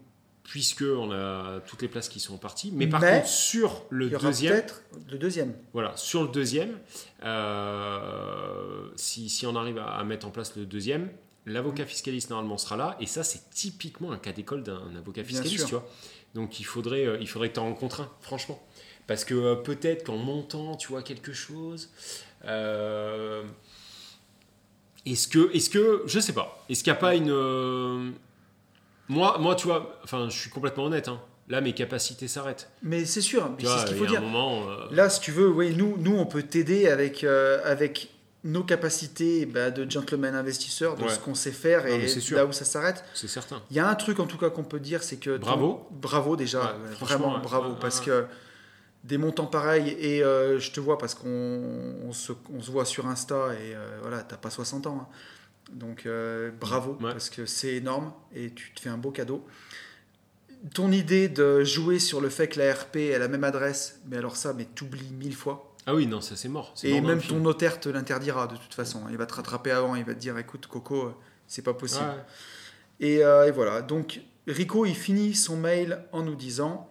puisque 0.49 0.83
on 0.83 1.11
a 1.11 1.61
toutes 1.67 1.83
les 1.83 1.89
places 1.89 2.09
qui 2.09 2.21
sont 2.21 2.39
parties. 2.39 2.71
Mais 2.73 2.87
par 2.87 3.01
Mais 3.01 3.17
contre, 3.19 3.29
sur 3.29 3.85
le 3.91 4.09
deuxième, 4.09 4.63
le 5.11 5.19
deuxième. 5.19 5.53
voilà, 5.73 5.93
sur 5.97 6.23
le 6.23 6.29
deuxième, 6.29 6.79
euh, 7.25 8.89
si, 8.97 9.29
si 9.29 9.45
on 9.47 9.57
arrive 9.57 9.79
à, 9.79 9.87
à 9.89 10.05
mettre 10.05 10.27
en 10.27 10.31
place 10.31 10.55
le 10.57 10.65
deuxième, 10.65 11.11
l'avocat 11.47 11.83
Mm. 11.85 11.87
fiscaliste 11.89 12.31
normalement 12.31 12.59
sera 12.59 12.77
là, 12.77 12.97
et 13.01 13.07
ça 13.07 13.23
c'est 13.25 13.51
typiquement 13.51 14.13
un 14.13 14.19
cas 14.19 14.33
d'école 14.33 14.63
d'un 14.63 14.95
avocat 14.97 15.25
fiscaliste, 15.25 15.67
tu 15.67 15.73
vois. 15.73 15.89
Donc 16.35 16.61
il 16.61 16.65
faudrait, 16.65 17.07
euh, 17.07 17.19
il 17.21 17.29
faudrait 17.29 17.49
que 17.49 17.55
tu 17.55 17.61
en 17.61 17.65
rencontres 17.65 18.01
un, 18.03 18.11
franchement. 18.21 18.61
Parce 19.09 19.25
que 19.25 19.35
euh, 19.35 19.55
peut-être 19.57 20.05
qu'en 20.05 20.17
montant, 20.17 20.77
tu 20.77 20.89
vois 20.89 21.03
quelque 21.03 21.33
chose. 21.33 21.91
est-ce 25.05 25.29
que, 25.29 25.55
est-ce 25.55 25.71
que, 25.71 26.03
je 26.07 26.19
sais 26.21 26.33
pas, 26.33 26.65
est-ce 26.69 26.83
qu'il 26.83 26.93
n'y 26.93 26.97
a 26.99 27.01
pas 27.01 27.15
une. 27.15 28.13
Moi, 29.09 29.39
moi, 29.39 29.55
tu 29.55 29.67
vois, 29.67 29.99
enfin, 30.05 30.29
je 30.31 30.37
suis 30.39 30.51
complètement 30.51 30.85
honnête, 30.85 31.09
hein. 31.09 31.21
là 31.49 31.61
mes 31.61 31.73
capacités 31.73 32.29
s'arrêtent. 32.29 32.71
Mais 32.83 33.05
c'est 33.05 33.21
sûr, 33.21 33.49
c'est 33.59 33.67
ce 33.67 33.85
qu'il 33.87 33.97
il 33.97 33.99
faut 34.01 34.07
dire. 34.07 34.21
moment. 34.23 34.69
euh, 34.69 34.87
Là, 34.91 35.09
si 35.11 35.21
tu 35.21 35.31
veux, 35.33 35.49
oui, 35.49 35.75
nous, 35.77 35.97
nous 35.99 36.17
on 36.17 36.27
peut 36.27 36.43
t'aider 36.43 36.89
avec, 36.89 37.23
euh, 37.25 37.61
avec 37.65 38.11
nos 38.45 38.63
capacités 38.63 39.45
bah, 39.47 39.71
de 39.73 39.91
gentleman 39.91 40.35
investisseur, 40.35 40.95
de 40.97 41.03
Ouais. 41.03 41.09
ce 41.09 41.19
qu'on 41.19 41.35
sait 41.35 41.51
faire 41.53 41.87
et 41.87 42.07
là 42.31 42.47
où 42.47 42.53
ça 42.53 42.65
s'arrête. 42.65 43.05
c'est 43.15 43.27
certain. 43.29 43.61
Il 43.71 43.77
y 43.77 43.81
a 43.81 43.89
un 43.89 43.95
truc 43.97 44.21
en 44.21 44.27
tout 44.27 44.39
cas 44.39 44.51
qu'on 44.51 44.63
peut 44.65 44.79
dire, 44.81 45.03
c'est 45.03 45.17
que... 45.17 45.37
ton- 45.37 45.47
Bravo. 45.47 45.89
Bravo 45.91 46.37
déjà, 46.37 46.61
Ouais, 46.63 46.95
vraiment 47.01 47.35
ouais, 47.35 47.41
bravo, 47.43 47.75
parce 47.81 48.01
que 48.01 48.25
des 49.03 49.19
montants 49.19 49.47
pareils 49.47 49.97
et 50.01 50.23
euh, 50.23 50.59
je 50.61 50.71
te 50.73 50.79
vois 50.81 50.97
parce 50.99 51.15
qu'on 51.15 51.29
on 52.05 52.13
se, 52.13 52.33
on 52.57 52.61
se 52.61 52.71
voit 52.73 52.85
sur 52.85 53.07
Insta 53.07 53.37
et 53.55 53.75
euh, 53.75 53.99
voilà, 54.03 54.23
t'as 54.23 54.37
pas 54.37 54.51
60 54.51 54.87
ans. 54.89 54.99
hein. 55.11 55.15
Donc 55.73 56.07
euh, 56.07 56.51
bravo 56.61 56.93
Ouais. 57.01 57.13
parce 57.13 57.29
que 57.31 57.45
c'est 57.47 57.75
énorme 57.75 58.13
et 58.35 58.51
tu 58.53 58.73
te 58.73 58.81
fais 58.81 58.89
un 58.89 58.99
beau 58.99 59.11
cadeau. 59.11 59.45
Ton 60.75 60.91
idée 60.91 61.29
de 61.29 61.65
jouer 61.65 61.99
sur 61.99 62.21
le 62.21 62.29
fait 62.29 62.49
que 62.49 62.59
la 62.59 62.73
RP 62.73 62.97
est 62.97 63.19
la 63.19 63.29
même 63.29 63.45
adresse, 63.45 64.01
mais 64.09 64.17
alors 64.17 64.37
ça, 64.37 64.53
mais 64.55 64.65
t'oublies 64.65 65.11
mille 65.13 65.35
fois. 65.35 65.75
Ah 65.87 65.95
oui, 65.95 66.07
non, 66.07 66.21
ça 66.21 66.35
c'est 66.35 66.49
mort. 66.49 66.75
Et 66.83 67.01
mort 67.01 67.11
même 67.11 67.21
ton 67.23 67.39
notaire 67.39 67.79
te 67.79 67.89
l'interdira 67.89 68.47
de 68.47 68.57
toute 68.57 68.75
façon. 68.75 69.03
Il 69.11 69.17
va 69.17 69.27
te 69.27 69.35
rattraper 69.35 69.71
avant, 69.71 69.95
il 69.95 70.05
va 70.05 70.15
te 70.15 70.19
dire 70.19 70.37
écoute 70.39 70.67
Coco, 70.67 71.05
euh, 71.07 71.15
c'est 71.47 71.63
pas 71.63 71.75
possible. 71.75 72.05
Ouais. 72.07 73.07
Et, 73.09 73.25
euh, 73.25 73.47
et 73.47 73.51
voilà, 73.51 73.83
donc 73.83 74.21
Rico, 74.49 74.87
il 74.87 74.97
finit 74.97 75.35
son 75.35 75.57
mail 75.57 76.05
en 76.13 76.23
nous 76.23 76.35
disant 76.37 76.91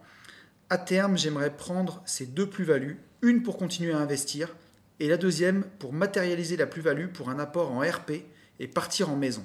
À 0.70 0.78
terme, 0.78 1.18
j'aimerais 1.18 1.54
prendre 1.56 2.02
ces 2.06 2.26
deux 2.26 2.46
plus-values, 2.48 2.98
une 3.22 3.42
pour 3.42 3.56
continuer 3.58 3.92
à 3.92 3.98
investir, 3.98 4.54
et 5.00 5.08
la 5.08 5.16
deuxième 5.16 5.64
pour 5.78 5.92
matérialiser 5.92 6.56
la 6.56 6.66
plus-value 6.66 7.08
pour 7.08 7.28
un 7.30 7.38
apport 7.38 7.72
en 7.72 7.80
RP 7.80 8.24
et 8.60 8.68
partir 8.68 9.10
en 9.10 9.16
maison. 9.16 9.44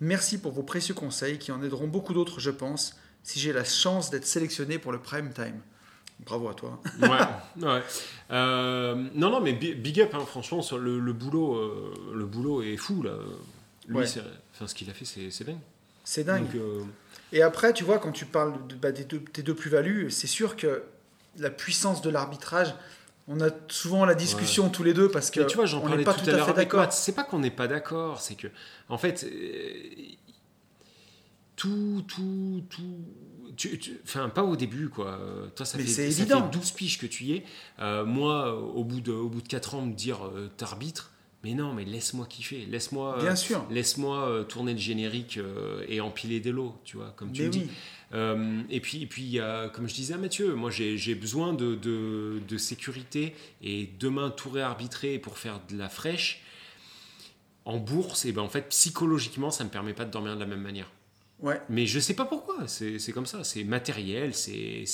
Merci 0.00 0.38
pour 0.38 0.52
vos 0.52 0.62
précieux 0.62 0.94
conseils 0.94 1.38
qui 1.38 1.50
en 1.52 1.62
aideront 1.62 1.88
beaucoup 1.88 2.14
d'autres, 2.14 2.40
je 2.40 2.50
pense, 2.50 2.94
si 3.22 3.40
j'ai 3.40 3.52
la 3.52 3.64
chance 3.64 4.10
d'être 4.10 4.26
sélectionné 4.26 4.78
pour 4.78 4.92
le 4.92 5.00
prime 5.00 5.32
time. 5.32 5.60
Bravo 6.24 6.48
à 6.48 6.54
toi. 6.54 6.80
ouais, 7.02 7.64
ouais. 7.66 7.82
Euh, 8.30 8.94
non, 9.14 9.30
non, 9.30 9.40
mais 9.40 9.52
bi- 9.52 9.74
big 9.74 10.00
up, 10.00 10.10
hein, 10.14 10.24
franchement, 10.26 10.62
sur 10.62 10.78
le, 10.78 10.98
le 10.98 11.12
boulot, 11.12 11.54
euh, 11.56 11.94
le 12.14 12.26
boulot 12.26 12.62
est 12.62 12.76
fou 12.76 13.02
là. 13.02 13.12
Lui, 13.86 13.96
Ouais. 13.98 14.04
enfin, 14.54 14.66
ce 14.66 14.74
qu'il 14.74 14.90
a 14.90 14.94
fait, 14.94 15.04
c'est 15.04 15.44
dingue. 15.44 15.58
C'est 16.04 16.24
dingue. 16.24 16.44
Donc, 16.44 16.54
euh, 16.56 16.82
Et 17.32 17.42
après, 17.42 17.72
tu 17.72 17.84
vois, 17.84 17.98
quand 17.98 18.12
tu 18.12 18.26
parles 18.26 18.66
de, 18.66 18.74
bah, 18.74 18.92
des 18.92 19.04
deux 19.04 19.54
plus-values, 19.54 20.10
c'est 20.10 20.26
sûr 20.26 20.56
que 20.56 20.82
la 21.38 21.50
puissance 21.50 22.02
de 22.02 22.10
l'arbitrage, 22.10 22.74
on 23.28 23.40
a 23.40 23.50
souvent 23.68 24.04
la 24.04 24.14
discussion 24.14 24.70
tous 24.70 24.82
les 24.82 24.94
deux 24.94 25.10
parce 25.10 25.30
que 25.30 25.40
mais 25.40 25.46
tu 25.46 25.56
vois, 25.56 25.66
j'en 25.66 25.80
parlais 25.80 26.02
pas 26.04 26.14
tout 26.14 26.24
tout 26.24 26.30
à 26.30 26.32
à 26.32 26.36
l'heure 26.36 26.48
avec. 26.48 26.72
Matt. 26.72 26.92
C'est 26.92 27.14
pas 27.14 27.24
qu'on 27.24 27.38
n'est 27.38 27.50
pas 27.50 27.68
d'accord, 27.68 28.20
c'est 28.20 28.34
que, 28.34 28.48
en 28.88 28.96
fait, 28.98 29.24
euh, 29.24 30.14
tout, 31.56 32.04
tout, 32.06 32.62
tout. 32.70 33.04
Enfin, 34.04 34.28
pas 34.28 34.44
au 34.44 34.54
début, 34.54 34.88
quoi. 34.88 35.18
Toi, 35.56 35.66
ça, 35.66 35.76
Mais 35.78 35.84
fait, 35.84 35.90
ça 35.90 36.02
évident. 36.22 36.44
fait 36.44 36.58
12 36.58 36.70
piges 36.72 36.98
que 36.98 37.06
tu 37.06 37.24
y 37.24 37.32
es. 37.34 37.44
Euh, 37.80 38.04
moi, 38.04 38.54
au 38.54 38.84
bout, 38.84 39.00
de, 39.00 39.10
au 39.12 39.28
bout 39.28 39.42
de 39.42 39.48
4 39.48 39.74
ans, 39.74 39.82
me 39.82 39.92
dire 39.92 40.24
euh, 40.24 40.48
t'arbitres, 40.56 41.10
mais 41.42 41.54
non, 41.54 41.72
mais 41.72 41.84
laisse-moi 41.84 42.26
kiffer. 42.26 42.64
Laisse-moi. 42.66 43.18
Bien 43.20 43.34
sûr. 43.34 43.66
Laisse-moi 43.70 44.28
euh, 44.28 44.44
tourner 44.44 44.72
le 44.72 44.78
générique 44.78 45.40
et 45.88 46.00
empiler 46.00 46.38
des 46.38 46.52
lots, 46.52 46.76
tu 46.84 46.96
vois, 46.96 47.12
comme 47.16 47.32
tu 47.32 47.40
Mais 47.42 47.46
le 47.46 47.50
dis. 47.50 47.66
Euh, 48.14 48.62
et 48.70 48.80
puis, 48.80 49.02
et 49.02 49.06
puis 49.06 49.38
a, 49.38 49.68
comme 49.68 49.86
je 49.88 49.94
disais 49.94 50.14
à 50.14 50.18
Mathieu, 50.18 50.54
moi 50.54 50.70
j'ai 50.70 51.14
besoin 51.14 51.52
de, 51.52 51.74
de, 51.74 52.40
de 52.48 52.56
sécurité 52.56 53.34
et 53.62 53.90
demain 54.00 54.30
tout 54.30 54.48
réarbitrer 54.50 55.18
pour 55.18 55.36
faire 55.36 55.60
de 55.70 55.76
la 55.76 55.88
fraîche. 55.88 56.42
En 57.66 57.76
bourse, 57.76 58.24
et 58.24 58.32
ben 58.32 58.40
en 58.40 58.48
fait 58.48 58.66
psychologiquement 58.70 59.50
ça 59.50 59.62
me 59.62 59.68
permet 59.68 59.92
pas 59.92 60.06
de 60.06 60.10
dormir 60.10 60.34
de 60.36 60.40
la 60.40 60.46
même 60.46 60.62
manière. 60.62 60.90
Ouais. 61.40 61.60
Mais 61.68 61.84
je 61.86 62.00
sais 62.00 62.14
pas 62.14 62.24
pourquoi, 62.24 62.66
c'est 62.66 63.12
comme 63.12 63.26
ça, 63.26 63.44
c'est 63.44 63.62
matériel, 63.62 64.34
c'est 64.34 64.84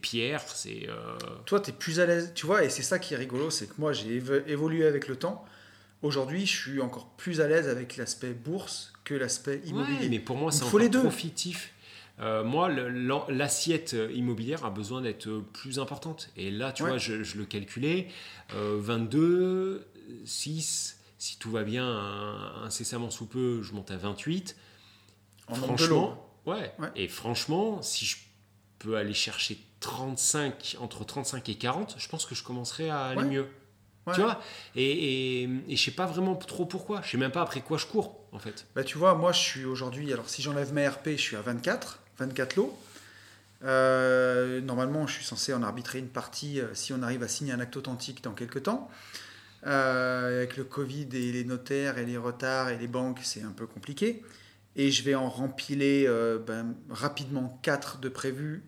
pierre, 0.00 0.42
c'est. 0.48 0.88
euh, 0.88 1.16
Toi, 1.44 1.60
tu 1.60 1.70
es 1.70 1.72
plus 1.72 2.00
à 2.00 2.06
l'aise, 2.06 2.32
tu 2.34 2.46
vois, 2.46 2.64
et 2.64 2.70
c'est 2.70 2.82
ça 2.82 2.98
qui 2.98 3.12
est 3.14 3.16
rigolo, 3.18 3.50
c'est 3.50 3.66
que 3.68 3.74
moi, 3.78 3.92
j'ai 3.92 4.18
évo- 4.20 4.42
évolué 4.48 4.86
avec 4.86 5.06
le 5.06 5.16
temps. 5.16 5.44
Aujourd'hui, 6.02 6.46
je 6.46 6.56
suis 6.56 6.80
encore 6.80 7.10
plus 7.16 7.40
à 7.42 7.46
l'aise 7.46 7.68
avec 7.68 7.96
l'aspect 7.96 8.30
bourse 8.32 8.92
que 9.04 9.14
l'aspect 9.14 9.60
immobilier. 9.66 9.98
Ouais, 10.00 10.08
mais 10.08 10.18
pour 10.20 10.36
moi, 10.36 10.50
c'est 10.50 10.64
faut 10.64 10.78
les 10.78 10.86
encore 10.86 11.02
deux. 11.02 11.08
trop 11.10 11.16
fictif. 11.16 11.72
Euh, 12.20 12.42
moi, 12.44 12.68
l'assiette 13.28 13.96
immobilière 14.12 14.64
a 14.64 14.70
besoin 14.70 15.00
d'être 15.02 15.28
plus 15.52 15.78
importante. 15.78 16.30
Et 16.36 16.50
là, 16.50 16.72
tu 16.72 16.82
Ouais. 16.82 16.90
vois, 16.90 16.98
je, 16.98 17.22
je 17.22 17.38
le 17.38 17.44
calculais. 17.44 18.08
euh, 18.54 18.76
22, 18.80 19.86
6, 20.24 20.98
si 21.18 21.38
tout 21.38 21.50
va 21.50 21.62
bien, 21.64 21.86
incessamment 22.64 23.10
sous 23.10 23.26
peu, 23.26 23.62
je 23.62 23.72
monte 23.72 23.90
à 23.90 23.96
28. 23.96 24.56
En 25.48 25.54
franchement, 25.54 26.28
ouais. 26.46 26.72
Ouais. 26.78 26.88
Et 26.96 27.08
franchement, 27.08 27.82
si 27.82 28.04
je 28.04 28.16
peux 28.78 28.96
aller 28.96 29.14
chercher 29.14 29.58
35, 29.80 30.76
entre 30.80 31.04
35 31.04 31.48
et 31.48 31.54
40, 31.54 31.94
je 31.98 32.08
pense 32.08 32.26
que 32.26 32.34
je 32.34 32.42
commencerai 32.42 32.90
à 32.90 33.04
aller 33.06 33.22
Ouais. 33.22 33.28
mieux. 33.28 33.46
Ouais. 34.06 34.14
Tu 34.14 34.20
vois? 34.22 34.40
Et, 34.74 35.42
et, 35.42 35.50
et 35.68 35.76
je 35.76 35.82
sais 35.84 35.90
pas 35.90 36.06
vraiment 36.06 36.34
trop 36.36 36.64
pourquoi. 36.64 37.02
Je 37.02 37.10
sais 37.10 37.16
même 37.18 37.30
pas 37.30 37.42
après 37.42 37.60
quoi 37.60 37.76
je 37.78 37.86
cours, 37.86 38.18
en 38.32 38.38
fait. 38.38 38.66
Bah, 38.74 38.82
tu 38.82 38.96
vois, 38.98 39.14
moi, 39.14 39.32
je 39.32 39.40
suis 39.40 39.64
aujourd'hui, 39.66 40.12
alors 40.12 40.28
si 40.28 40.40
j'enlève 40.42 40.72
mes 40.72 40.88
RP, 40.88 41.08
je 41.10 41.16
suis 41.16 41.36
à 41.36 41.42
24, 41.42 42.00
24 42.18 42.56
lots. 42.56 42.78
Euh, 43.64 44.60
normalement, 44.60 45.06
je 45.06 45.14
suis 45.14 45.24
censé 45.24 45.52
en 45.52 45.62
arbitrer 45.62 45.98
une 45.98 46.08
partie 46.08 46.60
euh, 46.60 46.66
si 46.74 46.92
on 46.92 47.02
arrive 47.02 47.22
à 47.22 47.28
signer 47.28 47.52
un 47.52 47.60
acte 47.60 47.76
authentique 47.76 48.22
dans 48.22 48.32
quelques 48.32 48.62
temps. 48.64 48.88
Euh, 49.66 50.38
avec 50.38 50.56
le 50.56 50.62
Covid 50.64 51.08
et 51.12 51.32
les 51.32 51.44
notaires 51.44 51.98
et 51.98 52.06
les 52.06 52.16
retards 52.16 52.68
et 52.68 52.78
les 52.78 52.86
banques, 52.86 53.18
c'est 53.24 53.42
un 53.42 53.50
peu 53.50 53.66
compliqué. 53.66 54.22
Et 54.76 54.92
je 54.92 55.02
vais 55.02 55.16
en 55.16 55.28
rempiler 55.28 56.08
ben, 56.46 56.74
rapidement 56.88 57.58
4 57.62 57.98
de 57.98 58.08
prévus 58.08 58.62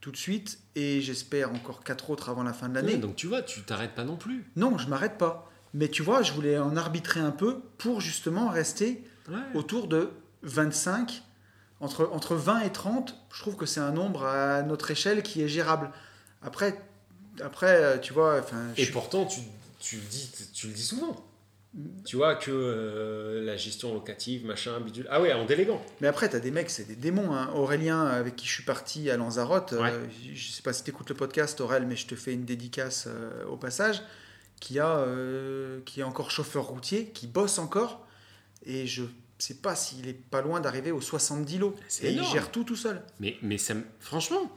tout 0.00 0.10
de 0.10 0.16
suite 0.16 0.58
et 0.74 1.00
j'espère 1.00 1.52
encore 1.52 1.84
4 1.84 2.10
autres 2.10 2.28
avant 2.28 2.42
la 2.42 2.52
fin 2.52 2.68
de 2.68 2.74
l'année. 2.74 2.94
Ouais, 2.94 2.98
donc 2.98 3.14
tu 3.14 3.28
vois, 3.28 3.40
tu 3.42 3.62
t'arrêtes 3.62 3.94
pas 3.94 4.02
non 4.02 4.16
plus. 4.16 4.44
Non, 4.56 4.78
je 4.78 4.88
m'arrête 4.88 5.16
pas. 5.16 5.48
Mais 5.72 5.86
tu 5.88 6.02
vois, 6.02 6.22
je 6.22 6.32
voulais 6.32 6.58
en 6.58 6.76
arbitrer 6.76 7.20
un 7.20 7.30
peu 7.30 7.60
pour 7.78 8.00
justement 8.00 8.48
rester 8.48 9.04
Ouais. 9.28 9.36
autour 9.54 9.86
de 9.86 10.10
25, 10.42 11.22
entre, 11.84 12.08
entre 12.12 12.34
20 12.34 12.60
et 12.60 12.72
30, 12.72 13.14
je 13.32 13.40
trouve 13.40 13.56
que 13.56 13.66
c'est 13.66 13.80
un 13.80 13.92
nombre 13.92 14.24
à 14.24 14.62
notre 14.62 14.90
échelle 14.90 15.22
qui 15.22 15.42
est 15.42 15.48
gérable. 15.48 15.90
Après, 16.42 16.80
après 17.42 17.74
euh, 17.82 17.98
tu 17.98 18.12
vois, 18.12 18.40
je 18.76 18.82
Et 18.82 18.86
pourtant, 18.86 19.26
tu, 19.26 19.40
tu, 19.80 19.96
le 19.96 20.02
dis, 20.02 20.30
tu 20.52 20.66
le 20.68 20.72
dis 20.72 20.82
souvent. 20.82 21.24
Tu 22.04 22.14
vois 22.14 22.36
que 22.36 22.52
euh, 22.52 23.44
la 23.44 23.56
gestion 23.56 23.92
locative, 23.92 24.46
machin, 24.46 24.78
bidule. 24.78 25.08
Ah 25.10 25.20
ouais, 25.20 25.32
en 25.32 25.44
déléguant. 25.44 25.82
mais 26.00 26.06
après, 26.06 26.28
tu 26.30 26.36
as 26.36 26.40
des 26.40 26.52
mecs, 26.52 26.70
c'est 26.70 26.84
des 26.86 26.94
démons. 26.94 27.34
hein. 27.34 27.50
Aurélien, 27.54 28.04
avec 28.06 28.36
qui 28.36 28.46
je 28.46 28.52
suis 28.52 28.62
parti 28.62 29.10
à 29.10 29.16
Lanzarote, 29.16 29.72
euh, 29.72 29.82
Ouais. 29.82 29.92
je 30.34 30.52
sais 30.52 30.62
pas 30.62 30.72
si 30.72 30.84
tu 30.84 30.90
écoutes 30.90 31.08
le 31.08 31.16
podcast, 31.16 31.60
Aurel, 31.60 31.84
mais 31.86 31.96
je 31.96 32.06
te 32.06 32.14
fais 32.14 32.32
une 32.32 32.44
dédicace 32.44 33.06
euh, 33.08 33.44
au 33.46 33.56
passage, 33.56 34.02
qui, 34.60 34.78
a, 34.78 34.98
euh, 34.98 35.80
qui 35.84 35.98
est 35.98 36.04
encore 36.04 36.30
chauffeur 36.30 36.66
routier, 36.66 37.06
qui 37.08 37.26
bosse 37.26 37.58
encore, 37.58 38.06
et 38.64 38.86
je 38.86 39.02
sais 39.38 39.54
pas 39.54 39.74
s'il 39.76 40.06
est 40.08 40.12
pas 40.14 40.40
loin 40.42 40.60
d'arriver 40.60 40.90
aux 40.92 41.00
70 41.00 41.58
lots. 41.58 41.74
Et 42.02 42.12
il 42.12 42.24
gère 42.24 42.50
tout 42.50 42.64
tout 42.64 42.76
seul. 42.76 43.02
Mais, 43.20 43.36
mais 43.42 43.58
ça, 43.58 43.74
me- 43.74 43.84
franchement, 44.00 44.50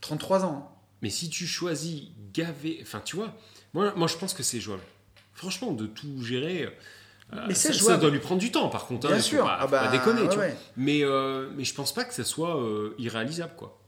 33 0.00 0.44
ans. 0.44 0.70
mais 1.02 1.10
si 1.10 1.28
tu 1.30 1.46
choisis 1.46 2.04
gaver. 2.32 2.78
Enfin, 2.82 3.00
tu 3.04 3.16
vois, 3.16 3.34
moi, 3.74 3.92
moi 3.96 4.06
je 4.08 4.16
pense 4.16 4.34
que 4.34 4.42
c'est 4.42 4.60
jouable. 4.60 4.82
Franchement, 5.34 5.72
de 5.72 5.86
tout 5.86 6.22
gérer. 6.22 6.64
euh, 7.32 7.44
Mais 7.48 7.54
c'est 7.54 7.68
ça, 7.68 7.72
ça 7.74 7.78
jouable. 7.78 8.00
doit 8.02 8.10
lui 8.10 8.18
prendre 8.20 8.40
du 8.40 8.50
temps, 8.50 8.68
par 8.68 8.86
contre. 8.86 9.06
hein, 9.06 9.10
Bien 9.10 9.18
il 9.18 9.22
faut 9.22 9.28
sûr. 9.28 9.44
Pas, 9.44 9.56
Ah 9.60 9.64
faut 9.64 9.70
pas 9.70 9.84
bah, 9.86 9.90
déconner, 9.90 10.22
ouais, 10.22 10.28
tu 10.28 10.34
vois. 10.36 10.44
ouais. 10.46 10.56
Mais, 10.76 11.04
euh, 11.04 11.48
mais 11.56 11.64
je 11.64 11.74
pense 11.74 11.92
pas 11.94 12.04
que 12.04 12.12
ça 12.14 12.24
soit 12.24 12.60
euh, 12.60 12.94
irréalisable, 12.98 13.52
quoi. 13.56 13.78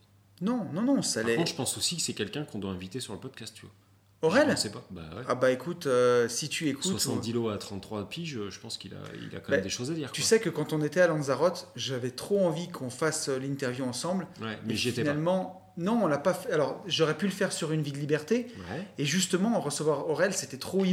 Non, 0.41 0.66
non, 0.72 0.82
non, 0.82 1.03
ça 1.03 1.20
Par 1.20 1.28
l'est. 1.30 1.36
contre, 1.36 1.51
je 1.51 1.57
pense 1.57 1.76
aussi 1.76 1.97
que 1.97 2.03
c'est 2.03 2.14
quelqu'un 2.14 2.45
qu'on 2.45 2.59
doit 2.59 2.70
inviter 2.70 2.99
sur 3.01 3.12
le 3.12 3.18
podcast, 3.18 3.53
tu 3.55 3.62
vois. 3.62 3.74
Aurel 4.23 4.51
Je 4.51 4.57
sais 4.57 4.71
pas. 4.71 4.83
Bah 4.91 5.01
ouais. 5.16 5.23
Ah 5.29 5.35
bah 5.35 5.51
écoute, 5.51 5.87
euh, 5.87 6.29
si 6.29 6.49
tu 6.49 6.68
écoutes, 6.68 6.85
70 6.85 7.33
lots 7.33 7.49
à 7.49 7.57
33 7.57 8.09
piges, 8.09 8.39
je 8.51 8.61
pense 8.61 8.77
qu'il 8.77 8.93
a, 8.95 8.99
il 9.14 9.35
a 9.35 9.41
quand 9.41 9.51
même 9.51 9.61
Bah, 9.61 9.64
des 9.64 9.71
choses 9.71 9.91
à 9.91 9.95
dire. 9.95 10.12
tu 10.12 10.21
quoi. 10.21 10.29
sais 10.29 10.41
que 10.41 10.51
quand 10.51 10.73
on 10.75 10.83
était 10.83 11.01
à 11.01 11.07
Lanzarote, 11.07 11.68
j'avais 11.77 12.11
trop 12.11 12.45
envie 12.47 12.68
qu'on 12.68 12.91
fasse 12.91 13.29
euh, 13.31 13.39
l'interview 13.39 13.85
ensemble. 13.85 14.27
Ouais, 14.43 14.59
mais 14.66 14.75
Et 14.75 14.77
j'y 14.77 14.91
étais 14.91 15.03
pas. 15.03 15.11
finalement, 15.11 15.73
non, 15.79 16.01
on 16.03 16.07
l'a 16.07 16.18
pas 16.18 16.35
fait. 16.35 16.53
Alors 16.53 16.83
j'aurais 16.87 17.16
pu 17.16 17.25
le 17.27 17.33
faire 17.33 17.53
sur 17.53 17.73
une 17.73 17.81
vie 17.83 17.93
de 17.93 17.99
liberté, 17.99 18.49
Ouais. 18.71 18.87
et 18.99 19.05
justement 19.07 19.57
en 19.57 19.61
recevoir 19.61 20.09
Aurel, 20.11 20.35
c'était 20.35 20.59
trop 20.59 20.85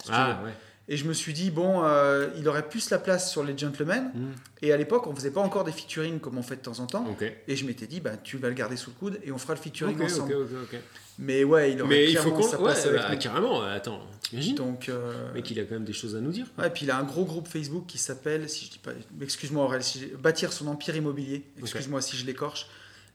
si 0.00 0.06
tu 0.08 0.12
Ah 0.14 0.40
ouais. 0.44 0.52
Et 0.90 0.96
je 0.96 1.04
me 1.04 1.12
suis 1.12 1.34
dit 1.34 1.50
bon, 1.50 1.82
euh, 1.84 2.28
il 2.38 2.48
aurait 2.48 2.66
plus 2.66 2.88
la 2.90 2.98
place 2.98 3.30
sur 3.30 3.44
les 3.44 3.56
gentlemen. 3.56 4.10
Hmm. 4.14 4.30
Et 4.62 4.72
à 4.72 4.76
l'époque, 4.78 5.06
on 5.06 5.14
faisait 5.14 5.30
pas 5.30 5.42
encore 5.42 5.64
des 5.64 5.72
featuring 5.72 6.18
comme 6.18 6.38
on 6.38 6.42
fait 6.42 6.56
de 6.56 6.62
temps 6.62 6.80
en 6.80 6.86
temps. 6.86 7.06
Et 7.46 7.56
je 7.56 7.66
m'étais 7.66 7.86
dit 7.86 8.00
bah 8.00 8.16
tu 8.16 8.38
vas 8.38 8.48
le 8.48 8.54
garder 8.54 8.76
sous 8.76 8.90
le 8.90 8.96
coude 8.96 9.20
et 9.22 9.30
on 9.30 9.36
fera 9.38 9.54
le 9.54 9.60
featuring 9.60 9.94
Ok, 9.96 10.00
ok, 10.02 10.10
ensemble. 10.10 10.34
ok, 10.34 10.48
ok. 10.72 10.80
Mais 11.20 11.44
ouais, 11.44 11.72
il 11.72 11.82
aurait 11.82 11.88
Mais 11.90 12.10
il 12.10 12.16
faut 12.16 12.30
clairement 12.30 12.40
qu'on. 12.40 12.48
sa 12.48 12.56
Ouais, 12.58 12.64
place 12.72 12.86
avec 12.86 13.00
bah, 13.02 13.08
nous. 13.12 13.18
carrément, 13.18 13.62
attends, 13.62 14.00
t'imagines 14.22 14.54
Donc 14.54 14.88
euh, 14.88 15.12
Mais 15.34 15.42
qu'il 15.42 15.58
a 15.60 15.64
quand 15.64 15.74
même 15.74 15.84
des 15.84 15.92
choses 15.92 16.14
à 16.16 16.20
nous 16.20 16.30
dire. 16.30 16.46
quoi. 16.54 16.64
Ouais, 16.64 16.70
puis 16.70 16.86
il 16.86 16.90
a 16.90 16.96
un 16.96 17.02
gros 17.02 17.24
groupe 17.24 17.48
Facebook 17.48 17.84
qui 17.86 17.98
s'appelle, 17.98 18.48
si 18.48 18.66
je 18.66 18.70
dis 18.70 18.78
pas, 18.78 18.92
excuse-moi 19.20 19.64
Aurel, 19.64 19.82
si 19.82 19.98
j'ai- 20.00 20.06
bâtir 20.16 20.52
son 20.52 20.68
empire 20.68 20.94
immobilier. 20.96 21.44
Excuse-moi 21.58 22.00
si 22.00 22.16
je 22.16 22.24
l'écorche, 22.24 22.66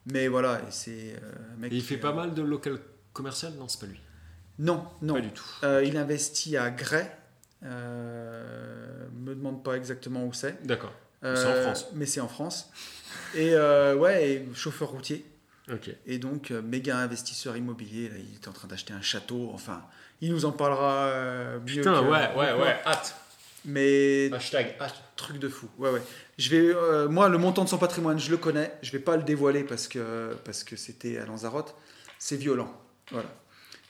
mais 0.06 0.28
voilà, 0.28 0.60
et 0.60 0.72
c'est 0.72 0.92
euh. 1.16 1.66
Et 1.72 1.76
il 1.76 1.82
fait 1.82 1.98
pas 1.98 2.12
mal 2.12 2.34
de 2.36 2.42
local 2.44 2.78
commercial? 3.14 3.54
Non, 3.58 3.68
c'est 3.70 3.80
pas 3.80 3.88
lui. 3.88 4.00
Non, 4.60 4.84
non. 5.02 5.16
Pas 5.16 5.22
du 5.22 5.30
tout. 5.32 5.46
Euh, 5.64 5.84
il 5.86 5.98
investit 5.98 6.56
à 6.58 6.70
Gray. 6.70 7.10
Euh, 7.66 9.08
me 9.16 9.36
demande 9.36 9.64
pas 9.64 9.74
exactement 9.76 10.26
où 10.26 10.34
c'est. 10.34 10.66
D'accord. 10.66 10.92
Euh, 11.24 11.36
C'est 11.36 11.48
en 11.60 11.62
France. 11.64 11.88
Mais 11.94 12.06
c'est 12.06 12.20
en 12.22 12.28
France. 12.28 12.70
Et 13.36 13.54
euh, 13.54 13.96
ouais, 13.96 14.30
et 14.30 14.48
chauffeur 14.54 14.90
routier. 14.90 15.26
Ok. 15.72 15.90
Et 16.06 16.18
donc 16.18 16.52
méga 16.52 16.98
investisseur 16.98 17.56
immobilier. 17.56 18.10
Là, 18.10 18.16
il 18.18 18.34
est 18.36 18.48
en 18.48 18.52
train 18.52 18.68
d'acheter 18.68 18.94
un 18.94 19.02
château. 19.02 19.52
Enfin, 19.54 19.82
il 20.22 20.32
nous 20.32 20.46
en 20.46 20.52
parlera 20.52 21.58
mieux. 21.60 21.76
Putain, 21.82 22.02
que- 22.04 22.10
ouais, 22.10 22.30
ouais, 22.36 22.62
ouais. 22.62 22.76
Hâte. 22.86 23.16
Mais 23.66 24.30
Hashtag 24.34 24.76
hâte. 24.82 24.96
Truc 25.16 25.40
de 25.40 25.48
fou. 25.48 25.70
Ouais, 25.78 25.90
ouais. 25.90 26.02
Je 26.38 26.50
vais, 26.50 27.08
moi, 27.08 27.30
le 27.30 27.38
montant 27.38 27.64
de 27.64 27.70
son 27.70 27.78
patrimoine, 27.78 28.20
je 28.20 28.30
le 28.30 28.36
connais. 28.36 28.74
Je 28.82 28.92
vais 28.92 29.00
pas 29.00 29.16
le 29.16 29.24
dévoiler 29.24 29.64
parce 29.64 29.88
que 29.88 30.36
parce 30.44 30.66
que 30.66 30.76
c'était 30.76 31.18
à 31.18 31.26
Lanzarote. 31.26 31.74
C'est 32.20 32.36
violent. 32.36 32.74
Voilà. 33.12 33.30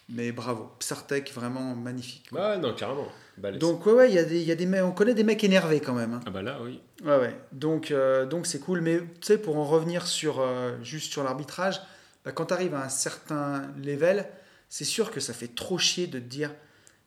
Mais 0.10 0.32
bravo, 0.32 0.70
Psartec, 0.80 1.32
vraiment 1.34 1.76
magnifique. 1.76 2.30
quoi. 2.30 2.50
Ouais, 2.52 2.58
non, 2.58 2.74
carrément. 2.74 3.08
Balèze. 3.38 3.60
Donc, 3.60 3.86
ouais, 3.86 3.94
ouais, 3.94 4.12
y, 4.12 4.20
a 4.20 4.24
des- 4.24 4.44
y 4.44 4.52
a 4.52 4.56
des 4.56 4.66
mecs, 4.66 4.84
on 4.84 4.92
connaît 4.92 5.14
des 5.14 5.24
mecs 5.24 5.44
énervés 5.44 5.80
quand 5.80 5.94
même. 5.94 6.14
hein. 6.14 6.20
Ah 6.26 6.30
bah 6.30 6.42
là, 6.42 6.60
oui. 6.62 6.82
Ouais, 7.04 7.18
ouais. 7.18 7.40
Donc, 7.52 7.90
euh, 7.92 8.26
donc 8.26 8.46
c'est 8.46 8.60
cool. 8.60 8.82
Mais 8.82 9.00
tu 9.00 9.06
sais, 9.22 9.38
pour 9.38 9.58
en 9.58 9.66
revenir 9.66 10.06
sur, 10.06 10.40
euh, 10.40 10.78
juste 10.84 11.12
sur 11.12 11.24
l'arbitrage, 11.24 11.82
bah, 12.26 12.32
quand 12.32 12.48
tu 12.48 12.54
arrives 12.54 12.76
à 12.76 12.84
un 12.84 12.90
certain 12.90 13.64
level, 13.84 14.28
c'est 14.70 14.84
sûr 14.86 15.10
que 15.10 15.20
ça 15.20 15.34
fait 15.34 15.56
trop 15.56 15.78
chier 15.78 16.08
de 16.08 16.20
te 16.20 16.24
dire 16.26 16.52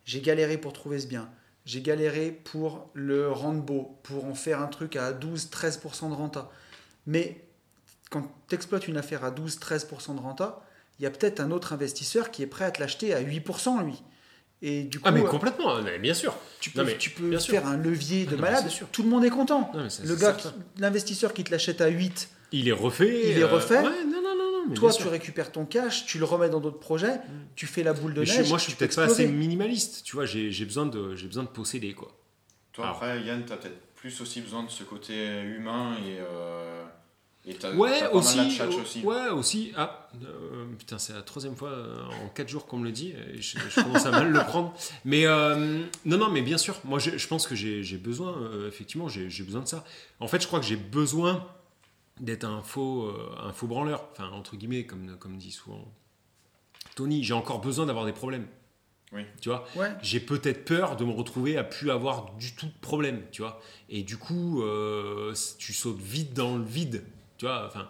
j'ai 0.04 0.20
galéré 0.20 0.56
pour 0.56 0.72
trouver 0.72 0.98
ce 0.98 1.06
bien. 1.06 1.28
J'ai 1.64 1.82
galéré 1.82 2.30
pour 2.30 2.90
le 2.94 3.30
rendre 3.30 3.60
beau, 3.60 3.98
pour 4.04 4.24
en 4.24 4.34
faire 4.34 4.60
un 4.62 4.68
truc 4.68 4.96
à 4.96 5.12
12-13% 5.12 6.08
de 6.10 6.14
renta. 6.14 6.50
Mais 7.06 7.44
quand 8.10 8.22
tu 8.48 8.54
exploites 8.54 8.86
une 8.88 8.96
affaire 8.96 9.24
à 9.24 9.30
12-13% 9.30 10.14
de 10.14 10.20
renta, 10.20 10.62
il 10.98 11.02
y 11.02 11.06
a 11.06 11.10
peut-être 11.10 11.40
un 11.40 11.50
autre 11.50 11.72
investisseur 11.72 12.30
qui 12.30 12.42
est 12.42 12.46
prêt 12.46 12.64
à 12.64 12.70
te 12.70 12.80
l'acheter 12.80 13.14
à 13.14 13.22
8% 13.22 13.84
lui. 13.84 14.02
Et 14.62 14.84
du 14.84 14.98
coup, 14.98 15.04
Ah 15.06 15.12
mais 15.12 15.20
euh, 15.20 15.24
complètement, 15.24 15.82
mais 15.82 15.98
bien 15.98 16.14
sûr. 16.14 16.34
tu 16.60 16.70
peux, 16.70 16.80
Non, 16.80 16.86
mais 16.86 16.96
tu 16.96 17.10
peux 17.10 17.28
bien 17.28 17.38
sûr. 17.38 17.52
faire 17.52 17.66
un 17.66 17.76
levier 17.76 18.24
de 18.24 18.36
non, 18.36 18.42
malade. 18.42 18.68
sûr. 18.68 18.88
Tout 18.90 19.02
le 19.02 19.08
monde 19.10 19.24
est 19.24 19.30
content. 19.30 19.70
Non, 19.74 19.86
Le 20.04 20.16
gars, 20.16 20.34
l'investisseur 20.78 21.34
qui 21.34 21.44
te 21.44 21.50
l'achète 21.50 21.80
à 21.82 21.88
8, 21.88 22.30
Il 22.52 22.66
est 22.68 22.72
refait. 22.72 23.30
Il 23.32 23.38
est 23.38 23.44
refait. 23.44 23.76
Ouais, 23.76 23.82
non, 24.04 24.22
non, 24.22 24.34
non, 24.36 24.52
non. 24.52 24.64
mais 24.70 24.74
toi 24.74 24.90
tu 24.92 25.06
récupères 25.08 25.52
ton 25.52 25.66
cash, 25.66 26.06
tu 26.06 26.18
le 26.18 26.24
remets 26.24 26.48
dans 26.48 26.60
d'autres 26.60 26.78
projets, 26.80 27.20
tu 27.54 27.66
fais 27.66 27.82
la 27.82 27.92
boule 27.92 28.14
de 28.14 28.20
Mais 28.22 28.26
neige. 28.26 28.48
moi, 28.48 28.56
je 28.56 28.62
suis 28.64 28.72
tu 28.72 28.78
peut-être 28.78 28.96
pas 28.96 29.04
assez 29.04 29.26
minimaliste. 29.28 30.02
Tu 30.04 30.16
vois, 30.16 30.24
j'ai 30.24 30.64
besoin 30.64 30.86
de, 30.86 31.14
j'ai 31.14 31.26
besoin 31.26 31.42
de 31.42 31.48
posséder 31.48 31.92
quoi. 31.92 32.16
Toi, 32.72 32.84
Alors. 32.86 32.96
après, 32.96 33.20
Yann, 33.22 33.44
t'as 33.46 33.56
peut-être 33.58 33.78
plus 33.94 34.20
aussi 34.22 34.40
besoin 34.40 34.62
de 34.62 34.70
ce 34.70 34.84
côté 34.84 35.42
humain 35.42 35.96
et. 36.06 36.16
Euh, 36.20 36.82
et 37.46 37.54
t'as 37.54 37.72
Ouais, 37.74 38.08
aussi, 38.12 38.58
mal 38.58 38.68
aussi. 38.70 39.02
Ouais, 39.02 39.28
aussi. 39.28 39.72
Ah, 39.76 40.08
euh, 40.24 40.66
putain, 40.78 40.98
c'est 40.98 41.12
la 41.12 41.22
troisième 41.22 41.54
fois 41.56 41.70
euh, 41.70 42.02
en 42.24 42.28
4 42.28 42.48
jours 42.48 42.66
qu'on 42.66 42.78
me 42.78 42.84
le 42.84 42.92
dit. 42.92 43.10
et 43.10 43.40
je, 43.40 43.58
je 43.70 43.80
commence 43.82 44.04
à 44.06 44.10
mal 44.10 44.30
le 44.30 44.40
prendre. 44.40 44.74
Mais 45.04 45.26
euh, 45.26 45.82
non, 46.04 46.18
non, 46.18 46.28
mais 46.30 46.42
bien 46.42 46.58
sûr. 46.58 46.80
Moi, 46.84 46.98
je, 46.98 47.16
je 47.16 47.28
pense 47.28 47.46
que 47.46 47.54
j'ai 47.54 47.82
j'ai 47.84 47.98
besoin, 47.98 48.36
euh, 48.36 48.68
effectivement, 48.68 49.08
j'ai 49.08 49.30
j'ai 49.30 49.44
besoin 49.44 49.60
de 49.62 49.68
ça. 49.68 49.84
En 50.20 50.26
fait, 50.28 50.42
je 50.42 50.46
crois 50.46 50.58
que 50.60 50.66
j'ai 50.66 50.76
besoin 50.76 51.46
d'être 52.20 52.44
un 52.44 52.62
faux, 52.62 53.04
euh, 53.06 53.34
un 53.44 53.52
faux 53.52 53.66
branleur. 53.66 54.08
Enfin, 54.12 54.28
entre 54.30 54.56
guillemets, 54.56 54.84
comme, 54.84 55.16
comme 55.18 55.36
dit 55.38 55.52
souvent 55.52 55.84
Tony. 56.94 57.22
J'ai 57.22 57.34
encore 57.34 57.60
besoin 57.60 57.86
d'avoir 57.86 58.06
des 58.06 58.12
problèmes. 58.12 58.46
Oui. 59.12 59.22
Tu 59.40 59.50
vois? 59.50 59.64
Ouais. 59.76 59.90
j'ai 60.02 60.18
peut-être 60.18 60.64
peur 60.64 60.96
de 60.96 61.04
me 61.04 61.12
retrouver 61.12 61.56
à 61.56 61.62
plus 61.62 61.90
avoir 61.92 62.32
du 62.38 62.56
tout 62.56 62.66
de 62.66 62.78
problème, 62.80 63.22
tu 63.30 63.40
vois? 63.42 63.60
Et 63.88 64.02
du 64.02 64.16
coup, 64.16 64.62
euh, 64.62 65.32
tu 65.58 65.72
sautes 65.72 66.00
vite 66.00 66.34
dans 66.34 66.56
le 66.58 66.64
vide, 66.64 67.04
tu 67.38 67.46
vois. 67.46 67.66
Enfin, 67.66 67.88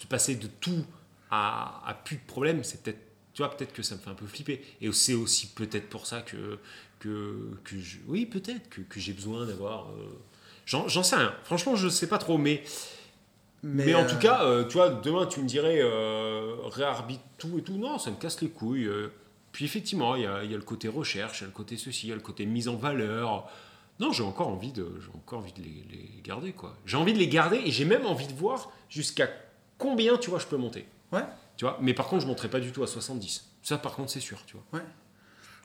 de 0.00 0.06
passer 0.06 0.34
de 0.36 0.46
tout 0.46 0.84
à, 1.30 1.82
à 1.86 1.94
plus 1.94 2.16
de 2.16 2.22
problème, 2.26 2.64
c'est 2.64 2.82
peut-être, 2.82 3.00
tu 3.34 3.42
vois, 3.42 3.54
peut-être 3.54 3.72
que 3.72 3.82
ça 3.82 3.94
me 3.96 4.00
fait 4.00 4.10
un 4.10 4.14
peu 4.14 4.26
flipper. 4.26 4.64
Et 4.80 4.90
c'est 4.92 5.14
aussi 5.14 5.48
peut-être 5.48 5.88
pour 5.88 6.06
ça 6.06 6.22
que, 6.22 6.58
que, 6.98 7.50
que 7.64 7.78
je, 7.78 7.98
oui, 8.06 8.26
peut-être 8.26 8.68
que, 8.70 8.80
que 8.82 8.98
j'ai 9.00 9.12
besoin 9.12 9.46
d'avoir. 9.46 9.88
euh, 9.90 10.08
J'en 10.66 10.86
j'en 10.88 11.02
sais 11.02 11.16
rien. 11.16 11.34
Franchement, 11.44 11.74
je 11.76 11.88
sais 11.88 12.06
pas 12.08 12.18
trop, 12.18 12.38
mais 12.38 12.62
mais, 13.62 13.94
en 13.94 14.04
euh, 14.04 14.08
tout 14.08 14.18
cas, 14.18 14.44
euh, 14.44 14.64
tu 14.64 14.74
vois, 14.74 14.88
demain 14.88 15.26
tu 15.26 15.40
me 15.40 15.46
dirais 15.46 15.80
euh, 15.82 16.54
réarbitre 16.66 17.22
tout 17.38 17.58
et 17.58 17.62
tout. 17.62 17.76
Non, 17.76 17.98
ça 17.98 18.10
me 18.10 18.16
casse 18.16 18.40
les 18.40 18.48
couilles. 18.50 18.88
Puis 19.52 19.64
effectivement, 19.64 20.14
il 20.16 20.20
y 20.22 20.24
y 20.24 20.26
a 20.26 20.42
le 20.56 20.60
côté 20.62 20.88
recherche, 20.88 21.40
il 21.40 21.42
y 21.42 21.44
a 21.44 21.48
le 21.48 21.52
côté 21.52 21.76
ceci, 21.76 22.06
il 22.06 22.10
y 22.10 22.12
a 22.12 22.16
le 22.16 22.20
côté 22.22 22.46
mise 22.46 22.68
en 22.68 22.76
valeur. 22.76 23.50
Non, 24.00 24.12
j'ai 24.12 24.22
encore 24.22 24.48
envie 24.48 24.72
de, 24.72 24.98
j'ai 25.00 25.10
encore 25.14 25.38
envie 25.40 25.52
de 25.52 25.60
les, 25.62 25.84
les 25.90 26.20
garder, 26.24 26.52
quoi. 26.52 26.74
J'ai 26.86 26.96
envie 26.96 27.12
de 27.12 27.18
les 27.18 27.28
garder 27.28 27.58
et 27.64 27.70
j'ai 27.70 27.84
même 27.84 28.06
envie 28.06 28.26
de 28.26 28.32
voir 28.32 28.72
jusqu'à 28.88 29.28
combien, 29.78 30.16
tu 30.16 30.30
vois, 30.30 30.38
je 30.38 30.46
peux 30.46 30.56
monter. 30.56 30.86
Ouais. 31.12 31.22
Tu 31.56 31.64
vois, 31.66 31.78
mais 31.82 31.92
par 31.94 32.06
contre, 32.08 32.22
je 32.22 32.26
monterai 32.26 32.48
pas 32.48 32.60
du 32.60 32.72
tout 32.72 32.82
à 32.82 32.86
70. 32.86 33.44
Ça, 33.62 33.76
par 33.78 33.94
contre, 33.94 34.10
c'est 34.10 34.20
sûr, 34.20 34.38
tu 34.46 34.56
vois. 34.56 34.80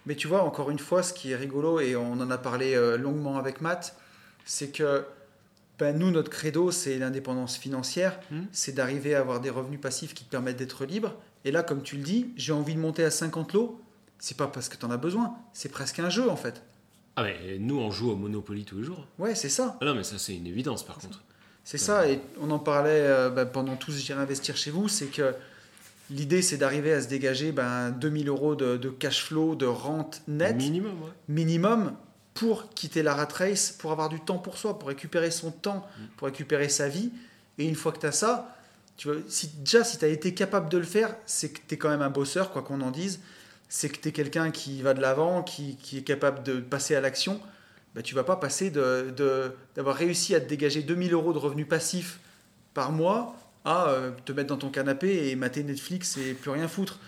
Mais 0.06 0.16
tu 0.16 0.28
vois, 0.28 0.44
encore 0.44 0.70
une 0.70 0.80
fois, 0.80 1.02
ce 1.02 1.14
qui 1.14 1.32
est 1.32 1.36
rigolo, 1.36 1.80
et 1.80 1.96
on 1.96 2.14
en 2.14 2.30
a 2.30 2.38
parlé 2.38 2.76
euh, 2.76 2.98
longuement 2.98 3.38
avec 3.38 3.62
Matt, 3.62 3.96
c'est 4.44 4.70
que 4.72 5.06
ben, 5.80 5.98
nous, 5.98 6.12
notre 6.12 6.30
credo, 6.30 6.72
c'est 6.72 6.98
l'indépendance 7.00 7.58
financière, 7.58 8.20
Mhm. 8.32 8.48
c'est 8.52 8.74
d'arriver 8.74 9.16
à 9.16 9.20
avoir 9.22 9.40
des 9.40 9.50
revenus 9.50 9.80
passifs 9.82 10.14
qui 10.14 10.24
te 10.26 10.30
permettent 10.30 10.58
d'être 10.58 10.86
libre. 10.86 11.14
Et 11.46 11.52
là, 11.52 11.64
comme 11.64 11.82
tu 11.84 11.96
le 11.98 12.04
dis, 12.04 12.28
j'ai 12.36 12.52
envie 12.54 12.76
de 12.76 12.80
monter 12.80 13.04
à 13.04 13.12
50 13.12 13.54
lots, 13.54 13.82
c'est 14.20 14.38
pas 14.38 14.48
parce 14.48 14.70
que 14.70 14.78
tu 14.78 14.86
en 14.86 14.92
as 14.92 14.98
besoin, 14.98 15.36
c'est 15.54 15.70
presque 15.70 16.00
un 16.00 16.10
jeu 16.10 16.30
en 16.30 16.36
fait. 16.38 16.62
Ah, 17.16 17.24
mais 17.24 17.58
nous, 17.60 17.80
on 17.80 17.92
joue 17.92 18.12
au 18.12 18.16
Monopoly 18.16 18.66
tous 18.66 18.78
les 18.78 18.84
jours. 18.84 19.08
Ouais, 19.20 19.36
c'est 19.36 19.50
ça. 19.50 19.78
Ah 19.82 19.86
non, 19.86 19.96
mais 19.96 20.04
ça, 20.04 20.18
c'est 20.18 20.36
une 20.36 20.48
évidence, 20.48 20.84
par 20.86 20.98
contre. 20.98 21.22
C'est 21.64 21.78
ça, 21.80 22.08
et 22.08 22.20
on 22.40 22.52
en 22.52 22.60
parlait 22.60 22.92
euh, 22.92 23.32
ben, 23.32 23.46
pendant 23.46 23.76
tous 23.76 23.98
J'irai 23.98 24.22
investir 24.22 24.56
chez 24.56 24.70
vous, 24.70 24.88
c'est 24.88 25.08
que 25.08 25.34
l'idée 26.12 26.44
c'est 26.44 26.58
d'arriver 26.58 26.94
à 26.94 27.02
se 27.02 27.08
dégager 27.08 27.52
ben, 27.52 27.90
2000 27.90 28.30
euros 28.30 28.54
de, 28.54 28.78
de 28.78 28.90
cash 28.90 29.24
flow, 29.24 29.56
de 29.56 29.66
rente 29.66 30.22
nette, 30.28 30.58
Minimum, 30.58 30.92
ouais. 31.02 31.10
minimum, 31.28 31.94
pour 32.36 32.70
quitter 32.76 33.02
la 33.02 33.16
rat 33.16 33.30
race, 33.34 33.72
pour 33.72 33.92
avoir 33.92 34.10
du 34.10 34.20
temps 34.20 34.38
pour 34.38 34.60
soi, 34.60 34.78
pour 34.78 34.90
récupérer 34.90 35.32
son 35.32 35.50
temps, 35.50 35.88
pour 36.18 36.28
récupérer 36.28 36.70
sa 36.70 36.88
vie. 36.88 37.10
Et 37.58 37.66
une 37.66 37.74
fois 37.76 37.92
que 37.94 38.00
tu 38.00 38.06
as 38.06 38.12
ça, 38.12 38.56
tu 38.98 39.08
vois, 39.08 39.18
si, 39.28 39.48
déjà 39.48 39.84
si 39.84 39.98
tu 39.98 40.06
as 40.06 40.10
été 40.10 40.36
capable 40.36 40.70
de 40.70 40.78
le 40.78 40.84
faire, 40.84 41.16
c'est 41.26 41.50
que 41.50 41.60
tu 41.68 41.74
es 41.74 41.78
quand 41.78 41.90
même 41.90 42.04
un 42.04 42.12
bosseur, 42.12 42.52
quoi 42.52 42.62
qu'on 42.62 42.82
en 42.82 42.92
dise. 42.92 43.22
C'est 43.78 43.90
que 43.90 43.98
tu 44.00 44.08
es 44.08 44.12
quelqu'un 44.14 44.52
qui 44.52 44.82
va 44.82 44.94
de 44.94 45.02
l'avant, 45.02 45.44
qui, 45.44 45.76
qui 45.76 45.98
est 45.98 46.02
capable 46.04 46.44
de 46.44 46.62
passer 46.62 46.96
à 46.96 47.02
l'action. 47.02 47.42
Bah, 47.94 48.02
tu 48.02 48.16
vas 48.16 48.24
pas 48.24 48.38
passer 48.38 48.70
de- 48.70 49.14
de- 49.18 49.52
d'avoir 49.76 49.98
réussi 49.98 50.34
à 50.34 50.40
te 50.40 50.48
dégager 50.48 50.82
2000 50.82 51.12
euros 51.12 51.34
de 51.34 51.38
revenus 51.40 51.68
passifs 51.68 52.20
par 52.74 52.94
mois 52.94 53.36
à 53.66 53.90
euh, 53.90 54.12
te 54.24 54.32
mettre 54.32 54.48
dans 54.48 54.56
ton 54.58 54.70
canapé 54.70 55.28
et 55.30 55.36
mater 55.36 55.62
Netflix 55.64 56.16
et 56.16 56.34
plus 56.36 56.52
rien 56.52 56.70
foutre. 56.70 57.00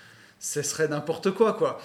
Ce 0.42 0.62
serait 0.62 0.90
n'importe 0.90 1.32
quoi, 1.32 1.54
quoi. 1.54 1.80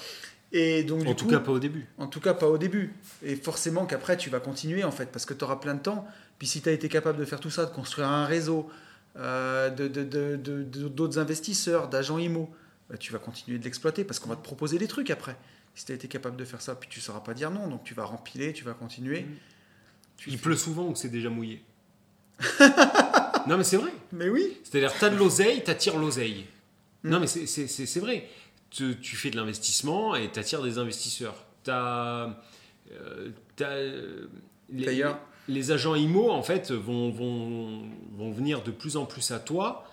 Et 0.50 0.82
donc, 0.82 1.02
En 1.02 1.04
du 1.04 1.14
tout 1.14 1.24
coup, 1.26 1.30
cas, 1.30 1.38
pas 1.38 1.52
au 1.52 1.60
début. 1.60 1.86
en 1.98 2.08
tout 2.08 2.20
cas, 2.20 2.34
pas 2.34 2.48
au 2.48 2.58
début. 2.58 2.92
Et 3.22 3.36
forcément 3.36 3.86
qu'après, 3.86 4.16
tu 4.16 4.30
vas 4.30 4.40
continuer, 4.40 4.82
en 4.82 4.90
fait, 4.90 5.06
parce 5.06 5.26
que 5.26 5.34
tu 5.34 5.44
auras 5.44 5.56
plein 5.56 5.74
de 5.74 5.80
temps. 5.82 6.08
Puis 6.40 6.48
si 6.48 6.60
tu 6.60 6.68
as 6.68 6.72
été 6.72 6.88
capable 6.88 7.18
de 7.20 7.24
faire 7.24 7.38
tout 7.38 7.50
ça, 7.50 7.66
de 7.66 7.70
construire 7.70 8.08
un 8.08 8.26
réseau, 8.26 8.68
euh, 9.16 9.70
de- 9.70 9.86
de- 9.86 10.36
de- 10.36 10.88
d'autres 10.88 11.20
investisseurs, 11.20 11.86
d'agents 11.88 12.18
IMO, 12.18 12.50
bah, 12.90 12.96
tu 12.98 13.12
vas 13.12 13.18
continuer 13.18 13.58
de 13.58 13.64
l'exploiter, 13.64 14.04
parce 14.04 14.18
qu'on 14.18 14.28
va 14.28 14.36
te 14.36 14.42
proposer 14.42 14.78
des 14.78 14.88
trucs 14.88 15.10
après. 15.10 15.36
Si 15.74 15.86
tu 15.86 15.92
as 15.92 15.94
été 15.94 16.08
capable 16.08 16.36
de 16.36 16.44
faire 16.44 16.60
ça, 16.60 16.74
puis 16.74 16.88
tu 16.90 16.98
ne 16.98 17.02
sauras 17.04 17.20
pas 17.20 17.32
dire 17.34 17.50
non, 17.50 17.66
donc 17.68 17.84
tu 17.84 17.94
vas 17.94 18.04
rempiler, 18.04 18.52
tu 18.52 18.64
vas 18.64 18.74
continuer. 18.74 19.24
Tu 20.18 20.28
Il 20.30 20.36
fais- 20.36 20.42
pleut 20.42 20.56
souvent 20.56 20.86
ou 20.88 20.94
c'est 20.94 21.08
déjà 21.08 21.30
mouillé 21.30 21.62
Non, 23.48 23.56
mais 23.56 23.64
c'est 23.64 23.76
vrai. 23.76 23.90
Mais 24.12 24.28
oui, 24.28 24.56
C'est-à-dire, 24.64 24.92
t'as 24.98 25.10
de 25.10 25.16
l'oseille, 25.16 25.64
t'attires 25.64 25.98
l'oseille. 25.98 26.46
Mm. 27.02 27.10
Non, 27.10 27.20
mais 27.20 27.26
c'est- 27.26 27.98
vrai. 28.00 28.28
Tu, 28.70 28.98
tu 29.00 29.16
fais 29.16 29.30
de 29.30 29.36
l'investissement 29.36 30.14
et 30.14 30.30
t'attires 30.30 30.62
des 30.62 30.78
investisseurs. 30.78 31.34
T'as. 31.64 32.28
euh, 32.92 33.30
euh, 33.60 34.26
les 35.48 35.70
agents 35.72 35.94
IMO, 35.94 36.30
en 36.30 36.42
fait, 36.42 36.70
vont, 36.70 37.10
vont, 37.10 37.82
vont 38.12 38.30
venir 38.32 38.62
de 38.62 38.70
plus 38.70 38.96
en 38.96 39.04
plus 39.06 39.30
à 39.32 39.40
toi 39.40 39.84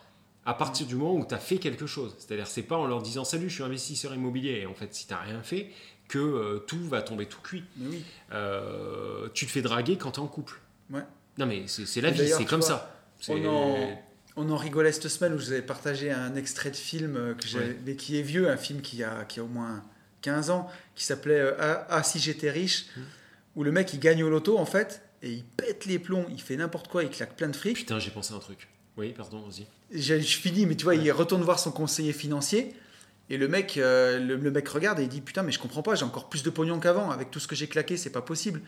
à 0.50 0.54
partir 0.56 0.88
du 0.88 0.96
moment 0.96 1.16
où 1.16 1.26
tu 1.26 1.34
as 1.36 1.38
fait 1.40 1.58
quelque 1.58 1.86
chose. 1.86 2.16
C'est-à-dire, 2.18 2.48
c'est 2.48 2.64
pas 2.64 2.76
en 2.78 2.88
leur 2.88 3.02
disant 3.02 3.24
Salut, 3.24 3.50
je 3.50 3.54
suis 3.56 3.64
investisseur 3.64 4.14
immobilier. 4.14 4.60
Et 4.62 4.66
en 4.66 4.74
fait, 4.74 4.94
si 4.94 5.06
tu 5.08 5.14
rien 5.14 5.42
fait, 5.44 5.70
que 6.08 6.18
euh, 6.18 6.60
tout 6.68 6.84
va 6.88 7.02
tomber 7.02 7.26
tout 7.28 7.42
cuit. 7.42 7.64
oui. 7.80 8.04
Euh, 8.34 9.28
tu 9.34 9.46
te 9.46 9.52
fais 9.52 9.62
draguer 9.62 9.98
quand 9.98 10.12
tu 10.12 10.20
es 10.20 10.24
en 10.24 10.28
couple. 10.28 10.60
Ouais. 10.92 11.04
Non, 11.38 11.46
mais 11.46 11.66
c'est 11.68 12.02
la 12.02 12.10
vie, 12.12 12.28
c'est 12.30 12.46
comme 12.46 12.62
vois, 12.62 12.70
ça. 12.70 12.96
On 13.28 13.46
en, 13.46 14.00
on 14.36 14.50
en 14.50 14.58
rigolait 14.58 14.92
cette 14.92 15.08
semaine 15.08 15.34
où 15.34 15.38
je 15.40 15.46
vous 15.46 15.52
avais 15.52 15.62
partagé 15.62 16.12
un 16.12 16.36
extrait 16.36 16.72
de 16.72 16.76
film 16.76 17.16
euh, 17.16 17.34
que 17.36 17.58
Ouais. 17.58 17.78
mais 17.86 17.96
qui 17.96 18.18
est 18.18 18.22
vieux, 18.24 18.50
un 18.50 18.58
film 18.58 18.82
qui 18.82 19.04
a, 19.04 19.24
qui 19.26 19.40
a 19.40 19.44
au 19.44 19.48
moins 19.48 19.84
15 20.22 20.50
ans, 20.50 20.68
qui 20.96 21.04
s'appelait 21.06 21.54
ah, 21.60 21.86
Ah, 21.90 22.04
si 22.04 22.18
j'étais 22.20 22.50
riche, 22.52 22.88
Mm. 22.98 23.02
où 23.56 23.64
le 23.64 23.72
mec 23.72 23.94
il 23.94 24.00
gagne 24.00 24.24
au 24.24 24.30
loto 24.30 24.58
en 24.58 24.66
fait, 24.66 25.02
et 25.22 25.32
il 25.32 25.44
pète 25.44 25.86
les 25.86 26.00
plombs, 26.00 26.26
il 26.30 26.42
fait 26.42 26.56
n'importe 26.58 26.88
quoi, 26.88 27.04
il 27.04 27.10
claque 27.10 27.36
plein 27.36 27.50
de 27.50 27.56
fric. 27.56 27.76
Putain, 27.76 28.00
j'ai 28.00 28.10
pensé 28.12 28.34
à 28.34 28.38
un 28.38 28.40
truc. 28.40 28.68
Oui, 28.98 29.14
pardon, 29.16 29.42
vas-y. 29.42 29.66
Je, 29.92 30.20
je 30.20 30.38
finis, 30.38 30.66
mais 30.66 30.76
tu 30.76 30.84
vois, 30.84 30.96
il 30.96 31.12
retourne 31.12 31.42
voir 31.42 31.60
son 31.60 31.72
conseiller 31.72 32.14
financier. 32.14 32.74
Et 33.30 33.38
le 33.38 33.48
mec, 33.48 33.78
euh, 33.78 34.20
le, 34.20 34.36
le 34.36 34.52
mec 34.52 34.68
regarde 34.70 35.00
et 35.00 35.04
il 35.04 35.10
dit 35.10 35.22
Putain, 35.22 35.44
mais 35.44 35.52
je 35.52 35.60
comprends 35.60 35.84
pas, 35.84 35.96
j'ai 35.96 36.04
encore 36.06 36.30
plus 36.30 36.44
de 36.44 36.50
pognon 36.50 36.80
qu'avant. 36.80 37.12
Avec 37.12 37.32
tout 37.32 37.40
ce 37.40 37.48
que 37.48 37.56
j'ai 37.56 37.68
claqué, 37.68 37.96
c'est 37.98 38.10
pas 38.10 38.22
possible. 38.22 38.62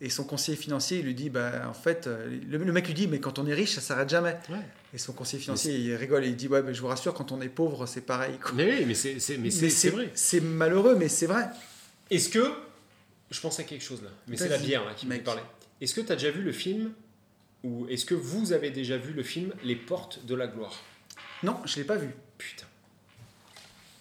Et 0.00 0.10
son 0.10 0.24
conseiller 0.24 0.56
financier, 0.56 0.98
il 0.98 1.04
lui 1.06 1.14
dit 1.14 1.30
Bah, 1.30 1.66
en 1.68 1.72
fait, 1.74 2.06
euh, 2.06 2.28
le, 2.48 2.58
le 2.58 2.72
mec 2.72 2.86
lui 2.86 2.94
dit 2.94 3.06
Mais 3.06 3.20
quand 3.20 3.38
on 3.38 3.46
est 3.46 3.54
riche, 3.54 3.72
ça 3.74 3.80
s'arrête 3.80 4.08
jamais. 4.10 4.36
Ouais. 4.50 4.56
Et 4.94 4.98
son 4.98 5.12
conseiller 5.12 5.42
financier, 5.42 5.74
il 5.76 5.94
rigole 5.94 6.24
et 6.24 6.28
il 6.28 6.36
dit 6.36 6.48
Ouais, 6.48 6.62
mais 6.62 6.74
je 6.74 6.80
vous 6.80 6.88
rassure, 6.88 7.14
quand 7.14 7.32
on 7.32 7.40
est 7.40 7.48
pauvre, 7.48 7.86
c'est 7.86 8.02
pareil. 8.02 8.36
quoi. 8.42 8.52
Mais 8.54 8.66
oui, 8.80 8.84
mais 8.86 8.94
c'est 8.94 9.90
vrai. 9.90 10.10
C'est 10.14 10.40
malheureux, 10.40 10.94
mais 10.96 11.08
c'est 11.08 11.26
vrai. 11.26 11.46
Est-ce 12.10 12.28
que. 12.28 12.52
Je 13.30 13.40
pense 13.40 13.58
à 13.58 13.64
quelque 13.64 13.82
chose 13.82 14.02
là, 14.02 14.10
mais 14.28 14.36
c'est 14.36 14.48
la 14.50 14.58
bière 14.58 14.84
là, 14.84 14.92
qui 14.94 15.06
mec. 15.06 15.24
parler. 15.24 15.40
Est-ce 15.80 15.94
que 15.94 16.02
tu 16.02 16.12
as 16.12 16.16
déjà 16.16 16.30
vu 16.30 16.42
le 16.42 16.52
film 16.52 16.92
Ou 17.64 17.86
est-ce 17.88 18.04
que 18.04 18.14
vous 18.14 18.52
avez 18.52 18.70
déjà 18.70 18.96
vu 18.96 19.12
le 19.12 19.22
film 19.22 19.52
Les 19.62 19.76
Portes 19.76 20.24
de 20.26 20.34
la 20.34 20.46
Gloire? 20.46 20.82
Non, 21.42 21.56
je 21.64 21.76
l'ai 21.76 21.84
pas 21.84 21.96
vu. 21.96 22.10
Putain. 22.38 22.66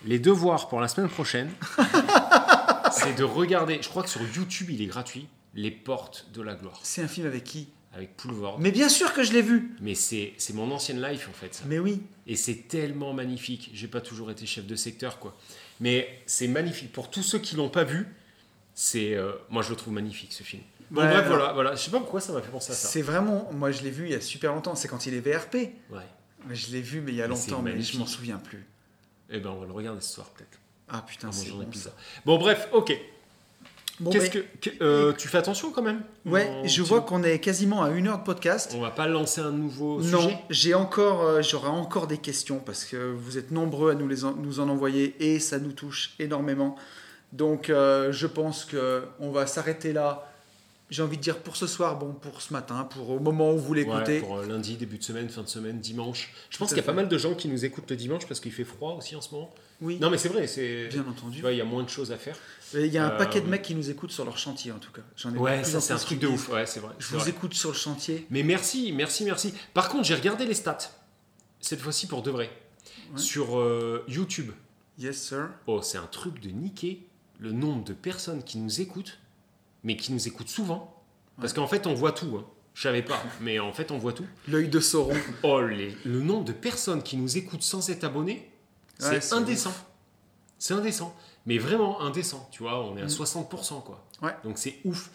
Les 0.05 0.20
devoirs 0.20 0.68
pour 0.68 0.82
la 0.82 0.88
semaine 0.88 1.09
prochaine, 1.09 1.51
c'est 2.91 3.16
de 3.16 3.24
regarder. 3.24 3.80
Je 3.82 3.89
crois 3.89 4.03
que 4.03 4.09
sur 4.09 4.22
YouTube, 4.22 4.70
il 4.72 4.82
est 4.82 4.88
gratuit. 4.88 5.28
Les 5.53 5.72
Portes 5.72 6.28
de 6.34 6.41
la 6.41 6.55
Gloire. 6.55 6.80
C'est 6.84 7.03
un 7.03 7.07
film 7.07 7.28
avec 7.28 7.43
qui? 7.43 7.68
Avec 7.93 8.16
Poulvord. 8.16 8.59
Mais 8.59 8.72
bien 8.72 8.89
sûr 8.89 9.14
que 9.14 9.22
je 9.22 9.34
l'ai 9.34 9.41
vu. 9.41 9.76
Mais 9.82 9.95
c'est 9.95 10.34
c'est 10.38 10.53
mon 10.53 10.72
ancienne 10.72 11.01
life 11.01 11.28
en 11.30 11.34
fait. 11.34 11.53
Ça. 11.53 11.64
Mais 11.68 11.78
oui. 11.78 12.01
Et 12.26 12.38
c'est 12.38 12.68
tellement 12.70 13.14
magnifique. 13.14 13.70
J'ai 13.74 13.88
pas 13.88 13.99
toujours 13.99 14.32
été 14.32 14.45
chef 14.45 14.66
de 14.66 14.76
secteur, 14.76 15.20
quoi. 15.20 15.38
Mais 15.82 16.22
c'est 16.26 16.47
magnifique. 16.47 16.93
Pour 16.93 17.09
tous 17.09 17.22
ceux 17.22 17.39
qui 17.39 17.57
l'ont 17.57 17.70
pas 17.70 17.84
vu, 17.84 18.07
c'est, 18.74 19.14
euh, 19.16 19.34
moi 19.49 19.62
je 19.62 19.70
le 19.70 19.76
trouve 19.76 19.93
magnifique 19.93 20.32
ce 20.32 20.43
film. 20.43 20.64
Bon, 20.92 21.02
Ouais, 21.02 21.08
bref, 21.08 21.26
alors- 21.26 21.38
voilà, 21.38 21.54
voilà. 21.54 21.76
Je 21.76 21.82
sais 21.82 21.89
pas 21.92 22.00
pourquoi 22.00 22.20
ça 22.22 22.34
m'a 22.34 22.42
fait 22.42 22.52
penser 22.52 22.72
à 22.74 22.76
ça. 22.76 22.88
C'est 22.89 23.02
vraiment. 23.02 23.50
Moi, 23.54 23.72
je 23.72 23.82
l'ai 23.82 23.89
vu 23.92 24.06
il 24.06 24.12
y 24.12 24.16
a 24.16 24.22
super 24.22 24.54
longtemps. 24.54 24.76
C'est 24.76 24.88
quand 24.89 25.06
il 25.08 25.14
est 25.14 25.22
VRP. 25.22 25.56
Ouais. 25.89 26.02
Je 26.50 26.72
l'ai 26.72 26.82
vu, 26.82 27.02
mais 27.02 27.12
il 27.12 27.16
y 27.18 27.22
a 27.22 27.28
Mais 27.28 27.34
longtemps, 27.36 27.62
mais 27.62 27.80
je 27.82 27.98
m'en 27.98 28.06
souviens 28.06 28.38
plus. 28.38 28.66
Eh 29.30 29.39
ben, 29.39 29.50
on 29.52 29.60
va 29.62 29.66
le 29.66 29.72
regarder 29.72 30.02
ce 30.02 30.14
soir 30.14 30.28
peut-être. 30.36 30.60
Ah 30.89 31.04
putain, 31.08 31.32
c'est 31.32 31.50
bon, 31.52 31.66
ça. 31.74 31.92
Bon, 32.26 32.38
bref, 32.38 32.68
ok. 32.74 32.94
Bon, 34.02 34.10
Qu'est-ce 34.10 34.32
que, 34.32 34.39
que- 34.39 34.84
euh, 34.84 35.14
tu 35.14 35.28
fais 35.28 35.38
attention 35.38 35.72
quand 35.72 35.84
même? 35.84 36.02
Ouais, 36.26 36.50
On- 36.64 36.68
je 36.68 36.82
vois 36.82 37.02
qu'on 37.02 37.22
est 37.24 37.39
quasiment 37.39 37.84
à 37.84 37.92
une 37.92 38.08
heure 38.08 38.18
de 38.20 38.24
podcast. 38.24 38.74
On 38.76 38.82
va 38.82 38.89
pas 38.89 39.08
lancer 39.08 39.39
un 39.42 39.52
nouveau 39.52 40.02
Non, 40.02 40.22
sujet? 40.24 40.38
j'ai 40.50 40.74
encore, 40.74 41.22
euh, 41.22 41.42
j'aurai 41.44 41.68
encore 41.68 42.08
des 42.08 42.18
questions 42.18 42.58
parce 42.60 42.84
que 42.84 42.98
vous 43.14 43.38
êtes 43.38 43.52
nombreux 43.52 43.92
à 43.92 43.94
nous, 43.96 44.08
les 44.08 44.26
en, 44.26 44.34
nous 44.34 44.60
en 44.60 44.68
envoyer 44.70 45.16
et 45.20 45.39
ça 45.39 45.60
nous 45.60 45.72
touche 45.72 46.14
énormément. 46.18 46.76
Donc, 47.32 47.70
euh, 47.70 48.12
je 48.12 48.26
pense 48.28 48.66
que 48.66 49.04
on 49.20 49.30
va 49.32 49.46
s'arrêter 49.46 49.94
là. 49.94 50.28
J'ai 50.92 51.02
envie 51.02 51.16
de 51.18 51.22
dire 51.22 51.39
pour 51.39 51.56
ce 51.56 51.68
soir, 51.68 51.98
bon, 51.98 52.12
pour 52.14 52.42
ce 52.42 52.52
matin, 52.54 52.84
pour 52.84 53.10
au 53.12 53.20
moment 53.20 53.54
où 53.54 53.58
vous 53.58 53.74
l'écoutez. 53.74 54.16
Ouais, 54.16 54.20
pour 54.20 54.38
euh, 54.38 54.46
lundi, 54.46 54.76
début 54.76 54.98
de 54.98 55.04
semaine, 55.04 55.30
fin 55.30 55.42
de 55.42 55.48
semaine, 55.48 55.80
dimanche. 55.80 56.34
Je 56.50 56.58
pense 56.58 56.68
qu'il 56.70 56.78
y 56.78 56.82
a 56.82 56.84
pas 56.84 56.92
mal 56.94 57.08
de 57.08 57.18
gens 57.18 57.34
qui 57.34 57.48
nous 57.48 57.64
écoutent 57.66 57.89
le 57.89 57.96
dimanche 57.96 58.28
parce 58.28 58.39
qu'il 58.42 58.52
fait 58.52 58.66
froid 58.66 58.94
aussi 58.96 59.16
en 59.16 59.22
ce 59.22 59.34
moment. 59.34 59.54
Oui, 59.80 59.98
Non, 60.00 60.10
mais 60.10 60.18
c'est 60.18 60.28
vrai, 60.30 60.46
c'est. 60.48 60.89
bien 60.89 61.02
Tu 61.04 61.10
entendu. 61.10 61.42
vois, 61.42 61.54
il 61.54 61.58
y 61.58 61.62
a 61.62 61.66
moins 61.66 61.84
de 61.84 61.89
choses 61.89 62.12
à 62.12 62.18
faire. 62.18 62.36
Il 62.74 62.86
y 62.88 62.98
a 62.98 63.06
un 63.06 63.12
Euh, 63.12 63.18
paquet 63.18 63.39
de 63.42 63.48
mecs 63.48 63.62
qui 63.62 63.74
nous 63.74 63.89
écoutent 63.89 64.12
sur 64.12 64.26
leur 64.26 64.38
chantier 64.38 64.72
en 64.74 64.80
tout 64.80 64.92
cas. 64.92 65.02
J'en 65.16 65.34
ai 65.34 65.38
Ouais, 65.38 65.64
ça 65.64 65.80
c'est 65.82 65.94
un 65.94 65.98
truc 65.98 66.20
de 66.20 66.28
ouf. 66.28 66.50
Ouais, 66.50 66.66
c'est 66.66 66.82
vrai. 66.82 66.92
Je 67.00 67.08
vous 67.08 67.20
vrai. 67.20 67.30
écoute 67.30 67.54
sur 67.54 67.70
le 67.72 67.76
chantier. 67.76 68.28
Mais 68.30 68.44
merci, 68.44 68.92
merci, 68.92 69.24
merci. 69.24 69.54
Par 69.74 69.88
contre, 69.89 70.04
j'ai 70.06 70.16
regardé 70.16 70.46
les 70.46 70.54
stats. 70.54 70.78
Cette 71.62 71.80
fois-ci 71.80 72.08
pour 72.08 72.22
de 72.22 72.32
vrai. 72.32 72.50
Ouais. 73.14 73.18
Sur 73.20 73.58
euh, 73.58 74.04
YouTube. 74.10 74.52
Yes, 75.00 75.22
sir. 75.22 75.50
Oh, 75.68 75.82
c'est 75.82 75.98
un 75.98 76.08
truc 76.08 76.42
de 76.42 76.50
niquer 76.50 77.06
le 77.39 77.52
nombre 77.54 77.84
de 77.86 77.94
personnes 77.94 78.44
qui 78.44 78.58
nous 78.58 78.82
écoutent, 78.82 79.18
mais 79.84 79.96
qui 79.96 80.12
nous 80.14 80.28
écoutent 80.28 80.50
souvent. 80.50 80.96
Parce 81.40 81.54
qu'en 81.54 81.68
fait, 81.68 81.88
on 81.88 81.94
voit 81.94 82.12
tout. 82.12 82.38
Hein. 82.40 82.46
Je 82.74 82.84
savais 82.84 83.02
pas, 83.02 83.22
mais 83.42 83.60
en 83.60 83.74
fait, 83.74 83.92
on 83.92 83.98
voit 83.98 84.14
tout. 84.14 84.26
L'œil 84.48 84.68
de 84.70 84.80
Sauron. 84.80 85.16
Oh, 85.44 85.62
les- 85.62 85.96
le 86.06 86.20
nombre 86.22 86.46
de 86.46 86.54
personnes 86.54 87.04
qui 87.04 87.18
nous 87.18 87.38
écoutent 87.38 87.64
sans 87.64 87.90
être 87.90 88.04
abonnés, 88.04 88.50
c'est 89.00 89.10
Ouais, 89.10 89.34
indécent. 89.34 89.74
C'est 90.60 90.74
indécent. 90.74 91.16
Mais 91.48 91.58
vraiment 91.58 92.02
indécent. 92.02 92.48
Tu 92.52 92.62
vois, 92.64 92.84
on 92.86 92.96
est 92.98 93.02
à 93.02 93.06
Mm. 93.06 93.10
60%, 93.10 93.82
quoi. 93.82 94.06
Ouais. 94.22 94.36
Donc 94.44 94.58
c'est 94.60 94.78
ouf. 94.86 95.10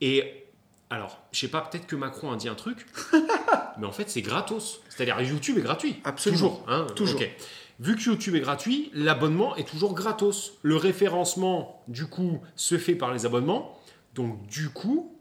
Et 0.00 0.44
alors, 0.90 1.18
je 1.32 1.40
sais 1.40 1.48
pas, 1.48 1.60
peut-être 1.62 1.86
que 1.88 1.96
Macron 1.96 2.30
a 2.30 2.36
dit 2.36 2.48
un 2.48 2.54
truc, 2.54 2.86
mais 3.78 3.86
en 3.86 3.90
fait, 3.92 4.08
c'est 4.08 4.22
gratos. 4.22 4.80
C'est-à-dire, 4.88 5.20
YouTube 5.20 5.58
est 5.58 5.62
gratuit. 5.62 5.96
Absolument. 6.04 6.50
Toujours. 6.50 6.64
hein, 6.68 6.86
Toujours. 6.94 7.20
Vu 7.80 7.96
que 7.96 8.02
YouTube 8.02 8.34
est 8.36 8.40
gratuit, 8.40 8.90
l'abonnement 8.94 9.56
est 9.56 9.68
toujours 9.68 9.92
gratos. 9.94 10.52
Le 10.62 10.76
référencement, 10.76 11.82
du 11.88 12.06
coup, 12.06 12.40
se 12.54 12.78
fait 12.78 12.94
par 12.94 13.12
les 13.12 13.26
abonnements. 13.26 13.78
Donc, 14.16 14.44
du 14.48 14.68
coup. 14.70 15.12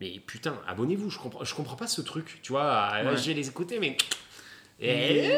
Mais 0.00 0.20
putain, 0.26 0.60
abonnez-vous, 0.68 1.10
je 1.10 1.18
comprends, 1.18 1.42
je 1.44 1.54
comprends 1.54 1.74
pas 1.76 1.86
ce 1.88 2.00
truc. 2.02 2.38
Tu 2.42 2.52
vois, 2.52 2.90
Ouais. 3.04 3.16
je 3.16 3.26
vais 3.28 3.34
les 3.34 3.48
écouter, 3.48 3.78
mais. 3.80 3.96
Mais- 4.80 5.36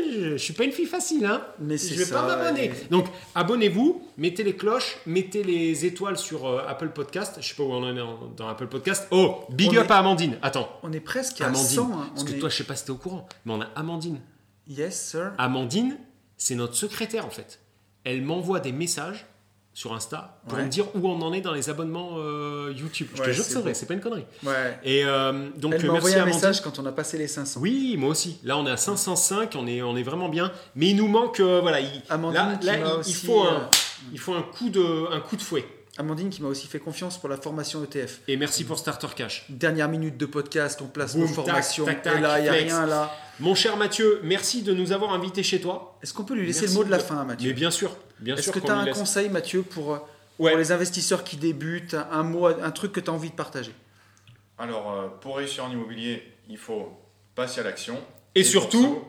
Eh, 0.00 0.10
je, 0.12 0.30
je 0.30 0.36
suis 0.38 0.54
pas 0.54 0.64
une 0.64 0.72
fille 0.72 0.86
facile, 0.86 1.26
hein. 1.26 1.46
Mais 1.58 1.76
Je 1.76 1.92
vais 1.94 2.04
ça. 2.06 2.22
pas 2.22 2.26
m'abonner. 2.38 2.64
et- 2.66 2.88
Donc, 2.90 3.04
abonnez-vous, 3.34 4.02
mettez 4.16 4.42
les 4.44 4.56
cloches, 4.56 4.96
mettez 5.04 5.42
les 5.44 5.84
étoiles 5.84 6.16
sur 6.16 6.46
euh, 6.46 6.62
Apple 6.66 6.88
Podcast. 6.88 7.36
Je 7.42 7.46
sais 7.48 7.54
pas 7.54 7.64
où 7.64 7.72
on 7.72 7.82
en 7.82 7.94
est 7.94 8.34
dans 8.36 8.48
Apple 8.48 8.68
Podcast. 8.68 9.06
Oh, 9.10 9.44
big 9.50 9.72
On 9.72 9.76
up 9.76 9.88
est- 9.88 9.92
à 9.92 9.98
Amandine. 9.98 10.38
Attends, 10.40 10.70
On 10.82 10.90
est 10.94 11.00
presque 11.00 11.38
à 11.42 11.48
Amandine. 11.48 11.66
100. 11.68 11.92
hein. 12.00 12.06
Parce 12.14 12.22
On 12.22 12.24
que 12.24 12.32
est- 12.32 12.38
toi, 12.38 12.48
je 12.48 12.56
sais 12.56 12.64
pas 12.64 12.76
si 12.76 12.86
t'es 12.86 12.90
au 12.92 12.96
courant, 12.96 13.28
mais 13.44 13.52
on 13.52 13.60
a 13.60 13.66
Amandine. 13.76 14.20
Yes, 14.68 15.10
sir. 15.10 15.32
Amandine, 15.36 15.98
c'est 16.38 16.54
notre 16.54 16.74
secrétaire 16.74 17.26
en 17.26 17.30
fait. 17.30 17.60
Elle 18.04 18.22
m'envoie 18.22 18.60
des 18.60 18.72
messages 18.72 19.26
sur 19.78 19.92
Insta 19.94 20.40
pour 20.48 20.58
Ouais. 20.58 20.64
me 20.64 20.68
dire 20.68 20.86
où 20.96 21.08
on 21.08 21.22
en 21.22 21.32
est 21.32 21.40
dans 21.40 21.52
les 21.52 21.70
abonnements 21.70 22.14
euh, 22.16 22.74
YouTube. 22.76 23.06
Je 23.14 23.22
te 23.22 23.26
Ouais, 23.28 23.32
jure 23.32 23.44
que 23.44 23.50
c'est 23.52 23.60
vrai, 23.60 23.74
c'est 23.74 23.86
pas 23.86 23.94
une 23.94 24.00
connerie. 24.00 24.24
Ouais. 24.42 24.76
Et 24.82 25.04
euh, 25.04 25.50
donc, 25.56 25.74
Elle 25.76 25.86
m'a 25.86 25.92
envoyé 25.92 26.16
un 26.16 26.22
Amandine. 26.22 26.34
message 26.34 26.62
quand 26.62 26.80
on 26.80 26.86
a 26.86 26.90
passé 26.90 27.16
les 27.16 27.28
500. 27.28 27.60
Oui, 27.60 27.94
moi 27.96 28.08
aussi. 28.10 28.40
Là, 28.42 28.58
on 28.58 28.66
est 28.66 28.72
à 28.72 28.76
505, 28.76 29.54
on 29.56 29.68
est, 29.68 29.80
on 29.80 29.96
est 29.96 30.02
vraiment 30.02 30.28
bien. 30.28 30.50
Mais 30.74 30.88
il 30.88 30.96
nous 30.96 31.06
manque, 31.06 31.38
euh, 31.38 31.60
voilà, 31.60 31.78
il, 31.78 32.02
Amandine 32.10 32.58
là, 32.62 32.74
il, 33.04 33.08
il 33.08 33.14
faut 33.14 33.42
un, 33.42 33.68
il 34.12 34.18
faut 34.18 34.34
un 34.34 34.42
coup 34.42 34.68
de, 34.68 35.14
un 35.14 35.20
coup 35.20 35.36
de 35.36 35.42
fouet. 35.42 35.64
Amandine 35.98 36.30
qui 36.30 36.40
m'a 36.42 36.48
aussi 36.48 36.66
fait 36.68 36.78
confiance 36.78 37.18
pour 37.18 37.28
la 37.28 37.36
formation 37.36 37.82
ETF. 37.84 38.20
Et 38.28 38.36
merci 38.36 38.64
pour 38.64 38.78
Starter 38.78 39.08
Cash. 39.16 39.44
Dernière 39.48 39.88
minute 39.88 40.16
de 40.16 40.26
podcast, 40.26 40.80
on 40.80 40.86
place 40.86 41.14
Boum, 41.16 41.22
nos 41.22 41.28
formations. 41.28 41.84
tac, 41.84 42.02
tac, 42.02 42.18
et 42.18 42.20
là, 42.20 42.38
il 42.38 42.42
n'y 42.42 42.48
a 42.48 42.52
flex. 42.52 42.72
rien 42.72 42.86
là. 42.86 43.12
Mon 43.40 43.54
cher 43.54 43.76
Mathieu, 43.76 44.20
merci 44.22 44.62
de 44.62 44.72
nous 44.72 44.92
avoir 44.92 45.12
invités 45.12 45.42
chez 45.42 45.60
toi. 45.60 45.98
Est-ce 46.02 46.14
qu'on 46.14 46.24
peut 46.24 46.34
lui 46.34 46.46
laisser 46.46 46.62
Merci 46.62 46.74
le 46.74 46.78
mot 46.80 46.84
de 46.84 46.90
la 46.90 46.98
de- 46.98 47.02
fin, 47.02 47.20
Mais 47.22 47.34
Mathieu 47.34 47.52
bien 47.52 47.70
sûr, 47.70 47.96
bien 48.20 48.34
Est-ce 48.34 48.44
sûr 48.44 48.52
que 48.52 48.58
qu'on 48.60 48.66
tu 48.66 48.72
as 48.72 48.76
un 48.78 48.84
laisse. 48.84 48.96
conseil, 48.98 49.28
Mathieu, 49.28 49.62
pour, 49.62 49.92
euh, 49.94 49.98
Ouais. 50.38 50.50
pour 50.52 50.58
les 50.58 50.70
investisseurs 50.72 51.24
qui 51.24 51.36
débutent 51.36 51.96
Un 52.12 52.22
mot, 52.22 52.46
un 52.46 52.70
truc 52.70 52.92
que 52.92 53.00
tu 53.00 53.10
as 53.10 53.12
envie 53.12 53.30
de 53.30 53.34
partager 53.34 53.72
Alors, 54.56 54.92
euh, 54.92 55.08
pour 55.20 55.36
réussir 55.36 55.64
en 55.64 55.70
immobilier, 55.70 56.22
il 56.48 56.58
faut 56.58 56.92
passer 57.34 57.60
à 57.60 57.64
l'action. 57.64 57.96
Et 58.34 58.44
surtout- 58.44 58.82
ça, 58.82 59.08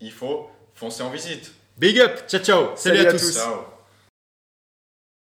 il 0.00 0.12
faut 0.12 0.48
foncer 0.74 1.02
en 1.02 1.10
visite. 1.10 1.52
Big 1.76 1.98
up, 2.00 2.22
ciao 2.28 2.40
ciao, 2.42 2.60
salut, 2.76 2.96
Salut 2.98 3.06
à 3.06 3.08
à 3.08 3.12
tous. 3.12 3.18
tous. 3.18 3.34
Ciao 3.38 3.79